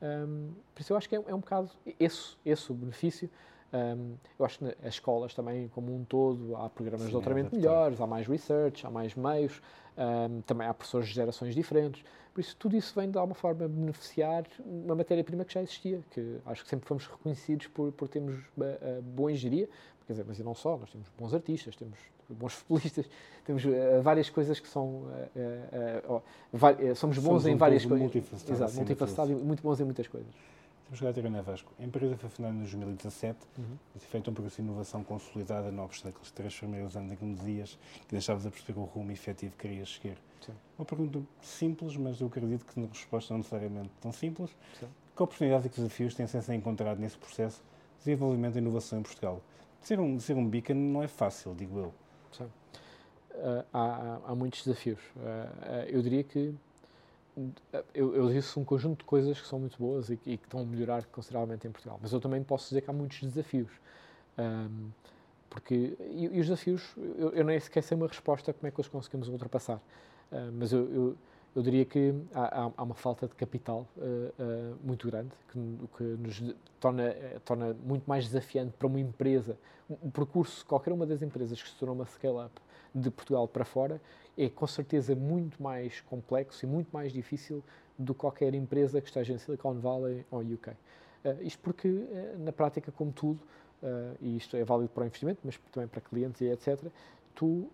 Um, 0.02 0.50
por 0.74 0.82
isso 0.82 0.94
eu 0.94 0.98
acho 0.98 1.08
que 1.08 1.16
é, 1.16 1.24
é 1.28 1.34
um 1.34 1.40
bocado 1.40 1.72
esse, 2.00 2.36
esse 2.46 2.72
o 2.72 2.76
benefício. 2.76 3.30
Um, 3.74 4.16
eu 4.38 4.46
acho 4.46 4.60
que 4.60 4.66
as 4.84 4.96
escolas 4.96 5.34
também, 5.34 5.70
como 5.70 5.96
um 5.96 6.04
todo, 6.04 6.56
há 6.58 6.70
programas 6.70 7.02
Sim, 7.02 7.08
de 7.08 7.14
doutoramento 7.14 7.56
melhores, 7.56 8.02
há 8.02 8.08
mais 8.08 8.28
research, 8.28 8.86
há 8.86 8.92
mais 8.92 9.16
meios, 9.16 9.62
um, 9.98 10.42
também 10.42 10.68
há 10.68 10.74
professores 10.74 11.08
de 11.08 11.14
gerações 11.14 11.56
diferentes. 11.56 12.04
Por 12.34 12.42
isso, 12.42 12.56
tudo 12.58 12.76
isso 12.76 12.94
vem 12.98 13.10
de 13.10 13.18
alguma 13.18 13.36
forma 13.36 13.68
beneficiar 13.68 14.46
uma 14.66 14.96
matéria-prima 14.96 15.46
que 15.46 15.54
já 15.54 15.62
existia, 15.62 16.02
que 16.12 16.38
acho 16.46 16.64
que 16.64 16.70
sempre 16.70 16.88
fomos 16.88 17.08
reconhecidos 17.08 17.68
por, 17.68 17.92
por 17.92 18.08
termos 18.08 18.36
uh, 18.58 19.02
boa 19.02 19.32
engenharia, 19.32 19.70
quer 20.06 20.14
dizer, 20.14 20.26
mas 20.28 20.40
e 20.40 20.44
não 20.44 20.56
só, 20.56 20.78
nós 20.78 20.90
temos 20.90 21.08
bons 21.18 21.34
artistas, 21.34 21.76
temos 21.76 22.00
bons 22.30 22.54
futebolistas, 22.56 23.06
temos 23.46 23.64
uh, 23.66 24.02
várias 24.02 24.30
coisas 24.30 24.60
que 24.60 24.68
são. 24.68 25.06
Uh, 25.36 26.22
somos 26.96 27.18
bons 27.18 27.24
somos 27.24 27.46
em 27.46 27.56
um 27.56 27.58
várias 27.58 27.86
coisas. 27.86 28.16
Exato, 28.50 28.76
multifacetado 28.76 29.32
e 29.32 29.36
muito 29.36 29.64
bons 29.64 29.80
em 29.80 29.86
muitas 29.86 30.08
coisas. 30.08 30.34
Vamos 30.92 31.04
agora 31.04 31.14
ter 31.14 31.30
na 31.30 31.42
Vasco. 31.42 31.72
A 31.80 31.86
empresa 31.86 32.18
foi 32.18 32.30
fundada 32.30 32.54
em 32.54 32.60
2017 32.60 33.40
uhum. 33.58 33.78
e 33.96 34.00
feito 34.00 34.30
um 34.30 34.34
processo 34.34 34.58
de 34.58 34.68
inovação 34.68 35.02
consolidada, 35.06 35.72
não 35.72 35.86
obstante 35.86 36.16
aqueles 36.16 36.32
três 36.32 36.54
primeiros 36.54 36.98
anos 36.98 37.14
em 37.14 37.16
que 37.16 37.24
me 37.24 37.34
dizias 37.34 37.80
que 38.06 38.12
deixavas 38.12 38.46
a 38.46 38.52
perceber 38.52 38.78
o 38.78 38.84
rumo 38.84 39.10
efetivo 39.10 39.54
que 39.54 39.70
querias 39.70 39.94
seguir. 39.94 40.18
Sim. 40.46 40.52
Uma 40.78 40.84
pergunta 40.84 41.22
simples, 41.42 41.96
mas 41.96 42.20
eu 42.20 42.28
acredito 42.28 42.66
que 42.66 42.78
na 42.78 42.88
resposta 42.88 43.34
não 43.34 43.38
necessariamente 43.38 43.90
tão 44.02 44.12
simples. 44.12 44.50
Sim. 44.78 44.88
Que 45.16 45.24
oportunidades 45.24 45.68
e 45.68 45.70
que 45.70 45.78
desafios 45.78 46.14
têm 46.14 46.28
sido 46.28 46.52
encontrado 46.52 47.00
nesse 47.00 47.18
processo 47.18 47.62
de 48.00 48.00
desenvolvimento 48.00 48.56
e 48.56 48.58
inovação 48.58 49.00
em 49.00 49.04
Portugal? 49.04 49.42
Ser 49.80 49.98
um, 49.98 50.20
ser 50.20 50.36
um 50.36 50.46
beacon 50.46 50.74
não 50.74 51.02
é 51.02 51.08
fácil, 51.08 51.56
digo 51.56 51.80
eu. 51.80 51.94
Sim. 52.34 52.44
Uh, 52.44 53.64
há, 53.72 53.80
há, 53.80 54.22
há, 54.26 54.36
muitos 54.36 54.62
desafios. 54.66 55.00
Uh, 55.16 55.88
eu 55.88 56.02
diria 56.02 56.22
que 56.26 56.54
eu, 57.94 58.16
eu 58.16 58.30
disse 58.30 58.58
um 58.60 58.64
conjunto 58.64 59.00
de 59.00 59.06
coisas 59.06 59.40
que 59.40 59.48
são 59.48 59.60
muito 59.60 59.78
boas 59.78 60.10
e, 60.10 60.14
e, 60.26 60.38
que 60.38 60.46
estão 60.46 60.60
a 60.60 60.66
melhorar 60.66 61.06
consideravelmente 61.06 61.68
em 61.68 61.72
Portugal, 61.72 62.00
mas 62.02 62.12
eu 62.12 62.20
também 62.20 62.44
posso 62.44 62.70
dizer 62.70 62.82
que 62.82 62.90
há 62.90 62.94
muitos 62.94 63.22
desafios. 63.22 63.72
Um, 64.38 64.90
porque, 65.50 65.98
e, 66.00 66.30
e, 66.32 66.40
os 66.40 66.48
desafios, 66.48 66.96
eu, 67.18 67.30
eu 67.32 67.44
nem 67.44 67.60
sequer 67.60 67.84
sei 67.84 67.98
uma 67.98 68.08
resposta 68.08 68.54
como 68.54 68.68
é 68.68 68.72
que 68.72 68.80
os 68.80 68.88
conseguimos 68.88 69.28
ultrapassar, 69.28 69.78
uh, 70.32 70.52
mas 70.54 70.72
eu, 70.72 70.90
eu, 70.94 71.18
eu, 71.56 71.62
diria 71.62 71.86
que 71.86 72.14
há, 72.34 72.72
há, 72.78 72.84
uma 72.84 72.96
falta 72.96 73.28
de 73.28 73.36
capital 73.36 73.86
uh, 73.98 74.02
uh, 74.02 74.78
muito 74.84 75.08
grande 75.08 75.32
que, 75.52 75.60
que 75.98 76.04
nos 76.04 76.42
torna, 76.80 77.04
eh, 77.04 77.40
torna 77.44 77.76
muito 77.86 78.04
mais 78.08 78.26
desafiante 78.26 78.74
para 78.78 78.88
uma 78.88 79.00
empresa. 79.00 79.58
O 79.90 80.10
percurso, 80.10 80.66
qualquer 80.66 80.94
uma 80.94 81.06
das 81.06 81.22
empresas 81.22 81.62
que 81.62 81.68
se 81.68 81.76
tornou 81.76 81.94
uma 81.94 82.06
scale-up 82.06 82.54
de 82.96 83.12
Portugal 83.12 83.46
para 83.48 83.66
fora 83.66 84.02
é 84.38 84.50
com 84.50 84.68
certeza 84.68 85.16
muito 85.16 85.62
mais 85.62 86.02
complexo 86.02 86.66
e 86.66 86.68
muito 86.68 86.90
mais 86.92 87.12
difícil 87.12 87.64
do 87.98 88.14
que 88.14 88.22
qualquer 88.22 88.54
empresa 88.54 89.02
que 89.02 89.08
esteja 89.08 89.34
em 89.34 89.38
Silicon 89.38 89.76
Valley 89.76 90.26
ou 90.32 90.40
UK. 90.40 90.70
Uh, 90.70 90.76
eh, 91.24 91.38
isto 91.42 91.60
porque, 91.62 91.88
uh, 91.88 92.40
na 92.40 92.52
prática, 92.52 92.92
como 92.92 93.12
tudo, 93.12 93.40
uh, 93.84 94.18
e 94.22 94.38
isto 94.38 94.56
é 94.56 94.64
válido 94.64 94.90
para 94.90 95.04
o 95.04 95.06
investimento, 95.06 95.42
mas 95.44 95.58
também 95.72 95.88
para 95.88 96.02
clientes 96.02 96.42
e 96.42 96.46
etc., 96.46 96.80
tu, 97.36 97.70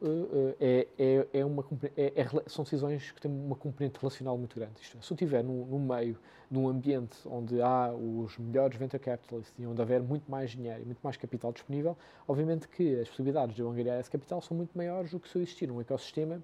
é, 0.59 0.87
é, 0.97 1.27
é 1.39 1.45
uma, 1.45 1.65
é, 1.95 2.13
é, 2.15 2.27
são 2.47 2.63
decisões 2.63 3.11
que 3.11 3.21
têm 3.21 3.31
uma 3.31 3.55
componente 3.55 3.99
relacional 3.99 4.37
muito 4.37 4.55
grande. 4.55 4.73
Isto 4.81 4.97
é, 4.97 5.01
se 5.01 5.11
eu 5.11 5.15
estiver 5.15 5.43
no, 5.43 5.65
no 5.65 5.79
meio 5.79 6.17
de 6.49 6.57
um 6.57 6.67
ambiente 6.67 7.17
onde 7.25 7.61
há 7.61 7.93
os 7.93 8.37
melhores 8.37 8.77
venture 8.77 9.01
capitalists 9.01 9.53
e 9.59 9.65
onde 9.65 9.81
houver 9.81 10.01
muito 10.01 10.29
mais 10.29 10.51
dinheiro 10.51 10.81
e 10.81 10.85
muito 10.85 10.99
mais 11.03 11.17
capital 11.17 11.51
disponível, 11.51 11.97
obviamente 12.27 12.67
que 12.67 12.99
as 12.99 13.07
possibilidades 13.09 13.55
de 13.55 13.61
eu 13.61 13.69
angariar 13.69 13.99
esse 13.99 14.09
capital 14.09 14.41
são 14.41 14.55
muito 14.55 14.77
maiores 14.77 15.11
do 15.11 15.19
que 15.19 15.27
se 15.29 15.37
eu 15.37 15.41
existir 15.41 15.67
num 15.67 15.81
ecossistema 15.81 16.41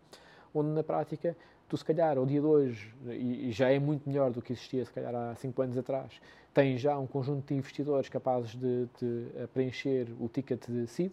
onde, 0.53 0.69
na 0.69 0.83
prática, 0.83 1.35
tu, 1.67 1.77
se 1.77 1.83
calhar, 1.83 2.17
ao 2.17 2.25
dia 2.25 2.39
de 2.39 2.45
hoje, 2.45 2.93
e, 3.07 3.49
e 3.49 3.51
já 3.51 3.71
é 3.71 3.79
muito 3.79 4.07
melhor 4.07 4.31
do 4.31 4.41
que 4.41 4.53
existia, 4.53 4.85
se 4.85 4.91
calhar, 4.91 5.13
há 5.15 5.35
cinco 5.35 5.61
anos 5.61 5.77
atrás, 5.77 6.21
tens 6.53 6.79
já 6.79 6.97
um 6.99 7.07
conjunto 7.07 7.47
de 7.47 7.55
investidores 7.55 8.09
capazes 8.09 8.55
de, 8.55 8.87
de 8.99 9.47
preencher 9.53 10.07
o 10.19 10.27
ticket 10.27 10.67
de 10.69 10.85
seed, 10.87 11.11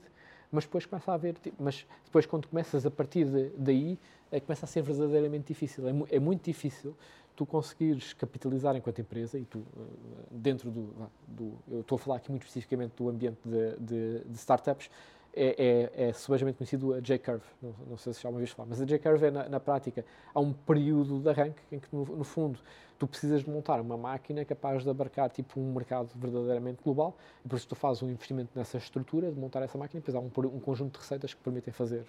mas 0.50 0.64
depois 0.64 0.86
começa 0.86 1.10
a 1.10 1.14
haver, 1.14 1.36
mas 1.58 1.86
depois 2.04 2.26
quando 2.26 2.48
começas 2.48 2.84
a 2.84 2.90
partir 2.90 3.24
de, 3.24 3.50
daí, 3.56 3.98
é, 4.30 4.40
começa 4.40 4.64
a 4.64 4.68
ser 4.68 4.82
verdadeiramente 4.82 5.48
difícil. 5.48 5.88
É, 5.88 6.16
é, 6.16 6.18
muito 6.18 6.44
difícil 6.44 6.96
tu 7.36 7.46
conseguires 7.46 8.12
capitalizar 8.12 8.76
enquanto 8.76 9.00
empresa 9.00 9.38
e 9.38 9.44
tu, 9.44 9.60
eh, 9.60 9.80
dentro 10.30 10.70
do, 10.70 10.94
do 11.26 11.54
eu 11.70 11.80
estou 11.80 11.96
a 11.96 11.98
falar 11.98 12.16
aqui 12.16 12.30
muito 12.30 12.42
especificamente 12.42 12.92
do 12.96 13.08
ambiente 13.08 13.38
de, 13.44 13.76
de, 13.78 14.24
de 14.26 14.36
startups, 14.36 14.90
é, 15.32 15.90
é, 15.96 16.08
é 16.08 16.12
subejamente 16.12 16.58
conhecido 16.58 16.92
a 16.92 17.00
J-Curve, 17.00 17.44
não, 17.62 17.74
não, 17.88 17.96
sei 17.96 18.12
se 18.12 18.22
já 18.22 18.28
uma 18.28 18.38
vez 18.38 18.50
falar, 18.50 18.68
mas 18.68 18.80
a 18.80 18.84
J-Curve 18.84 19.26
é, 19.26 19.30
na, 19.30 19.48
na, 19.48 19.60
prática, 19.60 20.04
há 20.34 20.40
um 20.40 20.52
período 20.52 21.20
de 21.20 21.28
arranque 21.28 21.62
em 21.70 21.78
que, 21.78 21.88
no, 21.92 22.04
no, 22.04 22.24
fundo, 22.24 22.58
tu 23.00 23.06
precisas 23.06 23.42
de 23.42 23.50
montar 23.50 23.80
uma 23.80 23.96
máquina 23.96 24.44
capaz 24.44 24.84
de 24.84 24.90
abarcar 24.90 25.30
tipo 25.30 25.58
um 25.58 25.72
mercado 25.72 26.10
verdadeiramente 26.14 26.82
global, 26.84 27.16
e 27.42 27.48
por 27.48 27.56
isso 27.56 27.66
tu 27.66 27.74
fazes 27.74 28.02
um 28.02 28.10
investimento 28.10 28.50
nessa 28.54 28.76
estrutura 28.76 29.32
de 29.32 29.40
montar 29.40 29.62
essa 29.62 29.78
máquina, 29.78 30.00
e 30.00 30.02
depois 30.02 30.14
há 30.14 30.20
um, 30.20 30.54
um 30.54 30.60
conjunto 30.60 30.92
de 30.92 30.98
receitas 30.98 31.32
que 31.32 31.40
permitem 31.40 31.72
fazer 31.72 32.04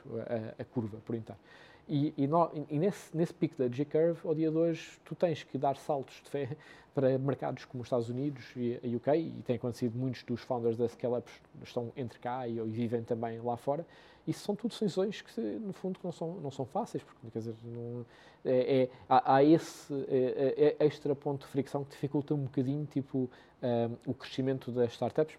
a, 0.58 0.62
a 0.62 0.65
curva 0.65 0.97
por 1.06 1.15
inteiro. 1.15 1.39
E, 1.88 2.13
e, 2.17 2.27
no, 2.27 2.51
e 2.69 2.77
nesse, 2.77 3.15
nesse 3.15 3.34
pico 3.34 3.58
da 3.58 3.69
J-Curve, 3.69 4.19
ao 4.27 4.36
dia 4.36 4.51
de 4.51 4.58
hoje, 4.58 4.99
tu 5.06 5.15
tens 5.15 5.43
que 5.43 5.58
dar 5.58 5.77
saltos 5.77 6.21
de 6.23 6.30
fé 6.30 6.49
para 6.93 7.17
mercados 7.17 7.63
como 7.63 7.84
os 7.84 7.88
Estados 7.88 8.10
Unidos 8.10 8.43
e 8.58 8.77
a 8.84 8.97
UK, 8.97 9.17
e 9.17 9.43
tem 9.45 9.56
acontecido 9.56 9.97
muitos 9.97 10.23
dos 10.23 10.41
founders 10.41 10.75
da 10.75 10.89
Scale-Ups 10.89 11.32
estão 11.63 11.89
entre 11.95 12.19
cá 12.19 12.45
e, 12.49 12.58
e, 12.58 12.69
vivem 12.69 13.01
também 13.01 13.39
lá 13.39 13.56
fora, 13.56 13.86
Isso 14.28 14.44
são 14.46 14.56
tudo 14.56 14.72
decisões 14.72 15.22
que, 15.22 15.42
no 15.42 15.74
fundo, 15.74 16.00
não 16.04 16.12
são, 16.12 16.36
não 16.36 16.52
são 16.52 16.66
fáceis, 16.66 17.04
porque, 17.04 17.20
quer 17.32 17.40
dizer, 17.40 17.56
não, 17.64 18.06
é, 18.46 18.84
é, 18.84 18.90
há, 19.10 19.36
há, 19.36 19.44
esse 19.44 19.94
é, 20.08 20.76
é, 20.80 20.86
extra 20.86 21.16
ponto 21.16 21.42
de 21.42 21.48
fricção 21.48 21.84
que 21.84 21.92
dificulta 21.92 22.34
um 22.34 22.44
bocadinho, 22.44 22.86
tipo, 22.86 23.30
um, 23.62 24.12
o 24.12 24.14
crescimento 24.14 24.72
das 24.72 24.92
startups. 24.92 25.38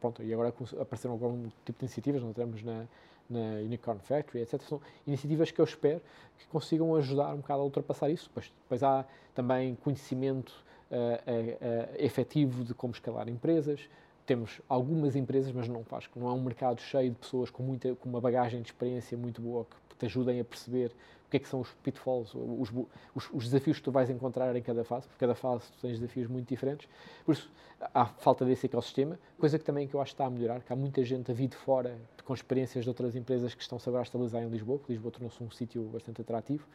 Pronto, 0.00 0.22
e 0.22 0.32
agora 0.32 0.52
apareceram 0.80 1.14
algum 1.14 1.48
tipo 1.64 1.78
de 1.78 1.84
iniciativas, 1.84 2.22
nós 2.22 2.34
temos 2.34 2.62
na, 2.62 2.86
na 3.28 3.56
Unicorn 3.64 4.00
Factory, 4.00 4.42
etc. 4.42 4.60
São 4.62 4.80
iniciativas 5.06 5.50
que 5.50 5.60
eu 5.60 5.64
espero 5.64 6.00
que 6.38 6.46
consigam 6.46 6.94
ajudar 6.96 7.34
um 7.34 7.38
bocado 7.38 7.60
a 7.62 7.64
ultrapassar 7.64 8.10
isso. 8.10 8.30
Depois, 8.34 8.82
há 8.82 9.04
também 9.34 9.74
conhecimento 9.76 10.52
uh, 10.90 10.94
uh, 10.94 11.96
efetivo 11.96 12.64
de 12.64 12.74
como 12.74 12.92
escalar 12.92 13.28
empresas, 13.28 13.88
temos 14.26 14.60
algumas 14.68 15.16
empresas, 15.16 15.52
mas 15.52 15.68
não 15.68 15.84
acho 15.92 16.10
que 16.10 16.18
não 16.18 16.28
é 16.28 16.32
um 16.32 16.42
mercado 16.42 16.80
cheio 16.80 17.10
de 17.10 17.16
pessoas 17.16 17.50
com, 17.50 17.62
muita, 17.62 17.94
com 17.96 18.08
uma 18.08 18.20
bagagem 18.20 18.62
de 18.62 18.68
experiência 18.68 19.16
muito 19.16 19.40
boa 19.40 19.66
que 19.90 19.96
te 19.96 20.06
ajudem 20.06 20.40
a 20.40 20.44
perceber 20.44 20.92
o 21.26 21.30
que 21.30 21.36
é 21.38 21.40
que 21.40 21.48
são 21.48 21.60
os 21.60 21.70
pitfalls, 21.82 22.34
os, 22.34 22.70
os, 23.14 23.30
os, 23.32 23.44
desafios 23.44 23.78
que 23.78 23.84
tu 23.84 23.90
vais 23.90 24.10
encontrar 24.10 24.54
em 24.54 24.62
cada 24.62 24.84
fase, 24.84 25.06
porque 25.06 25.18
cada 25.18 25.34
fase 25.34 25.64
tu 25.72 25.78
tens 25.80 25.98
desafios 25.98 26.28
muito 26.28 26.46
diferentes. 26.46 26.86
Por 27.24 27.32
isso, 27.32 27.50
há 27.94 28.04
falta 28.04 28.44
desse 28.44 28.66
ecossistema, 28.66 29.18
coisa 29.38 29.58
que 29.58 29.64
também 29.64 29.88
que 29.88 29.94
eu 29.94 30.00
acho 30.00 30.10
que 30.10 30.14
está 30.14 30.26
a 30.26 30.30
melhorar, 30.30 30.60
que 30.60 30.72
há 30.72 30.76
muita 30.76 31.02
gente 31.04 31.30
a 31.30 31.34
vir 31.34 31.48
de 31.48 31.56
fora 31.56 31.98
com 32.24 32.34
experiências 32.34 32.84
de 32.84 32.90
outras 32.90 33.16
empresas 33.16 33.54
que 33.54 33.62
estão-se 33.62 33.88
agora 33.88 34.02
a 34.02 34.04
estabilizar 34.04 34.42
em 34.42 34.48
Lisboa, 34.48 34.78
porque 34.78 34.92
Lisboa 34.92 35.10
tornou-se 35.10 35.42
um 35.42 35.50
sítio 35.50 35.82
bastante 35.84 36.20
atrativo. 36.20 36.66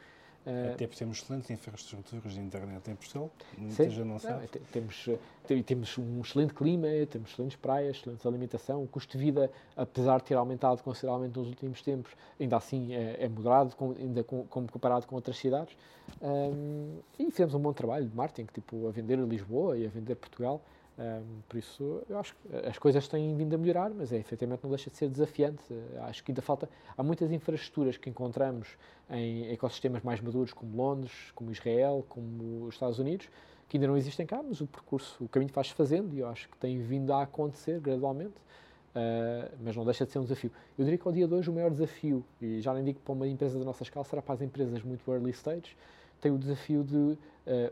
Uh, 0.48 0.74
Até 0.74 0.88
porque 0.88 1.00
temos 1.00 1.18
excelentes 1.18 1.50
infraestruturas 1.50 2.34
de 2.34 2.40
internet 2.40 2.90
em 2.90 2.96
Portugal, 2.96 3.30
muita 3.58 3.90
gente 3.90 4.00
não 4.06 4.18
sabe. 4.18 4.44
Não, 4.44 4.62
temos, 4.72 5.10
temos 5.66 5.98
um 5.98 6.22
excelente 6.22 6.54
clima, 6.54 6.88
temos 7.12 7.32
excelentes 7.32 7.58
praias, 7.58 7.98
excelente 7.98 8.26
alimentação, 8.26 8.82
o 8.82 8.88
custo 8.88 9.18
de 9.18 9.26
vida, 9.26 9.52
apesar 9.76 10.20
de 10.20 10.24
ter 10.24 10.36
aumentado 10.36 10.82
consideravelmente 10.82 11.38
nos 11.38 11.50
últimos 11.50 11.82
tempos, 11.82 12.14
ainda 12.40 12.56
assim 12.56 12.96
é, 12.96 13.26
é 13.26 13.28
moderado, 13.28 13.76
com, 13.76 13.92
ainda 13.92 14.24
com, 14.24 14.46
como 14.46 14.72
comparado 14.72 15.06
com 15.06 15.16
outras 15.16 15.38
cidades. 15.38 15.76
Um, 16.22 17.00
e 17.20 17.30
fizemos 17.30 17.54
um 17.54 17.60
bom 17.60 17.74
trabalho 17.74 18.08
de 18.08 18.16
marketing, 18.16 18.50
tipo, 18.54 18.88
a 18.88 18.92
vender 18.92 19.20
Lisboa 19.20 19.78
e 19.78 19.86
a 19.86 19.90
vender 19.90 20.16
Portugal. 20.16 20.62
Um, 20.98 21.42
por 21.48 21.58
isso, 21.58 22.02
eu 22.10 22.18
acho 22.18 22.36
que 22.36 22.68
as 22.68 22.78
coisas 22.80 23.08
têm 23.08 23.36
vindo 23.36 23.54
a 23.54 23.58
melhorar, 23.58 23.92
mas 23.92 24.12
é, 24.12 24.18
efetivamente 24.18 24.64
não 24.64 24.70
deixa 24.72 24.90
de 24.90 24.98
ser 24.98 25.08
desafiante. 25.10 25.62
Acho 26.02 26.24
que 26.24 26.32
ainda 26.32 26.42
falta. 26.42 26.68
Há 26.98 27.04
muitas 27.04 27.32
infraestruturas 27.32 27.98
que 27.98 28.10
encontramos 28.10 28.70
em 29.10 29.52
ecossistemas 29.52 30.02
mais 30.02 30.20
maduros, 30.20 30.54
como 30.54 30.76
Londres, 30.76 31.14
como 31.36 31.52
Israel, 31.52 32.04
como 32.10 32.66
os 32.66 32.76
Estados 32.76 32.98
Unidos, 32.98 33.30
que 33.70 33.78
ainda 33.78 33.88
não 33.88 33.98
existem 33.98 34.26
cá, 34.26 34.42
mas 34.42 34.60
o 34.60 34.66
percurso, 34.66 35.24
o 35.24 35.28
caminho 35.28 35.52
faz-se 35.52 35.74
fazendo 35.74 36.16
e 36.16 36.20
eu 36.20 36.28
acho 36.28 36.50
que 36.50 36.58
tem 36.58 36.80
vindo 36.80 37.14
a 37.14 37.24
acontecer 37.24 37.80
gradualmente. 37.80 38.36
Uh, 38.96 39.54
mas 39.62 39.76
não 39.76 39.86
deixa 39.86 40.08
de 40.08 40.12
ser 40.12 40.18
um 40.18 40.24
desafio. 40.24 40.52
Eu 40.76 40.84
diria 40.84 40.98
que 40.98 41.08
ao 41.08 41.14
dia 41.14 41.28
de 41.28 41.34
hoje 41.34 41.52
o 41.52 41.54
maior 41.54 41.70
desafio, 41.70 42.26
e 42.42 42.60
já 42.62 42.74
nem 42.74 42.84
digo 42.84 43.00
para 43.02 43.14
uma 43.14 43.28
empresa 43.28 43.60
da 43.60 43.64
nossa 43.64 43.84
escala, 43.84 44.04
será 44.04 44.24
para 44.24 44.34
as 44.34 44.42
empresas 44.42 44.82
muito 44.82 45.12
early 45.12 45.30
stage, 45.30 45.78
tem 46.20 46.32
o 46.32 46.38
desafio 46.38 46.84
de, 46.84 46.96
uh, 46.96 47.18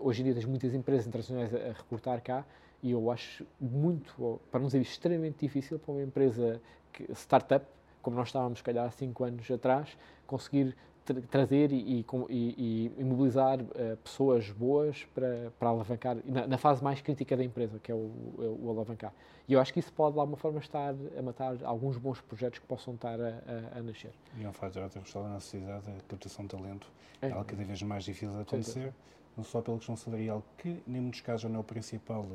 hoje 0.01 0.21
em 0.21 0.25
dia, 0.25 0.35
tens 0.35 0.45
muitas 0.45 0.71
empresas 0.75 1.07
internacionais 1.07 1.51
a, 1.51 1.57
a 1.57 1.71
recrutar 1.71 2.21
cá, 2.21 2.45
e 2.85 2.91
eu 2.91 3.09
acho 3.09 3.43
muito, 3.59 4.39
para 4.51 4.59
não 4.59 4.67
dizer 4.67 4.79
extremamente 4.79 5.39
difícil, 5.39 5.79
para 5.79 5.91
uma 5.91 6.03
empresa 6.03 6.61
que, 6.93 7.11
startup, 7.13 7.65
como 7.99 8.15
nós 8.15 8.27
estávamos, 8.27 8.59
se 8.59 8.63
calhar, 8.63 8.85
há 8.85 8.91
5 8.91 9.23
anos 9.23 9.49
atrás, 9.49 9.97
conseguir 10.27 10.77
tra 11.03 11.19
trazer 11.21 11.71
e, 11.71 12.05
e, 12.29 12.91
e 12.95 13.03
mobilizar 13.03 13.59
uh, 13.59 13.97
pessoas 14.03 14.51
boas 14.51 15.03
para, 15.15 15.51
para 15.57 15.69
alavancar, 15.69 16.17
na, 16.23 16.45
na, 16.45 16.57
fase 16.59 16.83
mais 16.83 17.01
crítica 17.01 17.35
da 17.35 17.43
empresa, 17.43 17.79
que 17.79 17.91
é 17.91 17.95
o, 17.95 17.97
o, 17.97 18.59
o, 18.65 18.69
alavancar. 18.69 19.11
E 19.47 19.53
eu 19.53 19.59
acho 19.59 19.73
que 19.73 19.79
isso 19.79 19.91
pode, 19.91 20.13
de 20.13 20.19
alguma 20.19 20.37
forma, 20.37 20.59
estar 20.59 20.93
a 21.17 21.21
matar 21.23 21.57
alguns 21.63 21.97
bons 21.97 22.21
projetos 22.21 22.59
que 22.59 22.67
possam 22.67 22.93
estar 22.93 23.19
a, 23.19 23.29
a, 23.75 23.79
a 23.79 23.81
nascer. 23.81 24.13
E 24.37 24.43
é 24.43 24.47
um 24.47 24.53
fator 24.53 24.83
a 24.83 24.89
ter 24.89 24.99
gostado 24.99 25.25
da 25.25 25.33
necessidade 25.33 25.87
da 25.87 25.93
captação 26.07 26.45
de 26.45 26.55
talento, 26.55 26.87
é, 27.19 27.29
é 27.29 27.31
algo 27.31 27.45
cada 27.45 27.63
vez 27.63 27.81
mais 27.81 28.03
difícil 28.03 28.35
de 28.35 28.41
acontecer 28.41 28.93
não 29.35 29.43
só 29.43 29.61
pela 29.61 29.77
questão 29.77 29.95
salarial, 29.95 30.43
que 30.57 30.81
nem 30.87 31.01
muitos 31.01 31.21
casos 31.21 31.49
não 31.49 31.57
é 31.57 31.59
o 31.59 31.63
principal 31.63 32.25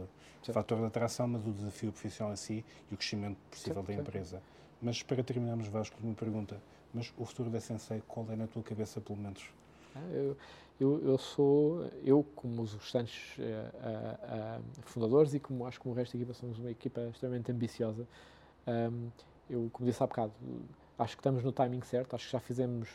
Sim. 0.43 0.53
fator 0.53 0.79
de 0.79 0.85
atração, 0.85 1.29
mas 1.29 1.47
o 1.47 1.53
desafio 1.53 1.93
profissional 1.93 2.33
em 2.33 2.37
si 2.37 2.65
e 2.91 2.95
o 2.95 2.97
crescimento 2.97 3.39
possível 3.51 3.83
Sim. 3.83 3.87
da 3.87 3.95
empresa. 3.95 4.43
Mas 4.81 5.03
para 5.03 5.23
terminarmos, 5.23 5.69
Vasco, 5.69 5.97
uma 6.03 6.15
pergunta. 6.15 6.61
Mas 6.93 7.13
o 7.17 7.25
futuro 7.25 7.51
da 7.51 7.61
Sensei, 7.61 8.03
qual 8.09 8.27
é 8.31 8.37
na 8.37 8.47
tua 8.47 8.63
cabeça, 8.63 9.01
pelo 9.01 9.19
menos? 9.19 9.45
Ah, 9.95 10.09
eu, 10.13 10.37
eu, 10.81 11.01
eu, 11.05 11.19
sou, 11.19 11.89
eu 12.05 12.25
como 12.35 12.63
os 12.63 12.75
restantes 12.75 13.37
uh, 13.39 14.59
uh, 14.59 14.63
fundadores 14.83 15.35
e 15.35 15.41
como 15.41 15.67
acho 15.67 15.81
que 15.81 15.89
o 15.89 15.93
resto 15.93 16.13
da 16.13 16.23
equipa 16.23 16.35
somos 16.35 16.59
uma 16.59 16.71
equipa 16.71 17.01
extremamente 17.03 17.53
ambiciosa, 17.53 18.07
um, 18.67 19.09
eu, 19.49 19.69
como 19.73 19.89
disse 19.89 20.03
há 20.03 20.07
bocado, 20.07 20.33
acho 21.01 21.17
que 21.17 21.21
estamos 21.21 21.43
no 21.43 21.51
timing 21.51 21.81
certo, 21.83 22.15
acho 22.15 22.27
que 22.27 22.33
já 22.33 22.41
fizemos 22.41 22.89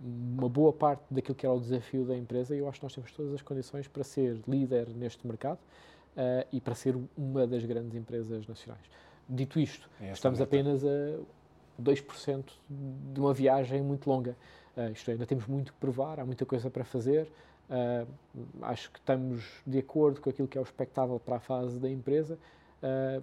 uma 0.00 0.48
boa 0.48 0.72
parte 0.72 1.02
daquilo 1.10 1.34
que 1.34 1.46
era 1.46 1.54
o 1.54 1.60
desafio 1.60 2.04
da 2.04 2.16
empresa 2.16 2.54
e 2.54 2.58
eu 2.58 2.68
acho 2.68 2.78
que 2.78 2.84
nós 2.84 2.94
temos 2.94 3.10
todas 3.12 3.32
as 3.32 3.40
condições 3.40 3.88
para 3.88 4.04
ser 4.04 4.40
líder 4.46 4.88
neste 4.90 5.26
mercado 5.26 5.58
uh, 5.58 6.46
e 6.52 6.60
para 6.60 6.74
ser 6.74 6.96
uma 7.16 7.46
das 7.46 7.64
grandes 7.64 7.94
empresas 7.94 8.46
nacionais. 8.46 8.84
Dito 9.28 9.58
isto, 9.58 9.88
é 10.00 10.12
estamos 10.12 10.40
apenas 10.40 10.84
a 10.84 11.18
2% 11.80 12.44
de 12.68 13.20
uma 13.20 13.32
viagem 13.32 13.82
muito 13.82 14.10
longa. 14.10 14.36
Uh, 14.76 14.90
isto 14.92 15.08
é, 15.08 15.12
ainda 15.12 15.24
temos 15.24 15.46
muito 15.46 15.72
que 15.72 15.78
provar, 15.78 16.20
há 16.20 16.26
muita 16.26 16.44
coisa 16.44 16.68
para 16.68 16.84
fazer. 16.84 17.32
Uh, 17.70 18.06
acho 18.62 18.90
que 18.90 18.98
estamos 18.98 19.62
de 19.64 19.78
acordo 19.78 20.20
com 20.20 20.28
aquilo 20.28 20.48
que 20.48 20.58
é 20.58 20.60
o 20.60 20.64
expectável 20.64 21.18
para 21.20 21.36
a 21.36 21.40
fase 21.40 21.78
da 21.78 21.88
empresa 21.88 22.36
Uh, 22.82 23.22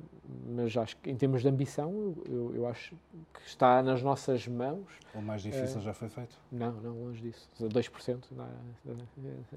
mas 0.50 0.78
acho 0.78 0.96
que 0.98 1.10
em 1.10 1.15
termos 1.15 1.41
de 1.41 1.48
ambição, 1.48 2.15
eu, 2.30 2.56
eu, 2.56 2.67
acho 2.67 2.96
que 3.34 3.41
está 3.48 3.82
nas 3.82 4.04
nossas 4.04 4.48
mãos. 4.48 4.86
O 5.15 5.22
mais 5.22 5.41
difícil 5.41 5.80
uh, 5.80 5.82
já 5.82 5.93
foi 5.96 6.10
feito? 6.10 6.38
Não, 6.52 6.72
não, 6.74 7.06
longe 7.06 7.22
disso. 7.22 7.50
2%, 7.60 8.24
não, 8.32 8.48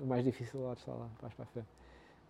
o 0.01 0.07
mais 0.07 0.25
difícil 0.25 0.63
lá 0.63 0.73
está 0.73 0.93
lá, 0.93 1.07
mais 1.21 1.35
para 1.35 1.43
a 1.43 1.49
frente. 1.49 1.69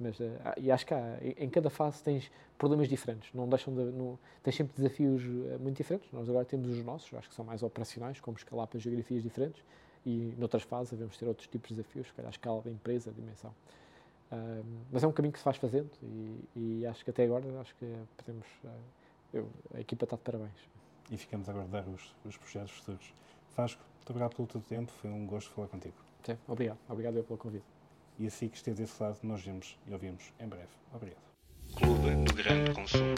Mas, 0.00 0.18
uh, 0.18 0.24
e 0.56 0.68
acho 0.72 0.84
que 0.84 0.94
há, 0.94 1.18
em 1.22 1.48
cada 1.48 1.70
fase 1.70 2.02
tens 2.02 2.30
problemas 2.58 2.88
diferentes, 2.88 3.32
não 3.32 3.48
deixam 3.48 3.72
de, 3.72 3.84
não, 3.84 4.18
tens 4.42 4.56
sempre 4.56 4.74
desafios 4.76 5.22
muito 5.60 5.76
diferentes. 5.76 6.10
Nós 6.12 6.28
agora 6.28 6.44
temos 6.44 6.68
os 6.70 6.84
nossos, 6.84 7.14
acho 7.14 7.28
que 7.28 7.34
são 7.34 7.44
mais 7.44 7.62
operacionais, 7.62 8.18
como 8.18 8.36
escalar 8.36 8.66
para 8.66 8.80
geografias 8.80 9.22
diferentes, 9.22 9.62
e 10.04 10.34
noutras 10.36 10.64
fases 10.64 10.90
devemos 10.90 11.16
ter 11.16 11.28
outros 11.28 11.46
tipos 11.46 11.68
de 11.68 11.76
desafios, 11.76 12.08
se 12.08 12.14
calhar 12.14 12.30
a 12.30 12.30
escala 12.30 12.62
da 12.62 12.70
empresa, 12.70 13.10
a 13.10 13.12
dimensão 13.12 13.54
mas 14.90 15.02
é 15.02 15.06
um 15.06 15.12
caminho 15.12 15.32
que 15.32 15.38
se 15.38 15.44
faz 15.44 15.56
fazendo 15.56 15.90
e, 16.02 16.44
e 16.54 16.86
acho 16.86 17.04
que 17.04 17.10
até 17.10 17.24
agora 17.24 17.44
acho 17.60 17.74
que 17.76 17.86
podemos. 18.16 18.46
Ah, 18.64 18.78
eu, 19.32 19.48
a 19.74 19.80
equipa 19.80 20.04
está 20.04 20.16
de 20.16 20.22
parabéns. 20.22 20.68
E 21.10 21.16
ficamos 21.16 21.48
a 21.48 21.52
aguardar 21.52 21.88
os, 21.88 22.14
os 22.24 22.36
projetos 22.36 22.70
futuros. 22.72 23.12
Vasco, 23.56 23.82
muito 23.96 24.10
obrigado 24.10 24.36
pelo 24.36 24.48
teu 24.48 24.60
tempo, 24.60 24.92
foi 24.92 25.10
um 25.10 25.26
gosto 25.26 25.50
falar 25.50 25.68
contigo. 25.68 25.94
Sim, 26.24 26.36
obrigado. 26.46 26.78
Obrigado 26.88 27.16
eu 27.16 27.24
pelo 27.24 27.38
convite. 27.38 27.64
E 28.18 28.26
assim 28.26 28.48
que 28.48 28.56
esteja 28.56 28.76
desse 28.76 29.02
lado, 29.02 29.18
nós 29.22 29.42
vemos 29.42 29.78
e 29.86 29.92
ouvimos 29.92 30.32
em 30.38 30.46
breve. 30.46 30.68
Obrigado. 30.92 31.22
Clube 31.76 32.24
do 32.24 32.34
Grande 32.34 32.74
Consumo. 32.74 33.14